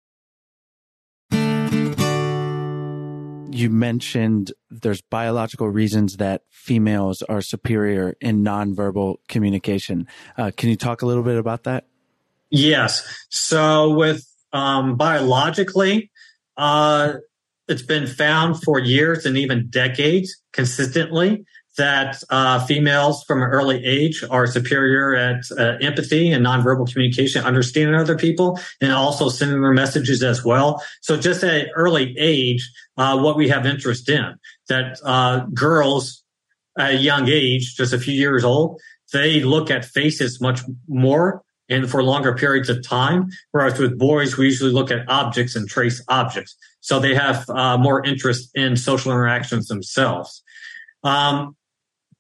You 3.54 3.70
mentioned 3.70 4.52
there's 4.72 5.02
biological 5.02 5.70
reasons 5.70 6.18
that 6.18 6.42
females 6.50 7.22
are 7.22 7.42
superior 7.42 8.16
in 8.20 8.44
nonverbal 8.44 9.18
communication. 9.28 10.08
Uh, 10.38 10.52
can 10.56 10.70
you 10.70 10.76
talk 10.76 11.02
a 11.02 11.06
little 11.06 11.24
bit 11.24 11.38
about 11.38 11.64
that? 11.64 11.86
Yes. 12.50 13.04
So 13.30 13.92
with 13.92 14.26
um, 14.52 14.96
biologically, 14.98 16.12
uh, 16.58 17.14
it's 17.68 17.82
been 17.82 18.08
found 18.08 18.62
for 18.64 18.80
years 18.80 19.26
and 19.26 19.38
even 19.38 19.68
decades 19.70 20.36
consistently 20.52 21.46
that 21.78 22.22
uh, 22.30 22.64
females 22.66 23.24
from 23.24 23.42
an 23.42 23.50
early 23.50 23.84
age 23.84 24.24
are 24.30 24.46
superior 24.46 25.16
at 25.16 25.44
uh, 25.58 25.78
empathy 25.82 26.32
and 26.32 26.46
nonverbal 26.46 26.92
communication, 26.92 27.44
understanding 27.44 27.96
other 27.96 28.18
people, 28.18 28.60
and 28.82 28.92
also 28.92 29.30
sending 29.30 29.62
their 29.62 29.72
messages 29.72 30.22
as 30.24 30.44
well. 30.46 30.84
So 31.02 31.18
just 31.18 31.44
at 31.44 31.70
early 31.76 32.16
age, 32.18 32.70
uh, 32.98 33.20
what 33.20 33.38
we 33.38 33.50
have 33.50 33.66
interest 33.66 34.10
in 34.10 34.36
that 34.70 35.00
uh, 35.04 35.46
girls 35.54 36.24
at 36.78 36.92
a 36.92 36.98
young 36.98 37.28
age, 37.28 37.76
just 37.76 37.94
a 37.94 38.00
few 38.00 38.14
years 38.14 38.44
old, 38.44 38.80
they 39.12 39.42
look 39.42 39.70
at 39.70 39.86
faces 39.86 40.42
much 40.42 40.62
more 40.88 41.44
and 41.70 41.90
for 41.90 42.04
longer 42.04 42.36
periods 42.36 42.70
of 42.70 42.86
time. 42.86 43.30
Whereas 43.52 43.80
with 43.80 43.98
boys, 43.98 44.38
we 44.38 44.46
usually 44.46 44.72
look 44.72 44.92
at 44.92 45.08
objects 45.10 45.56
and 45.56 45.68
trace 45.68 46.04
objects. 46.08 46.56
So 46.82 47.00
they 47.00 47.16
have 47.16 47.50
uh, 47.50 47.78
more 47.78 48.04
interest 48.06 48.50
in 48.56 48.76
social 48.76 49.12
interactions 49.12 49.68
themselves. 49.68 50.44
Um, 51.04 51.56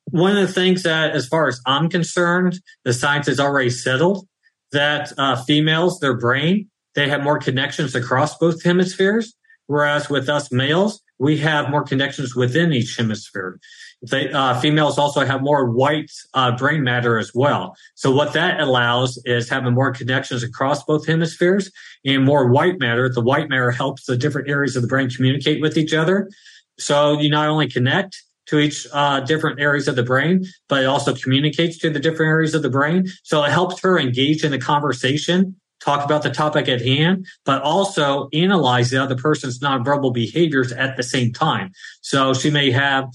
one 0.06 0.38
of 0.38 0.48
the 0.48 0.54
things 0.54 0.84
that, 0.84 1.12
as 1.12 1.28
far 1.28 1.48
as 1.48 1.62
I'm 1.66 1.90
concerned, 1.90 2.60
the 2.84 2.94
science 2.94 3.28
has 3.28 3.40
already 3.40 3.70
settled 3.70 4.28
that 4.72 5.12
uh, 5.18 5.42
females, 5.44 6.00
their 6.00 6.18
brain, 6.18 6.70
they 6.96 7.10
have 7.10 7.24
more 7.24 7.40
connections 7.40 7.96
across 7.96 8.38
both 8.38 8.64
hemispheres. 8.64 9.34
Whereas 9.68 10.10
with 10.10 10.28
us 10.28 10.52
males, 10.52 11.02
we 11.20 11.38
have 11.38 11.70
more 11.70 11.84
connections 11.84 12.36
within 12.36 12.74
each 12.74 12.98
hemisphere. 12.98 13.60
They, 14.02 14.30
uh, 14.30 14.60
females 14.60 14.98
also 14.98 15.26
have 15.26 15.42
more 15.42 15.70
white 15.70 16.12
uh, 16.34 16.56
brain 16.58 16.84
matter 16.84 17.18
as 17.18 17.32
well. 17.34 17.76
So 17.96 18.12
what 18.12 18.34
that 18.34 18.60
allows 18.60 19.18
is 19.24 19.50
having 19.50 19.74
more 19.74 19.94
connections 19.94 20.44
across 20.44 20.84
both 20.84 21.08
hemispheres 21.08 21.72
and 22.04 22.26
more 22.26 22.50
white 22.50 22.80
matter. 22.80 23.08
The 23.08 23.22
white 23.22 23.48
matter 23.48 23.72
helps 23.72 24.06
the 24.06 24.18
different 24.18 24.50
areas 24.50 24.76
of 24.76 24.82
the 24.82 24.88
brain 24.90 25.10
communicate 25.10 25.62
with 25.62 25.78
each 25.78 25.94
other. 25.94 26.30
So 26.78 27.18
you 27.20 27.30
not 27.30 27.48
only 27.48 27.70
connect 27.70 28.22
to 28.54 28.60
each 28.60 28.86
uh, 28.94 29.20
different 29.22 29.60
areas 29.60 29.88
of 29.88 29.96
the 29.96 30.04
brain, 30.04 30.46
but 30.70 30.84
it 30.84 30.86
also 30.86 31.16
communicates 31.16 31.80
to 31.80 31.90
the 31.90 32.00
different 32.00 32.30
areas 32.30 32.54
of 32.54 32.62
the 32.62 32.70
brain. 32.70 33.08
So 33.24 33.44
it 33.44 33.50
helps 33.50 33.82
her 33.82 33.98
engage 33.98 34.44
in 34.44 34.52
the 34.52 34.60
conversation 34.60 35.56
talk 35.82 36.06
about 36.06 36.22
the 36.22 36.30
topic 36.30 36.70
at 36.70 36.82
hand, 36.82 37.26
but 37.46 37.62
also 37.64 38.30
analyze 38.32 38.92
the 38.92 39.02
other 39.02 39.18
person's 39.18 39.60
nonverbal 39.60 40.14
behaviors 40.14 40.72
at 40.72 40.96
the 40.98 41.04
same 41.04 41.34
time. 41.34 41.72
So 42.02 42.34
she 42.34 42.52
may 42.52 42.72
have 42.72 43.06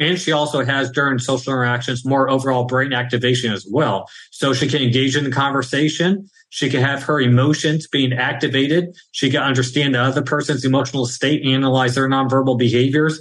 and 0.00 0.18
she 0.18 0.30
also 0.30 0.64
has 0.64 0.90
during 0.90 1.18
social 1.18 1.52
interactions 1.52 2.04
more 2.04 2.28
overall 2.28 2.64
brain 2.64 2.92
activation 2.92 3.52
as 3.52 3.66
well. 3.68 4.08
So 4.30 4.52
she 4.52 4.68
can 4.68 4.82
engage 4.82 5.16
in 5.16 5.24
the 5.24 5.30
conversation. 5.30 6.28
She 6.50 6.70
can 6.70 6.82
have 6.82 7.02
her 7.04 7.20
emotions 7.20 7.88
being 7.88 8.12
activated. 8.12 8.96
She 9.10 9.28
can 9.28 9.42
understand 9.42 9.94
the 9.94 10.00
other 10.00 10.22
person's 10.22 10.64
emotional 10.64 11.06
state, 11.06 11.44
analyze 11.44 11.94
their 11.96 12.08
nonverbal 12.08 12.58
behaviors. 12.58 13.20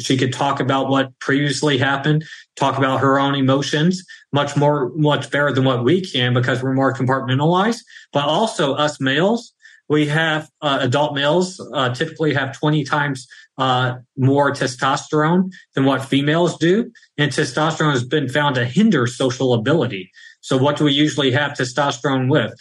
She 0.00 0.16
could 0.16 0.32
talk 0.32 0.60
about 0.60 0.88
what 0.88 1.16
previously 1.20 1.78
happened, 1.78 2.24
talk 2.56 2.78
about 2.78 3.00
her 3.00 3.18
own 3.18 3.34
emotions 3.34 4.04
much 4.32 4.56
more, 4.56 4.90
much 4.96 5.30
better 5.30 5.52
than 5.52 5.64
what 5.64 5.84
we 5.84 6.00
can 6.00 6.34
because 6.34 6.62
we're 6.62 6.74
more 6.74 6.92
compartmentalized. 6.92 7.78
But 8.12 8.24
also 8.24 8.74
us 8.74 9.00
males, 9.00 9.54
we 9.88 10.06
have 10.06 10.50
uh, 10.60 10.78
adult 10.80 11.14
males 11.14 11.60
uh, 11.72 11.94
typically 11.94 12.34
have 12.34 12.58
20 12.58 12.84
times 12.84 13.28
uh, 13.58 13.96
more 14.16 14.50
testosterone 14.50 15.52
than 15.74 15.84
what 15.84 16.04
females 16.04 16.56
do. 16.58 16.90
And 17.16 17.30
testosterone 17.30 17.92
has 17.92 18.04
been 18.04 18.28
found 18.28 18.56
to 18.56 18.64
hinder 18.64 19.06
social 19.06 19.54
ability. 19.54 20.10
So 20.40 20.56
what 20.56 20.76
do 20.76 20.84
we 20.84 20.92
usually 20.92 21.30
have 21.30 21.52
testosterone 21.52 22.28
with? 22.28 22.52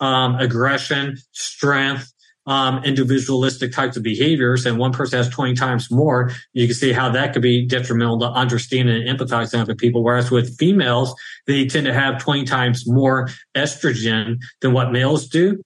Um, 0.00 0.36
aggression, 0.36 1.18
strength, 1.32 2.11
um, 2.46 2.82
individualistic 2.84 3.72
types 3.72 3.96
of 3.96 4.02
behaviors 4.02 4.66
and 4.66 4.78
one 4.78 4.92
person 4.92 5.16
has 5.18 5.28
20 5.28 5.54
times 5.54 5.90
more, 5.90 6.30
you 6.52 6.66
can 6.66 6.74
see 6.74 6.92
how 6.92 7.08
that 7.10 7.32
could 7.32 7.42
be 7.42 7.64
detrimental 7.66 8.18
to 8.20 8.26
understanding 8.26 9.06
and 9.06 9.18
empathizing 9.18 9.66
with 9.66 9.78
people. 9.78 10.02
Whereas 10.02 10.30
with 10.30 10.56
females, 10.58 11.14
they 11.46 11.66
tend 11.66 11.86
to 11.86 11.94
have 11.94 12.20
20 12.20 12.44
times 12.44 12.86
more 12.86 13.28
estrogen 13.54 14.38
than 14.60 14.72
what 14.72 14.92
males 14.92 15.28
do. 15.28 15.62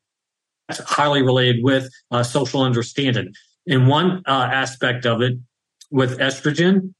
That's 0.68 0.80
highly 0.80 1.22
related 1.22 1.62
with 1.62 1.90
uh, 2.10 2.22
social 2.22 2.62
understanding. 2.62 3.32
And 3.68 3.88
one 3.88 4.22
uh, 4.26 4.48
aspect 4.52 5.06
of 5.06 5.22
it 5.22 5.38
with 5.90 6.18
estrogen 6.18 6.92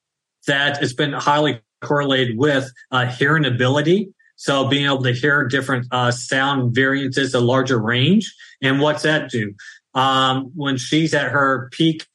that 0.47 0.79
has 0.79 0.95
been 0.95 1.13
highly 1.13 1.61
correlated 1.83 2.39
with 2.39 2.71
uh, 2.91 3.07
hearing 3.07 3.45
ability 3.45 4.13
so 4.37 4.69
being 4.69 4.85
able 4.85 5.03
to 5.03 5.13
hear 5.13 5.45
different 5.45 5.87
uh, 5.91 6.11
sound 6.11 6.75
variances, 6.75 7.35
a 7.35 7.41
larger 7.41 7.79
range. 7.79 8.33
And 8.63 8.81
what's 8.81 9.03
that 9.03 9.31
do? 9.31 9.55
Um, 9.95 10.53
when 10.55 10.77
she's 10.77 11.15
at 11.15 11.31
her 11.31 11.69
peak 11.73 12.07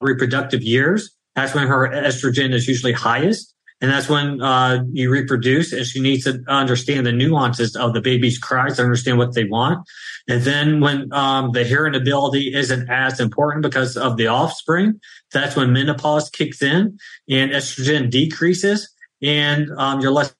reproductive 0.00 0.62
years, 0.62 1.10
that's 1.34 1.54
when 1.54 1.66
her 1.66 1.88
estrogen 1.88 2.52
is 2.52 2.68
usually 2.68 2.92
highest. 2.92 3.54
And 3.80 3.90
that's 3.90 4.08
when 4.08 4.40
uh, 4.40 4.84
you 4.92 5.10
reproduce, 5.10 5.72
and 5.72 5.84
she 5.84 6.00
needs 6.00 6.24
to 6.24 6.42
understand 6.48 7.04
the 7.04 7.12
nuances 7.12 7.76
of 7.76 7.92
the 7.92 8.00
baby's 8.00 8.38
cries 8.38 8.80
understand 8.80 9.18
what 9.18 9.34
they 9.34 9.44
want. 9.44 9.86
And 10.26 10.42
then 10.42 10.80
when 10.80 11.12
um, 11.12 11.50
the 11.52 11.64
hearing 11.64 11.94
ability 11.94 12.54
isn't 12.54 12.88
as 12.88 13.20
important 13.20 13.62
because 13.62 13.96
of 13.96 14.16
the 14.16 14.28
offspring, 14.28 15.00
that's 15.32 15.56
when 15.56 15.72
menopause 15.72 16.30
kicks 16.30 16.62
in 16.62 16.98
and 17.28 17.50
estrogen 17.50 18.08
decreases, 18.10 18.88
and 19.20 19.68
um, 19.76 20.00
you're 20.00 20.12
less 20.12 20.34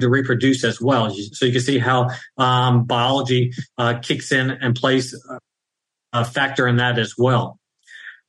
to 0.00 0.08
reproduce 0.08 0.64
as 0.64 0.80
well. 0.80 1.10
So 1.10 1.46
you 1.46 1.52
can 1.52 1.60
see 1.60 1.78
how 1.78 2.10
um, 2.36 2.84
biology 2.84 3.52
uh, 3.78 3.98
kicks 4.00 4.32
in 4.32 4.50
and 4.50 4.74
plays 4.74 5.14
a 6.12 6.24
factor 6.24 6.66
in 6.66 6.76
that 6.76 6.98
as 6.98 7.14
well. 7.16 7.58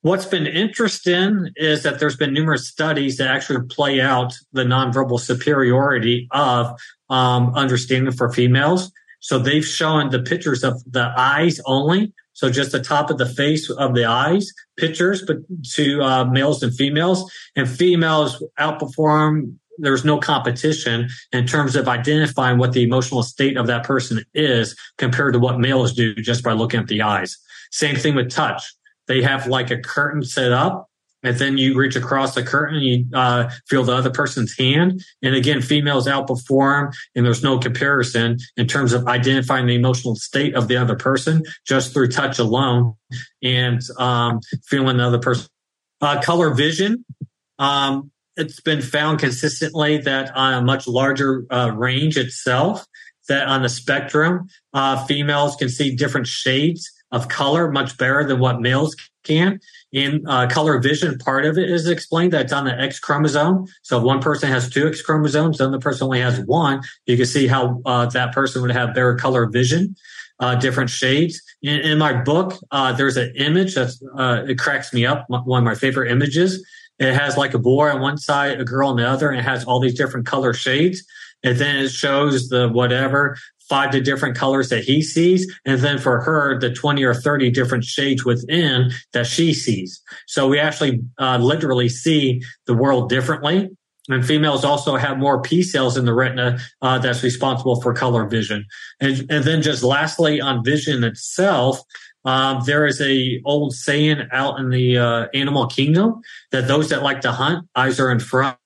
What's 0.02 0.26
been 0.28 0.46
interesting 0.46 1.50
is 1.56 1.82
that 1.82 2.00
there's 2.00 2.16
been 2.16 2.32
numerous 2.32 2.68
studies 2.68 3.18
that 3.18 3.28
actually 3.28 3.66
play 3.68 4.02
out 4.02 4.34
the 4.54 4.64
nonverbal 4.64 5.20
superiority 5.20 6.28
of 6.30 6.80
um, 7.10 7.54
understanding 7.56 8.14
for 8.14 8.32
females. 8.32 8.92
So 9.20 9.40
they've 9.40 9.66
shown 9.66 10.12
the 10.12 10.22
pictures 10.22 10.64
of 10.64 10.84
the 10.86 11.12
eyes 11.18 11.60
only. 11.66 12.14
So 12.34 12.52
just 12.52 12.72
the 12.72 12.84
top 12.84 13.10
of 13.10 13.18
the 13.18 13.26
face 13.26 13.68
of 13.72 13.96
the 13.96 14.06
eyes 14.06 14.52
pictures, 14.78 15.24
but 15.26 15.38
to 15.74 16.02
uh, 16.04 16.26
males 16.26 16.62
and 16.62 16.76
females 16.76 17.32
and 17.56 17.68
females 17.68 18.44
outperform 18.60 19.56
there's 19.78 20.06
no 20.06 20.20
competition 20.20 21.10
in 21.32 21.48
terms 21.48 21.76
of 21.76 21.88
identifying 21.88 22.58
what 22.58 22.74
the 22.74 22.84
emotional 22.84 23.24
state 23.24 23.58
of 23.58 23.68
that 23.68 23.84
person 23.84 24.24
is 24.34 24.78
compared 24.98 25.34
to 25.34 25.40
what 25.40 25.60
males 25.60 25.94
do 25.94 26.16
just 26.16 26.44
by 26.44 26.54
looking 26.54 26.80
at 26.80 26.88
the 26.88 27.02
eyes. 27.02 27.38
Same 27.72 27.96
thing 27.96 28.16
with 28.16 28.30
touch. 28.30 28.64
They 29.08 29.22
have 29.22 29.48
like 29.48 29.72
a 29.72 29.78
curtain 29.78 30.24
set 30.24 30.52
up 30.52 30.90
and 31.26 31.38
then 31.38 31.58
you 31.58 31.76
reach 31.76 31.96
across 31.96 32.36
the 32.36 32.44
curtain 32.44 32.78
and 32.78 32.86
you 32.86 33.06
uh, 33.14 33.50
feel 33.68 33.84
the 33.84 33.94
other 33.94 34.12
person's 34.12 34.56
hand. 34.58 35.04
And 35.24 35.34
again, 35.34 35.62
females 35.62 36.08
outperform 36.08 36.94
and 37.16 37.26
there's 37.26 37.44
no 37.44 37.58
comparison 37.58 38.38
in 38.58 38.68
terms 38.68 38.94
of 38.94 39.08
identifying 39.08 39.66
the 39.66 39.76
emotional 39.76 40.16
state 40.16 40.54
of 40.54 40.68
the 40.68 40.78
other 40.78 40.96
person 40.96 41.44
just 41.68 41.94
through 41.94 42.10
touch 42.10 42.38
alone 42.38 42.94
and 43.42 43.82
um, 43.98 44.40
feeling 44.66 44.98
the 44.98 45.06
other 45.06 45.20
person. 45.20 45.50
Uh, 46.00 46.22
color 46.22 46.54
vision. 46.54 47.04
Um, 47.58 48.12
it's 48.38 48.60
been 48.62 48.82
found 48.82 49.20
consistently 49.20 49.98
that 50.00 50.36
on 50.36 50.54
a 50.54 50.62
much 50.62 50.88
larger 50.88 51.46
uh, 51.50 51.72
range 51.76 52.18
itself, 52.18 52.86
that 53.28 53.48
on 53.48 53.62
the 53.62 53.70
spectrum, 53.70 54.48
uh, 54.74 55.06
females 55.06 55.56
can 55.56 55.70
see 55.70 55.96
different 55.96 56.28
shades 56.28 56.92
of 57.12 57.28
color 57.28 57.72
much 57.72 57.98
better 57.98 58.24
than 58.24 58.40
what 58.40 58.62
males 58.62 58.96
can. 59.24 59.60
In 59.92 60.24
uh, 60.28 60.48
color 60.48 60.80
vision, 60.80 61.18
part 61.18 61.46
of 61.46 61.58
it 61.58 61.70
is 61.70 61.88
explained 61.88 62.34
that 62.34 62.42
it's 62.46 62.54
on 62.54 62.66
the 62.66 62.78
X 62.80 63.00
chromosome. 63.00 63.66
So 63.84 63.98
if 63.98 64.04
one 64.04 64.22
person 64.22 64.50
has 64.50 64.70
two 64.70 64.88
X 64.88 65.02
chromosomes, 65.02 65.58
then 65.58 65.72
the 65.72 65.78
other 65.78 65.82
person 65.82 66.06
only 66.06 66.20
has 66.20 66.40
one. 66.42 66.82
You 67.06 67.16
can 67.16 67.26
see 67.26 67.48
how 67.48 67.82
uh, 67.86 68.08
that 68.08 68.34
person 68.34 68.62
would 68.62 68.72
have 68.72 68.94
better 68.94 69.16
color 69.16 69.48
vision. 69.50 69.96
uh, 70.40 70.56
different 70.56 70.90
shades. 70.90 71.42
In, 71.62 71.80
in 71.82 71.98
my 71.98 72.14
book, 72.14 72.54
uh, 72.72 72.94
there's 72.94 73.18
an 73.18 73.34
image 73.36 73.76
that 73.76 73.92
uh, 74.18 74.44
it 74.50 74.60
cracks 74.60 74.94
me 74.94 75.06
up. 75.06 75.26
One 75.30 75.60
of 75.60 75.64
my 75.64 75.76
favorite 75.76 76.12
images. 76.12 76.66
It 77.00 77.14
has 77.14 77.38
like 77.38 77.54
a 77.54 77.60
boy 77.60 77.90
on 77.90 78.02
one 78.02 78.18
side, 78.18 78.60
a 78.60 78.66
girl 78.66 78.90
on 78.90 78.98
the 78.98 79.08
other, 79.08 79.30
and 79.30 79.40
it 79.40 79.44
has 79.44 79.66
all 79.66 79.80
these 79.80 79.98
different 79.98 80.26
color 80.26 80.54
shades. 80.54 81.04
And 81.44 81.58
then 81.58 81.78
it 81.78 81.90
shows 81.90 82.50
the 82.50 82.70
whatever 82.70 83.38
five 83.70 83.92
to 83.92 84.02
different 84.02 84.36
colors 84.36 84.70
that 84.70 84.84
he 84.84 85.02
sees. 85.02 85.52
And 85.66 85.80
then 85.82 85.98
for 85.98 86.22
her, 86.22 86.60
the 86.60 86.72
20 86.72 87.04
or 87.04 87.14
30 87.14 87.52
different 87.52 87.84
shades 87.84 88.24
within 88.24 88.92
that 89.14 89.28
she 89.28 89.54
sees. 89.54 90.02
So 90.28 90.48
we 90.48 90.60
actually 90.60 91.02
uh, 91.18 91.38
literally 91.38 91.90
see 91.90 92.42
the 92.68 92.74
world 92.74 93.10
differently. 93.10 93.70
And 94.08 94.26
females 94.26 94.64
also 94.64 94.98
have 94.98 95.18
more 95.18 95.42
P 95.42 95.64
cells 95.64 95.98
in 95.98 96.06
the 96.06 96.14
retina 96.14 96.60
uh, 96.82 97.00
that's 97.00 97.24
responsible 97.24 97.82
for 97.82 97.92
color 97.92 98.28
vision. 98.28 98.66
And, 99.00 99.26
and 99.32 99.44
then 99.44 99.64
just 99.64 99.82
lastly 99.82 100.40
on 100.40 100.64
vision 100.64 101.04
itself, 101.04 101.82
um, 102.26 102.64
there 102.66 102.86
is 102.86 103.00
a 103.02 103.42
old 103.46 103.74
saying 103.74 104.28
out 104.32 104.60
in 104.60 104.70
the 104.70 104.98
uh, 104.98 105.28
animal 105.34 105.68
kingdom 105.68 106.22
that 106.52 106.68
those 106.68 106.90
that 106.90 107.04
like 107.04 107.22
to 107.22 107.32
hunt, 107.32 107.68
eyes 107.76 108.00
are 108.00 108.12
in 108.12 108.20
front 108.20 108.58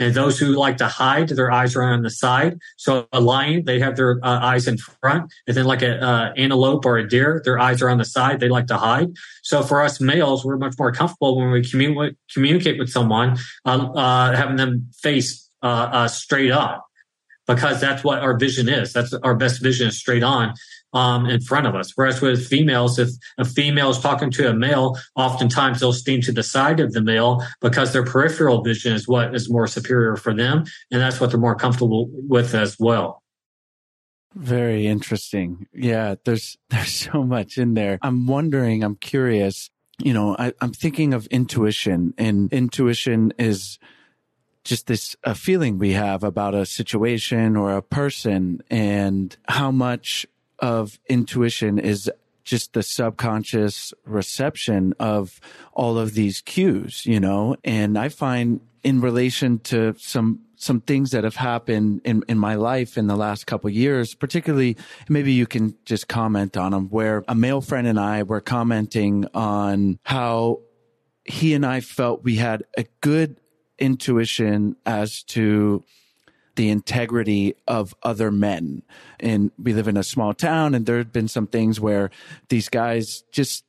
and 0.00 0.12
those 0.14 0.38
who 0.38 0.56
like 0.56 0.78
to 0.78 0.88
hide, 0.88 1.28
their 1.28 1.52
eyes 1.52 1.76
are 1.76 1.82
on 1.82 2.02
the 2.02 2.10
side. 2.10 2.58
So 2.76 3.06
a 3.12 3.20
lion, 3.20 3.64
they 3.64 3.78
have 3.78 3.94
their 3.94 4.18
uh, 4.24 4.40
eyes 4.40 4.66
in 4.66 4.76
front. 4.76 5.32
And 5.46 5.56
then 5.56 5.66
like 5.66 5.82
an 5.82 6.02
uh, 6.02 6.32
antelope 6.36 6.84
or 6.84 6.98
a 6.98 7.08
deer, 7.08 7.40
their 7.44 7.58
eyes 7.58 7.80
are 7.80 7.88
on 7.88 7.98
the 7.98 8.04
side. 8.04 8.40
They 8.40 8.48
like 8.48 8.66
to 8.68 8.76
hide. 8.76 9.10
So 9.44 9.62
for 9.62 9.82
us 9.82 10.00
males, 10.00 10.44
we're 10.44 10.56
much 10.56 10.74
more 10.78 10.90
comfortable 10.90 11.36
when 11.38 11.50
we 11.52 11.60
commu- 11.60 12.16
communicate 12.32 12.78
with 12.78 12.90
someone, 12.90 13.38
uh, 13.64 13.88
uh 13.94 14.34
having 14.34 14.56
them 14.56 14.88
face 15.00 15.48
uh, 15.62 15.88
uh, 15.92 16.08
straight 16.08 16.50
up 16.50 16.86
because 17.46 17.80
that's 17.80 18.02
what 18.02 18.20
our 18.20 18.36
vision 18.36 18.68
is. 18.68 18.92
That's 18.92 19.14
our 19.14 19.34
best 19.34 19.62
vision 19.62 19.88
is 19.88 19.98
straight 19.98 20.22
on 20.22 20.54
um, 20.94 21.26
in 21.26 21.40
front 21.40 21.66
of 21.66 21.74
us. 21.74 21.92
Whereas 21.94 22.20
with 22.20 22.46
females, 22.46 22.98
if 22.98 23.10
a 23.36 23.44
female 23.44 23.90
is 23.90 23.98
talking 23.98 24.30
to 24.32 24.48
a 24.48 24.54
male, 24.54 24.96
oftentimes 25.16 25.80
they'll 25.80 25.92
steam 25.92 26.22
to 26.22 26.32
the 26.32 26.42
side 26.42 26.80
of 26.80 26.92
the 26.92 27.02
male 27.02 27.44
because 27.60 27.92
their 27.92 28.04
peripheral 28.04 28.62
vision 28.62 28.94
is 28.94 29.06
what 29.06 29.34
is 29.34 29.50
more 29.50 29.66
superior 29.66 30.16
for 30.16 30.32
them. 30.32 30.64
And 30.90 31.00
that's 31.00 31.20
what 31.20 31.30
they're 31.30 31.40
more 31.40 31.56
comfortable 31.56 32.08
with 32.10 32.54
as 32.54 32.76
well. 32.78 33.22
Very 34.34 34.86
interesting. 34.86 35.66
Yeah, 35.72 36.16
there's 36.24 36.56
there's 36.70 36.94
so 36.94 37.22
much 37.22 37.58
in 37.58 37.74
there. 37.74 37.98
I'm 38.02 38.26
wondering, 38.26 38.82
I'm 38.82 38.96
curious, 38.96 39.70
you 39.98 40.12
know, 40.12 40.36
I, 40.38 40.52
I'm 40.60 40.72
thinking 40.72 41.14
of 41.14 41.26
intuition 41.28 42.14
and 42.18 42.52
intuition 42.52 43.32
is 43.38 43.78
just 44.64 44.86
this 44.86 45.14
a 45.22 45.34
feeling 45.34 45.78
we 45.78 45.92
have 45.92 46.24
about 46.24 46.54
a 46.54 46.64
situation 46.64 47.54
or 47.54 47.76
a 47.76 47.82
person 47.82 48.62
and 48.70 49.36
how 49.46 49.70
much 49.70 50.26
of 50.64 50.98
intuition 51.10 51.78
is 51.78 52.10
just 52.42 52.72
the 52.72 52.82
subconscious 52.82 53.92
reception 54.06 54.94
of 54.98 55.38
all 55.74 55.98
of 55.98 56.14
these 56.14 56.40
cues, 56.40 57.04
you 57.04 57.20
know? 57.20 57.56
And 57.64 57.98
I 57.98 58.08
find 58.08 58.60
in 58.82 59.02
relation 59.02 59.58
to 59.60 59.94
some 59.98 60.40
some 60.56 60.80
things 60.80 61.10
that 61.10 61.24
have 61.24 61.36
happened 61.36 62.00
in, 62.04 62.22
in 62.26 62.38
my 62.38 62.54
life 62.54 62.96
in 62.96 63.06
the 63.06 63.16
last 63.16 63.46
couple 63.46 63.68
years, 63.68 64.14
particularly 64.14 64.78
maybe 65.10 65.32
you 65.32 65.46
can 65.46 65.76
just 65.84 66.08
comment 66.08 66.56
on 66.56 66.72
them 66.72 66.88
where 66.88 67.22
a 67.28 67.34
male 67.34 67.60
friend 67.60 67.86
and 67.86 68.00
I 68.00 68.22
were 68.22 68.40
commenting 68.40 69.26
on 69.34 69.98
how 70.04 70.60
he 71.26 71.52
and 71.52 71.66
I 71.66 71.80
felt 71.80 72.24
we 72.24 72.36
had 72.36 72.62
a 72.78 72.86
good 73.02 73.38
intuition 73.78 74.76
as 74.86 75.22
to 75.24 75.84
the 76.56 76.70
integrity 76.70 77.54
of 77.66 77.94
other 78.02 78.30
men. 78.30 78.82
And 79.20 79.50
we 79.58 79.72
live 79.72 79.88
in 79.88 79.96
a 79.96 80.04
small 80.04 80.34
town, 80.34 80.74
and 80.74 80.86
there 80.86 80.98
had 80.98 81.12
been 81.12 81.28
some 81.28 81.46
things 81.46 81.80
where 81.80 82.10
these 82.48 82.68
guys 82.68 83.24
just 83.32 83.64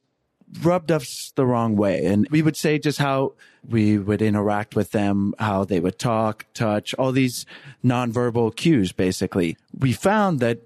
rubbed 0.61 0.91
us 0.91 1.33
the 1.35 1.45
wrong 1.45 1.75
way. 1.75 2.05
And 2.05 2.27
we 2.29 2.41
would 2.41 2.55
say 2.55 2.77
just 2.79 2.99
how 2.99 3.33
we 3.67 3.97
would 3.97 4.21
interact 4.21 4.75
with 4.75 4.91
them, 4.91 5.33
how 5.39 5.63
they 5.63 5.79
would 5.79 5.97
talk, 5.97 6.45
touch, 6.53 6.93
all 6.95 7.11
these 7.11 7.45
nonverbal 7.83 8.55
cues, 8.55 8.91
basically. 8.91 9.57
We 9.77 9.91
found 9.91 10.39
that 10.39 10.59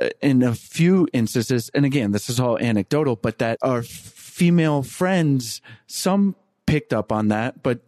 uh, 0.00 0.10
in 0.20 0.42
a 0.42 0.54
few 0.54 1.08
instances, 1.12 1.70
and 1.74 1.84
again, 1.84 2.12
this 2.12 2.28
is 2.28 2.38
all 2.38 2.58
anecdotal, 2.58 3.16
but 3.16 3.38
that 3.38 3.58
our 3.62 3.82
female 3.82 4.82
friends, 4.82 5.60
some 5.86 6.36
picked 6.66 6.92
up 6.92 7.10
on 7.10 7.28
that, 7.28 7.62
but 7.62 7.80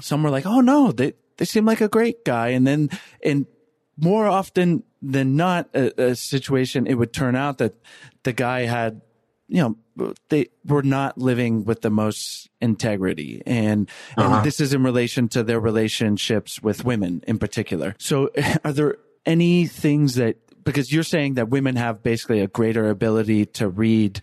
some 0.00 0.22
were 0.22 0.30
like, 0.30 0.46
oh 0.46 0.60
no, 0.60 0.92
they, 0.92 1.14
they 1.38 1.44
seem 1.44 1.64
like 1.64 1.80
a 1.80 1.88
great 1.88 2.24
guy. 2.24 2.48
And 2.48 2.66
then, 2.66 2.90
and 3.24 3.46
more 3.96 4.26
often 4.26 4.82
than 5.00 5.36
not, 5.36 5.68
a, 5.74 6.10
a 6.10 6.16
situation, 6.16 6.86
it 6.86 6.94
would 6.94 7.12
turn 7.12 7.34
out 7.34 7.58
that 7.58 7.74
the 8.24 8.32
guy 8.32 8.62
had, 8.62 9.00
you 9.48 9.62
know, 9.62 10.12
they 10.28 10.48
were 10.64 10.82
not 10.82 11.18
living 11.18 11.64
with 11.64 11.80
the 11.80 11.90
most 11.90 12.48
integrity. 12.60 13.42
And, 13.46 13.88
uh-huh. 14.16 14.36
and 14.36 14.44
this 14.44 14.60
is 14.60 14.74
in 14.74 14.82
relation 14.82 15.28
to 15.28 15.42
their 15.42 15.58
relationships 15.58 16.62
with 16.62 16.84
women 16.84 17.22
in 17.26 17.38
particular. 17.38 17.94
So 17.98 18.30
are 18.64 18.72
there 18.72 18.96
any 19.24 19.66
things 19.66 20.16
that, 20.16 20.36
because 20.64 20.92
you're 20.92 21.02
saying 21.02 21.34
that 21.34 21.48
women 21.48 21.76
have 21.76 22.02
basically 22.02 22.40
a 22.40 22.46
greater 22.48 22.90
ability 22.90 23.46
to 23.46 23.68
read, 23.68 24.20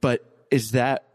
but 0.00 0.24
is 0.50 0.72
that 0.72 1.06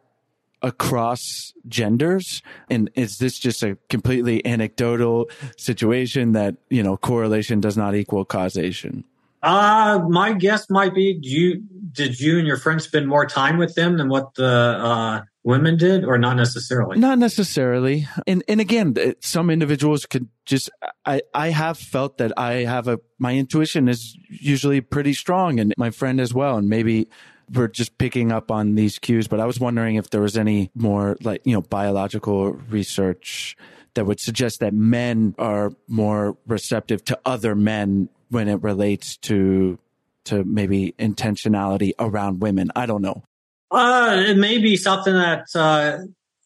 across 0.61 1.53
genders? 1.67 2.41
And 2.69 2.89
is 2.95 3.17
this 3.17 3.37
just 3.39 3.63
a 3.63 3.77
completely 3.89 4.45
anecdotal 4.45 5.29
situation 5.57 6.33
that, 6.33 6.55
you 6.69 6.83
know, 6.83 6.97
correlation 6.97 7.59
does 7.59 7.77
not 7.77 7.95
equal 7.95 8.25
causation? 8.25 9.03
Uh, 9.43 9.99
my 10.09 10.33
guess 10.33 10.69
might 10.69 10.95
be 10.95 11.19
you 11.21 11.63
did 11.91 12.19
you 12.19 12.37
and 12.39 12.47
your 12.47 12.57
friends 12.57 12.83
spend 12.83 13.07
more 13.07 13.25
time 13.25 13.57
with 13.57 13.75
them 13.75 13.97
than 13.97 14.09
what 14.09 14.33
the 14.33 14.45
uh, 14.45 15.21
women 15.43 15.77
did 15.77 16.03
or 16.03 16.17
not 16.17 16.35
necessarily 16.35 16.99
not 16.99 17.17
necessarily 17.17 18.05
and 18.27 18.43
and 18.49 18.59
again 18.59 18.95
some 19.21 19.49
individuals 19.49 20.05
could 20.05 20.27
just 20.45 20.69
i 21.05 21.21
i 21.33 21.49
have 21.49 21.77
felt 21.77 22.17
that 22.17 22.33
i 22.37 22.55
have 22.55 22.89
a 22.89 22.99
my 23.19 23.33
intuition 23.35 23.87
is 23.87 24.17
usually 24.27 24.81
pretty 24.81 25.13
strong 25.13 25.57
and 25.59 25.73
my 25.77 25.89
friend 25.91 26.19
as 26.19 26.33
well 26.33 26.57
and 26.57 26.67
maybe 26.67 27.07
we're 27.53 27.67
just 27.67 27.97
picking 27.97 28.31
up 28.31 28.51
on 28.51 28.75
these 28.75 28.99
cues, 28.99 29.27
but 29.27 29.39
I 29.39 29.45
was 29.45 29.59
wondering 29.59 29.95
if 29.95 30.09
there 30.09 30.21
was 30.21 30.37
any 30.37 30.71
more 30.75 31.17
like, 31.21 31.41
you 31.45 31.53
know, 31.53 31.61
biological 31.61 32.53
research 32.53 33.55
that 33.93 34.05
would 34.05 34.19
suggest 34.19 34.59
that 34.59 34.73
men 34.73 35.33
are 35.39 35.71
more 35.87 36.37
receptive 36.45 37.03
to 37.05 37.19
other 37.25 37.55
men 37.55 38.09
when 38.29 38.47
it 38.47 38.61
relates 38.61 39.17
to 39.17 39.79
to 40.25 40.43
maybe 40.43 40.93
intentionality 40.99 41.93
around 41.97 42.41
women. 42.41 42.69
I 42.75 42.85
don't 42.85 43.01
know. 43.01 43.23
Uh, 43.71 44.23
it 44.27 44.37
may 44.37 44.57
be 44.57 44.75
something 44.75 45.13
that 45.13 45.45
uh, 45.55 45.99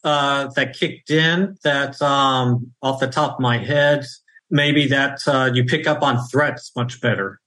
uh, 0.03 0.47
that 0.55 0.75
kicked 0.77 1.09
in 1.09 1.57
that 1.63 2.01
um, 2.01 2.71
off 2.81 2.99
the 2.99 3.07
top 3.07 3.35
of 3.35 3.39
my 3.39 3.57
head. 3.57 4.05
Maybe 4.49 4.87
that 4.87 5.19
uh, 5.27 5.49
you 5.53 5.63
pick 5.63 5.87
up 5.87 6.03
on 6.03 6.25
threats 6.27 6.71
much 6.75 7.01
better, 7.01 7.39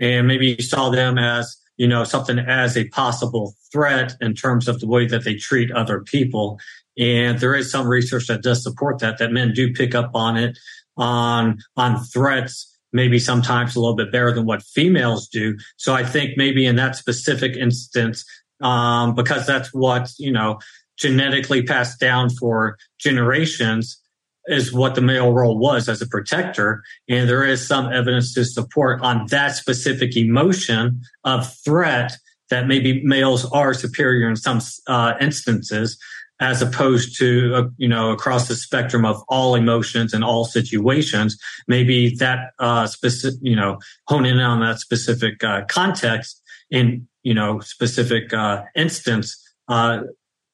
and 0.00 0.26
maybe 0.26 0.48
you 0.48 0.62
saw 0.62 0.90
them 0.90 1.18
as 1.18 1.56
you 1.76 1.86
know, 1.86 2.04
something 2.04 2.38
as 2.38 2.76
a 2.76 2.88
possible 2.88 3.54
threat 3.72 4.14
in 4.20 4.34
terms 4.34 4.68
of 4.68 4.80
the 4.80 4.86
way 4.86 5.06
that 5.06 5.24
they 5.24 5.34
treat 5.34 5.70
other 5.72 6.00
people. 6.00 6.58
And 6.98 7.38
there 7.40 7.54
is 7.54 7.70
some 7.70 7.86
research 7.86 8.26
that 8.28 8.42
does 8.42 8.62
support 8.62 9.00
that, 9.00 9.18
that 9.18 9.32
men 9.32 9.52
do 9.52 9.72
pick 9.72 9.94
up 9.94 10.10
on 10.14 10.36
it, 10.36 10.58
on, 10.96 11.58
on 11.76 12.02
threats, 12.04 12.72
maybe 12.92 13.18
sometimes 13.18 13.76
a 13.76 13.80
little 13.80 13.96
bit 13.96 14.10
better 14.10 14.32
than 14.32 14.46
what 14.46 14.62
females 14.62 15.28
do. 15.28 15.56
So 15.76 15.94
I 15.94 16.04
think 16.04 16.36
maybe 16.36 16.64
in 16.64 16.76
that 16.76 16.96
specific 16.96 17.56
instance, 17.56 18.24
um, 18.62 19.14
because 19.14 19.46
that's 19.46 19.74
what, 19.74 20.10
you 20.18 20.32
know, 20.32 20.58
genetically 20.98 21.62
passed 21.62 22.00
down 22.00 22.30
for 22.30 22.78
generations, 22.98 24.00
is 24.46 24.72
what 24.72 24.94
the 24.94 25.00
male 25.00 25.32
role 25.32 25.58
was 25.58 25.88
as 25.88 26.00
a 26.00 26.06
protector. 26.06 26.82
And 27.08 27.28
there 27.28 27.44
is 27.44 27.66
some 27.66 27.92
evidence 27.92 28.34
to 28.34 28.44
support 28.44 29.00
on 29.02 29.26
that 29.30 29.56
specific 29.56 30.16
emotion 30.16 31.02
of 31.24 31.52
threat 31.64 32.12
that 32.50 32.66
maybe 32.66 33.04
males 33.04 33.44
are 33.50 33.74
superior 33.74 34.28
in 34.28 34.36
some 34.36 34.60
uh, 34.86 35.14
instances 35.20 35.98
as 36.40 36.60
opposed 36.60 37.18
to 37.18 37.54
uh, 37.54 37.68
you 37.78 37.88
know 37.88 38.10
across 38.10 38.48
the 38.48 38.54
spectrum 38.54 39.04
of 39.04 39.22
all 39.28 39.54
emotions 39.54 40.12
and 40.12 40.22
all 40.22 40.44
situations 40.44 41.38
maybe 41.66 42.14
that 42.16 42.50
uh 42.58 42.86
specific 42.86 43.38
you 43.42 43.56
know 43.56 43.78
hone 44.06 44.26
in 44.26 44.38
on 44.38 44.60
that 44.60 44.78
specific 44.78 45.42
uh, 45.42 45.62
context 45.68 46.42
in 46.70 47.06
you 47.22 47.32
know 47.32 47.58
specific 47.60 48.34
uh 48.34 48.62
instance 48.74 49.42
uh 49.68 50.00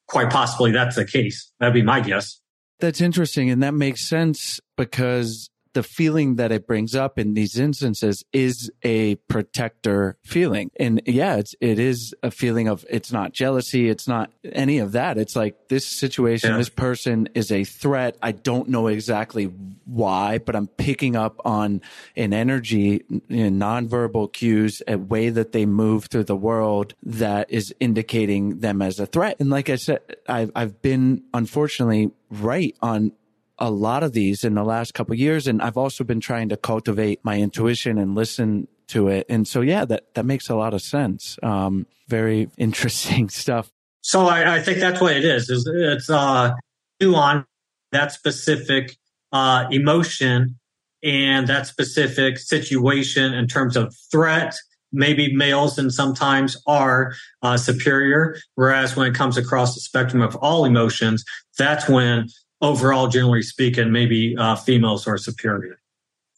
quite 0.07 0.29
possibly 0.29 0.71
that's 0.71 0.95
the 0.95 1.05
case 1.05 1.51
that'd 1.59 1.73
be 1.73 1.81
my 1.81 1.99
guess 1.99 2.39
that's 2.83 2.99
interesting. 2.99 3.49
And 3.49 3.63
that 3.63 3.73
makes 3.73 4.07
sense 4.07 4.59
because 4.75 5.49
the 5.73 5.83
feeling 5.83 6.35
that 6.35 6.51
it 6.51 6.67
brings 6.67 6.95
up 6.95 7.19
in 7.19 7.33
these 7.33 7.57
instances 7.57 8.23
is 8.31 8.71
a 8.83 9.15
protector 9.27 10.17
feeling. 10.23 10.71
And 10.79 11.01
yeah, 11.05 11.35
it's, 11.35 11.55
it 11.59 11.79
is 11.79 12.13
a 12.23 12.31
feeling 12.31 12.67
of 12.67 12.85
it's 12.89 13.11
not 13.11 13.33
jealousy. 13.33 13.89
It's 13.89 14.07
not 14.07 14.31
any 14.43 14.79
of 14.79 14.93
that. 14.93 15.17
It's 15.17 15.35
like 15.35 15.67
this 15.67 15.85
situation, 15.85 16.51
yeah. 16.51 16.57
this 16.57 16.69
person 16.69 17.29
is 17.33 17.51
a 17.51 17.63
threat. 17.63 18.17
I 18.21 18.31
don't 18.31 18.69
know 18.69 18.87
exactly 18.87 19.45
why, 19.85 20.37
but 20.37 20.55
I'm 20.55 20.67
picking 20.67 21.15
up 21.15 21.41
on 21.45 21.81
an 22.15 22.33
energy, 22.33 23.03
know, 23.09 23.49
nonverbal 23.49 24.31
cues, 24.31 24.81
a 24.87 24.97
way 24.97 25.29
that 25.29 25.51
they 25.51 25.65
move 25.65 26.05
through 26.05 26.25
the 26.25 26.35
world 26.35 26.93
that 27.03 27.51
is 27.51 27.73
indicating 27.79 28.59
them 28.59 28.81
as 28.81 28.99
a 28.99 29.05
threat. 29.05 29.37
And 29.39 29.49
like 29.49 29.69
I 29.69 29.75
said, 29.75 29.99
I've, 30.27 30.51
I've 30.55 30.81
been 30.81 31.23
unfortunately 31.33 32.11
right 32.29 32.75
on 32.81 33.11
a 33.59 33.69
lot 33.69 34.03
of 34.03 34.13
these 34.13 34.43
in 34.43 34.55
the 34.55 34.63
last 34.63 34.93
couple 34.93 35.15
years. 35.15 35.47
And 35.47 35.61
I've 35.61 35.77
also 35.77 36.03
been 36.03 36.19
trying 36.19 36.49
to 36.49 36.57
cultivate 36.57 37.19
my 37.23 37.39
intuition 37.39 37.97
and 37.97 38.15
listen 38.15 38.67
to 38.87 39.07
it. 39.07 39.25
And 39.29 39.47
so, 39.47 39.61
yeah, 39.61 39.85
that, 39.85 40.13
that 40.15 40.25
makes 40.25 40.49
a 40.49 40.55
lot 40.55 40.73
of 40.73 40.81
sense. 40.81 41.37
Um, 41.43 41.85
very 42.07 42.49
interesting 42.57 43.29
stuff. 43.29 43.71
So 44.01 44.27
I, 44.27 44.55
I, 44.55 44.61
think 44.61 44.79
that's 44.79 44.99
what 44.99 45.15
it 45.15 45.23
is. 45.23 45.49
is 45.49 45.69
it's, 45.73 46.09
uh, 46.09 46.53
on 47.01 47.45
that 47.91 48.11
specific, 48.11 48.97
uh, 49.31 49.65
emotion 49.71 50.59
and 51.03 51.47
that 51.47 51.67
specific 51.67 52.37
situation 52.37 53.33
in 53.33 53.47
terms 53.47 53.75
of 53.75 53.93
threat. 54.11 54.55
Maybe 54.91 55.35
males 55.35 55.77
and 55.79 55.91
sometimes 55.91 56.55
are 56.67 57.13
uh, 57.41 57.57
superior, 57.57 58.37
whereas 58.55 58.95
when 58.95 59.07
it 59.07 59.15
comes 59.15 59.37
across 59.37 59.73
the 59.73 59.81
spectrum 59.81 60.21
of 60.21 60.35
all 60.35 60.65
emotions, 60.65 61.25
that's 61.57 61.89
when 61.89 62.27
overall, 62.63 63.07
generally 63.07 63.43
speaking, 63.43 63.91
maybe 63.91 64.35
uh, 64.37 64.55
females 64.55 65.05
are 65.05 65.17
superior. 65.17 65.79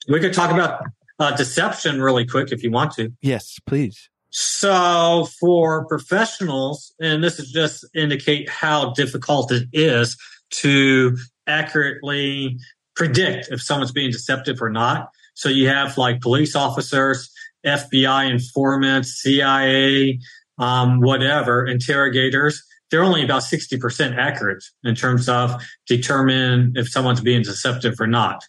We 0.10 0.20
could 0.20 0.34
talk 0.34 0.52
about 0.52 0.84
uh, 1.20 1.36
deception 1.38 2.02
really 2.02 2.26
quick 2.26 2.52
if 2.52 2.64
you 2.64 2.72
want 2.72 2.92
to. 2.94 3.14
Yes, 3.22 3.58
please. 3.66 4.10
So 4.32 5.30
for 5.40 5.86
professionals, 5.86 6.94
and 7.00 7.24
this 7.24 7.40
is 7.40 7.52
just 7.52 7.86
indicate 7.96 8.50
how 8.50 8.92
difficult 8.92 9.52
it 9.52 9.70
is 9.72 10.18
to 10.50 11.16
accurately 11.48 12.58
predict 12.96 13.50
if 13.52 13.62
someone's 13.62 13.92
being 13.92 14.12
deceptive 14.12 14.62
or 14.62 14.70
not. 14.70 15.10
So 15.36 15.48
you 15.48 15.68
have 15.68 15.98
like 15.98 16.22
police 16.22 16.56
officers, 16.56 17.30
FBI 17.66 18.30
informants, 18.30 19.22
CIA, 19.22 20.20
um, 20.58 21.02
whatever, 21.02 21.66
interrogators 21.66 22.62
they're 22.96 23.04
only 23.04 23.26
about 23.26 23.42
60% 23.42 24.16
accurate 24.16 24.64
in 24.86 24.96
terms 24.96 25.28
of 25.28 25.62
determine 25.86 26.72
if 26.78 26.88
someone's 26.88 27.20
being 27.20 27.42
deceptive 27.42 28.00
or 28.00 28.08
not. 28.08 28.42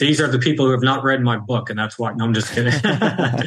These 0.00 0.20
are 0.20 0.26
the 0.26 0.40
people 0.40 0.66
who 0.66 0.72
have 0.72 0.82
not 0.82 1.04
read 1.04 1.22
my 1.22 1.38
book, 1.38 1.70
and 1.70 1.78
that's 1.78 1.96
why. 1.96 2.12
No, 2.14 2.24
I'm 2.24 2.34
just 2.34 2.52
kidding. 2.52 2.72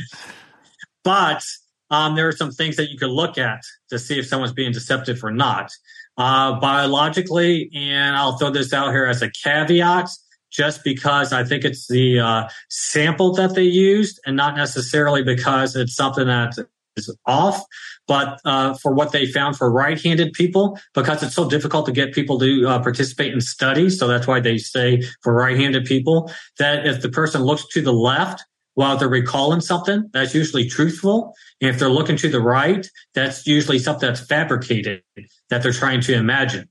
but 1.04 1.44
um, 1.90 2.16
there 2.16 2.26
are 2.26 2.32
some 2.32 2.52
things 2.52 2.78
that 2.78 2.90
you 2.90 2.98
can 2.98 3.10
look 3.10 3.38
at 3.38 3.60
to 3.90 4.00
see 4.00 4.18
if 4.18 4.26
someone's 4.26 4.54
being 4.54 4.72
deceptive 4.72 5.22
or 5.26 5.32
not. 5.32 5.72
Uh, 6.18 6.58
biologically, 6.58 7.70
and 7.76 8.16
I'll 8.16 8.38
throw 8.38 8.50
this 8.50 8.72
out 8.72 8.92
here 8.92 9.08
as 9.08 9.22
a 9.22 9.30
caveat, 9.44 10.08
just 10.50 10.86
because 10.86 11.34
I 11.34 11.44
think 11.44 11.66
it's 11.66 11.90
the 11.90 12.22
uh, 12.22 12.48
sample 12.70 13.34
that 13.34 13.56
they 13.56 13.64
used, 13.64 14.22
and 14.26 14.38
not 14.38 14.56
necessarily 14.56 15.22
because 15.22 15.76
it's 15.76 15.96
something 15.96 16.28
that 16.28 16.54
is 16.96 17.14
off. 17.26 17.62
But 18.08 18.40
uh, 18.46 18.74
for 18.76 18.94
what 18.94 19.12
they 19.12 19.26
found 19.26 19.58
for 19.58 19.72
right-handed 19.72 20.34
people, 20.34 20.80
because 20.94 21.22
it's 21.24 21.36
so 21.36 21.50
difficult 21.50 21.86
to 21.88 21.92
get 21.92 22.14
people 22.14 22.40
to 22.40 22.68
uh, 22.68 22.80
participate 22.82 23.34
in 23.34 23.42
studies, 23.42 24.00
so 24.00 24.08
that's 24.08 24.28
why 24.28 24.40
they 24.40 24.58
say 24.58 25.04
for 25.22 25.34
right-handed 25.34 25.86
people 25.86 26.32
that 26.58 26.88
if 26.88 27.02
the 27.02 27.10
person 27.10 27.44
looks 27.44 27.68
to 27.70 27.82
the 27.82 27.94
left 27.94 28.44
while 28.76 28.96
they're 28.96 29.10
recalling 29.10 29.60
something, 29.60 30.10
that's 30.14 30.34
usually 30.34 30.70
truthful. 30.70 31.34
And 31.60 31.70
if 31.70 31.80
they're 31.80 31.90
looking 31.90 32.16
to 32.18 32.30
the 32.30 32.40
right, 32.40 32.88
that's 33.14 33.46
usually 33.46 33.80
something 33.80 34.08
that's 34.08 34.26
fabricated 34.26 35.02
that 35.50 35.64
they're 35.64 35.74
trying 35.74 36.02
to 36.02 36.14
imagine. 36.14 36.70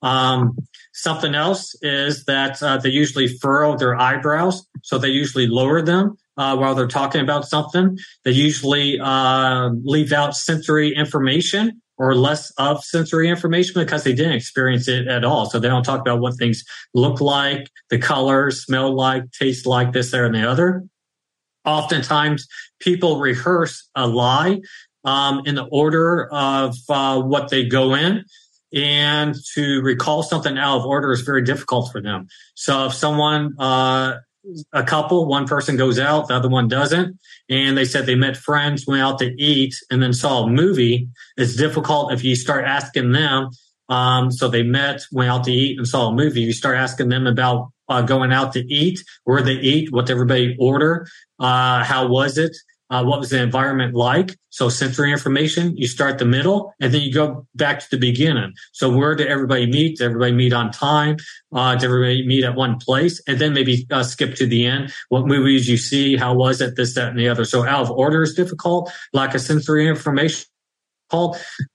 Um, 0.00 0.56
something 0.92 1.34
else 1.34 1.74
is 1.82 2.24
that 2.26 2.62
uh, 2.62 2.76
they 2.78 2.90
usually 2.90 3.28
furrow 3.28 3.76
their 3.76 3.96
eyebrows, 3.96 4.66
so 4.82 4.96
they 4.96 5.08
usually 5.08 5.46
lower 5.46 5.82
them 5.82 6.16
uh, 6.36 6.56
while 6.56 6.74
they're 6.74 6.86
talking 6.86 7.20
about 7.20 7.46
something. 7.46 7.98
They 8.24 8.32
usually 8.32 8.98
uh, 9.00 9.70
leave 9.82 10.12
out 10.12 10.36
sensory 10.36 10.94
information 10.94 11.80
or 11.96 12.14
less 12.14 12.50
of 12.58 12.82
sensory 12.84 13.28
information 13.28 13.74
because 13.74 14.02
they 14.04 14.12
didn't 14.12 14.32
experience 14.32 14.88
it 14.88 15.06
at 15.06 15.24
all. 15.24 15.46
So 15.46 15.60
they 15.60 15.68
don't 15.68 15.84
talk 15.84 16.00
about 16.00 16.20
what 16.20 16.36
things 16.36 16.64
look 16.92 17.20
like, 17.20 17.70
the 17.90 17.98
colors, 17.98 18.64
smell 18.64 18.94
like, 18.94 19.30
taste 19.30 19.66
like, 19.66 19.92
this, 19.92 20.10
there, 20.10 20.24
and 20.24 20.34
the 20.34 20.48
other. 20.48 20.84
Oftentimes, 21.64 22.46
people 22.80 23.20
rehearse 23.20 23.88
a 23.94 24.06
lie 24.06 24.60
um, 25.04 25.42
in 25.46 25.54
the 25.54 25.64
order 25.64 26.28
of 26.32 26.76
uh, 26.88 27.20
what 27.20 27.50
they 27.50 27.64
go 27.64 27.94
in. 27.94 28.24
And 28.74 29.36
to 29.54 29.80
recall 29.82 30.24
something 30.24 30.58
out 30.58 30.78
of 30.78 30.86
order 30.86 31.12
is 31.12 31.20
very 31.20 31.44
difficult 31.44 31.92
for 31.92 32.00
them. 32.00 32.26
So 32.54 32.86
if 32.86 32.94
someone 32.94 33.54
uh, 33.56 34.16
a 34.72 34.82
couple, 34.82 35.26
one 35.26 35.46
person 35.46 35.76
goes 35.76 35.98
out, 35.98 36.28
the 36.28 36.34
other 36.34 36.48
one 36.48 36.68
doesn't. 36.68 37.18
And 37.48 37.76
they 37.76 37.84
said 37.84 38.06
they 38.06 38.14
met 38.14 38.36
friends, 38.36 38.86
went 38.86 39.02
out 39.02 39.18
to 39.20 39.34
eat, 39.38 39.74
and 39.90 40.02
then 40.02 40.12
saw 40.12 40.44
a 40.44 40.50
movie. 40.50 41.08
It's 41.36 41.56
difficult 41.56 42.12
if 42.12 42.24
you 42.24 42.36
start 42.36 42.64
asking 42.64 43.12
them. 43.12 43.50
Um, 43.88 44.30
so 44.30 44.48
they 44.48 44.62
met, 44.62 45.02
went 45.12 45.30
out 45.30 45.44
to 45.44 45.52
eat, 45.52 45.78
and 45.78 45.86
saw 45.86 46.08
a 46.08 46.14
movie. 46.14 46.40
You 46.42 46.52
start 46.52 46.76
asking 46.76 47.08
them 47.08 47.26
about 47.26 47.70
uh, 47.88 48.02
going 48.02 48.32
out 48.32 48.52
to 48.54 48.60
eat, 48.72 49.04
where 49.24 49.42
they 49.42 49.54
eat, 49.54 49.92
what 49.92 50.08
everybody 50.08 50.56
order, 50.58 51.06
uh, 51.38 51.84
how 51.84 52.08
was 52.08 52.38
it? 52.38 52.56
Uh, 52.90 53.02
what 53.02 53.18
was 53.18 53.30
the 53.30 53.42
environment 53.42 53.94
like? 53.94 54.36
So 54.50 54.68
sensory 54.68 55.10
information, 55.10 55.76
you 55.76 55.86
start 55.86 56.18
the 56.18 56.24
middle 56.24 56.72
and 56.80 56.92
then 56.92 57.00
you 57.00 57.12
go 57.12 57.46
back 57.54 57.80
to 57.80 57.86
the 57.90 57.96
beginning. 57.96 58.52
So 58.72 58.94
where 58.94 59.14
did 59.14 59.26
everybody 59.26 59.66
meet? 59.66 59.98
Did 59.98 60.04
everybody 60.04 60.32
meet 60.32 60.52
on 60.52 60.70
time? 60.70 61.16
Uh, 61.52 61.74
did 61.74 61.84
everybody 61.84 62.26
meet 62.26 62.44
at 62.44 62.54
one 62.54 62.78
place? 62.78 63.22
And 63.26 63.38
then 63.38 63.52
maybe 63.52 63.86
uh, 63.90 64.02
skip 64.02 64.34
to 64.36 64.46
the 64.46 64.66
end. 64.66 64.92
What 65.08 65.26
movies 65.26 65.68
you 65.68 65.76
see? 65.76 66.16
How 66.16 66.34
was 66.34 66.60
it? 66.60 66.76
This, 66.76 66.94
that, 66.94 67.08
and 67.08 67.18
the 67.18 67.28
other. 67.28 67.44
So 67.44 67.66
out 67.66 67.82
of 67.82 67.90
order 67.90 68.22
is 68.22 68.34
difficult. 68.34 68.92
Lack 69.12 69.34
of 69.34 69.40
sensory 69.40 69.88
information. 69.88 70.46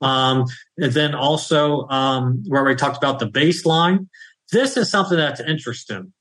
Um, 0.02 0.46
and 0.78 0.92
then 0.92 1.16
also, 1.16 1.88
um, 1.88 2.44
where 2.48 2.64
we 2.64 2.76
talked 2.76 2.98
about 2.98 3.20
the 3.20 3.28
baseline. 3.28 4.08
This 4.52 4.76
is 4.78 4.90
something 4.90 5.18
that's 5.18 5.40
interesting. 5.40 6.14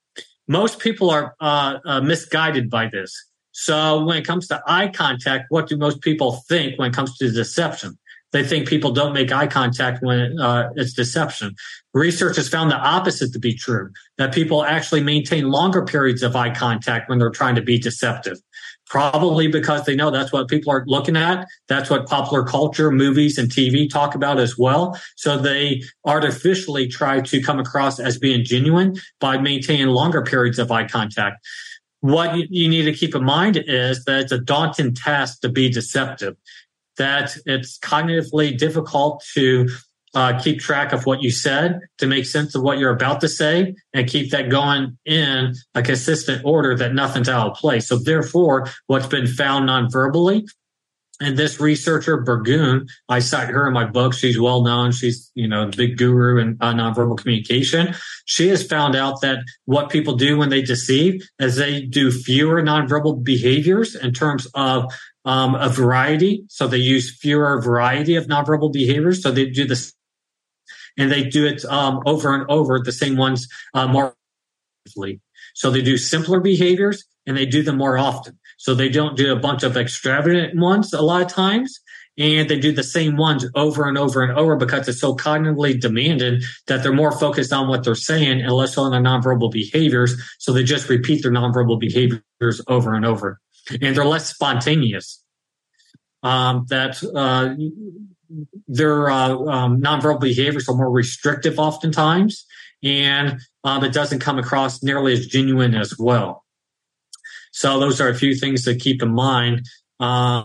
Most 0.47 0.79
people 0.79 1.11
are 1.11 1.35
uh, 1.41 1.79
uh, 1.85 2.01
misguided 2.01 2.71
by 2.71 2.89
this 2.89 3.28
so 3.61 4.05
when 4.05 4.17
it 4.17 4.25
comes 4.25 4.47
to 4.49 4.63
eye 4.69 4.87
contact, 4.87 5.47
what 5.49 5.67
do 5.67 5.77
most 5.77 6.01
people 6.01 6.45
think 6.49 6.79
when 6.79 6.91
it 6.91 6.95
comes 6.95 7.19
to 7.19 7.29
deception? 7.29 7.99
They 8.31 8.45
think 8.45 8.69
people 8.69 8.93
don't 8.93 9.13
make 9.13 9.33
eye 9.33 9.49
contact 9.49 10.01
when 10.01 10.39
uh, 10.39 10.71
it's 10.77 10.93
deception. 10.93 11.57
Research 11.93 12.37
has 12.37 12.49
found 12.49 12.71
the 12.71 12.77
opposite 12.77 13.33
to 13.33 13.41
be 13.41 13.55
true, 13.55 13.91
that 14.17 14.33
people 14.33 14.63
actually 14.63 15.03
maintain 15.03 15.51
longer 15.51 15.85
periods 15.85 16.23
of 16.23 16.37
eye 16.37 16.55
contact 16.55 17.09
when 17.09 17.19
they're 17.19 17.31
trying 17.31 17.57
to 17.57 17.61
be 17.61 17.81
deceptive. 17.81 18.39
Probably 18.87 19.49
because 19.49 19.85
they 19.85 19.97
know 19.97 20.13
that's 20.13 20.33
what 20.33 20.47
people 20.47 20.73
are 20.73 20.85
looking 20.87 21.17
at. 21.17 21.45
That's 21.67 21.91
what 21.91 22.07
popular 22.07 22.45
culture, 22.45 22.93
movies, 22.93 23.39
and 23.39 23.51
TV 23.51 23.91
talk 23.91 24.15
about 24.15 24.39
as 24.39 24.57
well. 24.57 24.99
So 25.17 25.37
they 25.37 25.83
artificially 26.07 26.87
try 26.87 27.23
to 27.23 27.43
come 27.43 27.59
across 27.59 27.99
as 27.99 28.19
being 28.19 28.45
genuine 28.45 28.95
by 29.19 29.37
maintaining 29.37 29.89
longer 29.89 30.23
periods 30.23 30.61
of 30.61 30.71
eye 30.71 30.87
contact 30.87 31.45
what 32.01 32.37
you 32.51 32.69
need 32.69 32.85
to 32.85 32.93
keep 32.93 33.15
in 33.15 33.25
mind 33.25 33.57
is 33.57 34.05
that 34.05 34.21
it's 34.21 34.33
a 34.33 34.39
daunting 34.39 34.95
task 34.95 35.41
to 35.41 35.49
be 35.49 35.69
deceptive, 35.69 36.37
that 36.97 37.37
it's 37.47 37.79
cognitively 37.79 38.57
difficult 38.57 39.25
to 39.35 39.69
uh, 40.15 40.39
keep 40.41 40.59
track 40.59 40.93
of 40.93 41.07
what 41.07 41.23
you 41.23 41.31
said 41.31 41.81
to 41.99 42.07
make 42.07 42.25
sense 42.25 42.55
of 42.55 42.63
what 42.63 42.79
you're 42.79 42.95
about 42.95 43.21
to 43.21 43.29
say 43.29 43.75
and 43.93 44.09
keep 44.09 44.31
that 44.31 44.49
going 44.49 44.97
in 45.05 45.55
a 45.75 45.83
consistent 45.83 46.43
order 46.45 46.75
that 46.77 46.95
nothing's 46.95 47.29
out 47.29 47.51
of 47.51 47.57
place. 47.57 47.87
So 47.89 47.97
therefore, 47.99 48.69
what's 48.87 49.07
been 49.07 49.27
found 49.27 49.67
non-verbally 49.67 50.47
and 51.21 51.37
this 51.37 51.61
researcher, 51.61 52.19
Burgoon, 52.19 52.87
I 53.09 53.19
cite 53.19 53.49
her 53.49 53.67
in 53.67 53.73
my 53.73 53.85
book. 53.85 54.15
She's 54.15 54.39
well 54.39 54.63
known. 54.63 54.93
She's, 54.93 55.31
you 55.35 55.49
know, 55.49 55.69
the 55.69 55.77
big 55.77 55.97
guru 55.97 56.41
in 56.41 56.57
uh, 56.61 56.73
nonverbal 56.73 57.19
communication. 57.19 57.95
She 58.25 58.49
has 58.49 58.65
found 58.65 58.95
out 58.95 59.21
that 59.23 59.39
what 59.65 59.91
people 59.91 60.15
do 60.15 60.39
when 60.39 60.49
they 60.49 60.63
deceive 60.63 61.29
is 61.41 61.57
they 61.57 61.83
do 61.83 62.13
fewer 62.13 62.63
nonverbal 62.63 63.25
behaviors 63.25 63.97
in 63.97 64.13
terms 64.13 64.47
of 64.55 64.93
um, 65.25 65.57
a 65.57 65.69
variety. 65.69 66.45
So 66.49 66.69
they 66.69 66.79
use 66.79 67.19
fewer 67.19 67.61
variety 67.61 68.15
of 68.15 68.27
nonverbal 68.27 68.73
behaviors. 68.73 69.21
So 69.23 69.33
they 69.33 69.47
do 69.47 69.67
this 69.67 69.93
and 70.97 71.11
they 71.11 71.25
do 71.25 71.47
it 71.47 71.65
um, 71.65 72.01
over 72.07 72.35
and 72.35 72.49
over, 72.49 72.81
the 72.81 72.93
same 72.93 73.17
ones 73.17 73.49
uh, 73.75 73.89
more. 73.89 74.15
So 75.55 75.71
they 75.71 75.83
do 75.83 75.97
simpler 75.97 76.41
behaviors 76.41 77.05
and 77.27 77.37
they 77.37 77.47
do 77.47 77.63
them 77.63 77.77
more 77.77 77.99
often. 77.99 78.39
So 78.59 78.75
they 78.75 78.89
don't 78.89 79.17
do 79.17 79.33
a 79.33 79.37
bunch 79.37 79.63
of 79.63 79.77
extravagant 79.77 80.59
ones 80.59 80.93
a 80.93 81.01
lot 81.01 81.23
of 81.23 81.29
times. 81.29 81.81
and 82.19 82.51
they 82.51 82.59
do 82.59 82.73
the 82.73 82.83
same 82.83 83.17
ones 83.17 83.47
over 83.55 83.89
and 83.89 83.97
over 83.97 84.23
and 84.23 84.37
over 84.37 84.57
because 84.57 84.89
it's 84.89 85.01
so 85.01 85.15
cognitively 85.15 85.81
demanded 85.81 86.43
that 86.67 86.83
they're 86.83 86.93
more 86.93 87.13
focused 87.13 87.53
on 87.53 87.69
what 87.69 87.85
they're 87.85 87.95
saying 87.95 88.41
and 88.41 88.53
less 88.53 88.77
on 88.77 88.91
their 88.91 89.01
nonverbal 89.01 89.53
behaviors. 89.53 90.21
So 90.39 90.53
they 90.53 90.65
just 90.65 90.89
repeat 90.89 91.23
their 91.23 91.31
nonverbal 91.31 91.79
behaviors 91.79 92.61
over 92.67 92.95
and 92.95 93.07
over, 93.07 93.41
and 93.81 93.97
they're 93.97 94.05
less 94.05 94.29
spontaneous. 94.29 95.23
Um, 96.25 96.67
that 96.69 97.01
uh, 97.15 97.55
their 98.67 99.09
uh, 99.09 99.37
um, 99.37 99.81
nonverbal 99.81 100.21
behaviors 100.21 100.69
are 100.69 100.75
more 100.75 100.91
restrictive 100.91 101.61
oftentimes, 101.61 102.45
and 102.83 103.39
um, 103.63 103.85
it 103.85 103.93
doesn't 103.93 104.19
come 104.19 104.41
across 104.41 104.83
nearly 104.83 105.13
as 105.13 105.29
genuine 105.29 105.77
as 105.77 105.97
well. 105.97 106.45
So 107.59 107.81
those 107.81 108.01
are 108.01 108.09
a 108.09 108.15
few 108.15 108.37
things 108.37 108.63
to 108.67 108.77
keep 108.77 109.03
in 109.03 109.13
mind 109.13 109.67
uh, 109.99 110.45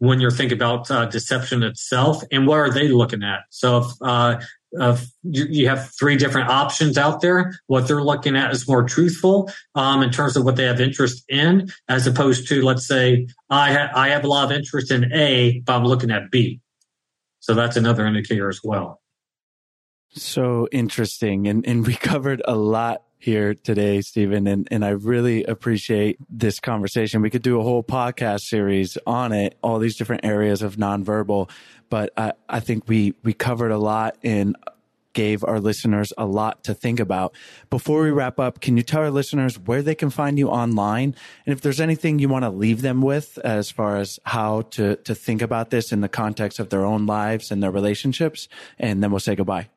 when 0.00 0.18
you're 0.18 0.32
thinking 0.32 0.58
about 0.58 0.90
uh, 0.90 1.06
deception 1.06 1.62
itself 1.62 2.24
and 2.32 2.48
what 2.48 2.58
are 2.58 2.72
they 2.72 2.88
looking 2.88 3.22
at. 3.22 3.42
So 3.50 3.78
if, 3.78 3.86
uh, 4.00 4.40
if 4.72 5.06
you 5.22 5.68
have 5.68 5.92
three 5.96 6.16
different 6.16 6.48
options 6.50 6.98
out 6.98 7.20
there, 7.20 7.54
what 7.68 7.86
they're 7.86 8.02
looking 8.02 8.36
at 8.36 8.50
is 8.50 8.66
more 8.66 8.82
truthful 8.82 9.48
um, 9.76 10.02
in 10.02 10.10
terms 10.10 10.36
of 10.36 10.44
what 10.44 10.56
they 10.56 10.64
have 10.64 10.80
interest 10.80 11.22
in, 11.28 11.70
as 11.86 12.04
opposed 12.08 12.48
to 12.48 12.62
let's 12.62 12.84
say 12.84 13.28
I 13.48 13.72
ha- 13.72 13.92
I 13.94 14.08
have 14.08 14.24
a 14.24 14.26
lot 14.26 14.46
of 14.46 14.50
interest 14.50 14.90
in 14.90 15.12
A, 15.12 15.60
but 15.60 15.76
I'm 15.76 15.84
looking 15.84 16.10
at 16.10 16.32
B. 16.32 16.58
So 17.38 17.54
that's 17.54 17.76
another 17.76 18.08
indicator 18.08 18.48
as 18.48 18.58
well. 18.64 19.00
So 20.14 20.66
interesting. 20.72 21.46
And, 21.46 21.64
and 21.64 21.86
we 21.86 21.94
covered 22.10 22.42
a 22.44 22.56
lot 22.56 23.04
here 23.22 23.54
today, 23.54 24.00
Stephen, 24.00 24.48
and, 24.48 24.66
and 24.72 24.84
I 24.84 24.90
really 24.90 25.44
appreciate 25.44 26.18
this 26.28 26.58
conversation. 26.58 27.22
We 27.22 27.30
could 27.30 27.42
do 27.42 27.60
a 27.60 27.62
whole 27.62 27.84
podcast 27.84 28.40
series 28.40 28.98
on 29.06 29.30
it, 29.30 29.56
all 29.62 29.78
these 29.78 29.96
different 29.96 30.24
areas 30.24 30.60
of 30.60 30.74
nonverbal, 30.74 31.48
but 31.88 32.12
I, 32.16 32.32
I 32.48 32.58
think 32.58 32.88
we, 32.88 33.14
we 33.22 33.32
covered 33.32 33.70
a 33.70 33.78
lot 33.78 34.18
and 34.24 34.56
gave 35.12 35.44
our 35.44 35.60
listeners 35.60 36.12
a 36.18 36.26
lot 36.26 36.64
to 36.64 36.74
think 36.74 36.98
about. 36.98 37.36
Before 37.70 38.02
we 38.02 38.10
wrap 38.10 38.40
up, 38.40 38.60
can 38.60 38.76
you 38.76 38.82
tell 38.82 39.02
our 39.02 39.10
listeners 39.10 39.56
where 39.56 39.82
they 39.82 39.94
can 39.94 40.10
find 40.10 40.36
you 40.36 40.48
online? 40.48 41.14
And 41.46 41.52
if 41.52 41.60
there's 41.60 41.80
anything 41.80 42.18
you 42.18 42.28
want 42.28 42.44
to 42.44 42.50
leave 42.50 42.82
them 42.82 43.02
with 43.02 43.38
as 43.44 43.70
far 43.70 43.98
as 43.98 44.18
how 44.24 44.62
to, 44.72 44.96
to 44.96 45.14
think 45.14 45.42
about 45.42 45.70
this 45.70 45.92
in 45.92 46.00
the 46.00 46.08
context 46.08 46.58
of 46.58 46.70
their 46.70 46.84
own 46.84 47.06
lives 47.06 47.52
and 47.52 47.62
their 47.62 47.70
relationships, 47.70 48.48
and 48.80 49.00
then 49.00 49.12
we'll 49.12 49.20
say 49.20 49.36
goodbye. 49.36 49.68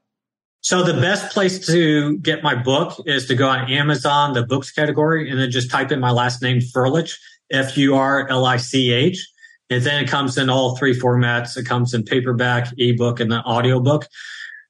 So 0.66 0.82
the 0.82 1.00
best 1.00 1.32
place 1.32 1.64
to 1.68 2.18
get 2.18 2.42
my 2.42 2.56
book 2.56 3.00
is 3.06 3.28
to 3.28 3.36
go 3.36 3.48
on 3.48 3.72
Amazon, 3.72 4.34
the 4.34 4.44
books 4.44 4.72
category, 4.72 5.30
and 5.30 5.40
then 5.40 5.52
just 5.52 5.70
type 5.70 5.92
in 5.92 6.00
my 6.00 6.10
last 6.10 6.42
name, 6.42 6.60
Furlich, 6.60 7.14
F-U-R-L-I-C-H. 7.52 9.28
And 9.70 9.84
then 9.84 10.04
it 10.04 10.10
comes 10.10 10.40
in 10.40 10.50
all 10.50 10.76
three 10.76 11.00
formats. 11.00 11.56
It 11.56 11.68
comes 11.68 11.94
in 11.94 12.02
paperback, 12.02 12.74
ebook, 12.80 13.20
and 13.20 13.32
the 13.32 13.44
audiobook. 13.44 14.08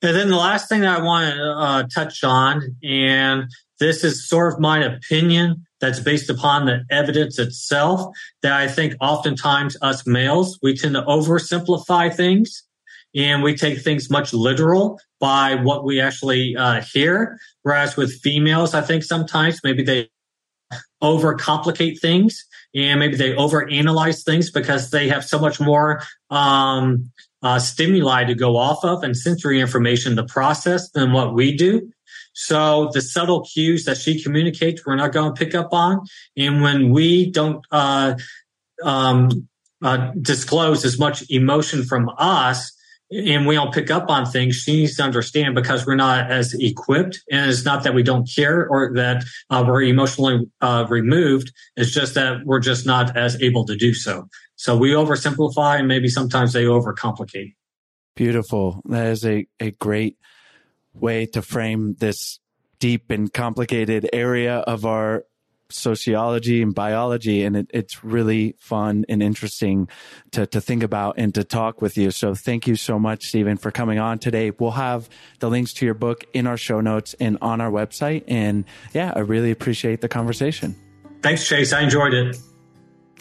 And 0.01 0.13
then 0.13 0.27
the 0.27 0.35
last 0.35 0.67
thing 0.67 0.81
that 0.81 0.99
I 0.99 1.01
want 1.01 1.33
to 1.33 1.41
uh, 1.41 1.83
touch 1.83 2.25
on, 2.25 2.75
and 2.83 3.49
this 3.79 4.03
is 4.03 4.27
sort 4.27 4.53
of 4.53 4.59
my 4.59 4.83
opinion 4.83 5.65
that's 5.79 6.01
based 6.01 6.29
upon 6.29 6.65
the 6.65 6.83
evidence 6.91 7.39
itself, 7.39 8.13
that 8.41 8.51
I 8.51 8.67
think 8.67 8.95
oftentimes 8.99 9.77
us 9.81 10.05
males, 10.05 10.59
we 10.61 10.75
tend 10.75 10.95
to 10.95 11.03
oversimplify 11.03 12.13
things 12.13 12.64
and 13.15 13.41
we 13.41 13.55
take 13.55 13.79
things 13.79 14.09
much 14.09 14.33
literal 14.33 14.99
by 15.19 15.55
what 15.55 15.85
we 15.85 16.01
actually 16.01 16.55
uh, 16.55 16.81
hear. 16.81 17.39
Whereas 17.63 17.95
with 17.95 18.19
females, 18.21 18.73
I 18.73 18.81
think 18.81 19.03
sometimes 19.03 19.61
maybe 19.63 19.83
they 19.83 20.09
overcomplicate 21.01 21.99
things 21.99 22.45
and 22.73 22.99
maybe 22.99 23.15
they 23.15 23.33
overanalyze 23.33 24.23
things 24.23 24.51
because 24.51 24.91
they 24.91 25.07
have 25.07 25.23
so 25.23 25.39
much 25.39 25.59
more 25.59 26.01
um, 26.29 27.11
uh, 27.41 27.59
stimuli 27.59 28.25
to 28.25 28.35
go 28.35 28.57
off 28.57 28.83
of 28.83 29.03
and 29.03 29.15
sensory 29.15 29.61
information 29.61 30.15
to 30.15 30.25
process 30.25 30.89
than 30.91 31.13
what 31.13 31.33
we 31.33 31.55
do. 31.55 31.89
So 32.33 32.89
the 32.93 33.01
subtle 33.01 33.45
cues 33.45 33.85
that 33.85 33.97
she 33.97 34.21
communicates, 34.21 34.85
we're 34.85 34.95
not 34.95 35.13
going 35.13 35.33
to 35.33 35.39
pick 35.39 35.55
up 35.55 35.71
on. 35.71 36.01
And 36.35 36.61
when 36.61 36.89
we 36.89 37.31
don't 37.31 37.65
uh, 37.71 38.15
um, 38.83 39.47
uh, 39.81 40.11
disclose 40.21 40.83
as 40.83 40.99
much 40.99 41.23
emotion 41.29 41.83
from 41.83 42.11
us, 42.17 42.74
and 43.11 43.45
we 43.45 43.55
don't 43.55 43.73
pick 43.73 43.91
up 43.91 44.09
on 44.09 44.25
things, 44.25 44.55
she 44.55 44.77
needs 44.77 44.97
to 44.97 45.03
understand 45.03 45.55
because 45.55 45.85
we're 45.85 45.95
not 45.95 46.31
as 46.31 46.53
equipped. 46.59 47.21
And 47.31 47.49
it's 47.49 47.65
not 47.65 47.83
that 47.83 47.93
we 47.93 48.03
don't 48.03 48.27
care 48.27 48.67
or 48.67 48.93
that 48.95 49.23
uh, 49.49 49.63
we're 49.67 49.83
emotionally 49.83 50.49
uh, 50.61 50.85
removed. 50.89 51.51
It's 51.75 51.91
just 51.91 52.15
that 52.15 52.45
we're 52.45 52.59
just 52.59 52.85
not 52.85 53.15
as 53.15 53.41
able 53.41 53.65
to 53.65 53.75
do 53.75 53.93
so. 53.93 54.27
So 54.55 54.75
we 54.75 54.91
oversimplify 54.91 55.79
and 55.79 55.87
maybe 55.87 56.07
sometimes 56.07 56.53
they 56.53 56.63
overcomplicate. 56.63 57.55
Beautiful. 58.15 58.81
That 58.85 59.07
is 59.07 59.25
a, 59.25 59.45
a 59.59 59.71
great 59.71 60.17
way 60.93 61.25
to 61.27 61.41
frame 61.41 61.95
this 61.99 62.39
deep 62.79 63.11
and 63.11 63.31
complicated 63.31 64.09
area 64.13 64.57
of 64.59 64.85
our 64.85 65.25
sociology 65.69 66.61
and 66.61 66.73
biology 66.73 67.43
and 67.43 67.55
it, 67.55 67.67
it's 67.73 68.03
really 68.03 68.55
fun 68.59 69.05
and 69.09 69.23
interesting 69.23 69.87
to, 70.31 70.45
to 70.45 70.61
think 70.61 70.83
about 70.83 71.15
and 71.17 71.33
to 71.35 71.43
talk 71.43 71.81
with 71.81 71.97
you. 71.97 72.11
So 72.11 72.35
thank 72.35 72.67
you 72.67 72.75
so 72.75 72.99
much 72.99 73.25
stephen 73.25 73.57
for 73.57 73.71
coming 73.71 73.99
on 73.99 74.19
today. 74.19 74.51
We'll 74.51 74.71
have 74.71 75.09
the 75.39 75.49
links 75.49 75.73
to 75.73 75.85
your 75.85 75.95
book 75.95 76.23
in 76.33 76.47
our 76.47 76.57
show 76.57 76.81
notes 76.81 77.15
and 77.19 77.37
on 77.41 77.61
our 77.61 77.71
website. 77.71 78.23
And 78.27 78.65
yeah 78.93 79.11
i 79.15 79.19
really 79.19 79.51
appreciate 79.51 80.01
the 80.01 80.09
conversation. 80.09 80.75
Thanks 81.21 81.47
chase. 81.47 81.73
I 81.73 81.81
enjoyed 81.81 82.13
it 82.13 82.37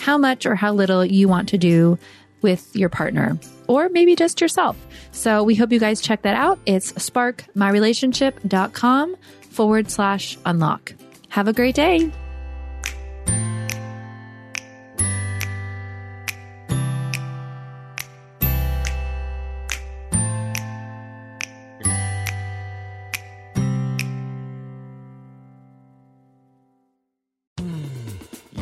how 0.00 0.18
much 0.18 0.46
or 0.46 0.54
how 0.54 0.72
little 0.72 1.04
you 1.04 1.26
want 1.28 1.48
to 1.50 1.58
do 1.58 1.98
with 2.42 2.74
your 2.74 2.88
partner 2.88 3.38
or 3.66 3.88
maybe 3.88 4.14
just 4.16 4.40
yourself. 4.40 4.76
So 5.12 5.44
we 5.44 5.54
hope 5.54 5.70
you 5.72 5.78
guys 5.78 6.00
check 6.00 6.22
that 6.22 6.34
out. 6.34 6.58
It's 6.66 6.92
sparkmyrelationship.com 6.92 9.16
forward 9.50 9.90
slash 9.90 10.38
unlock. 10.44 10.94
Have 11.28 11.48
a 11.48 11.52
great 11.52 11.74
day. 11.74 12.10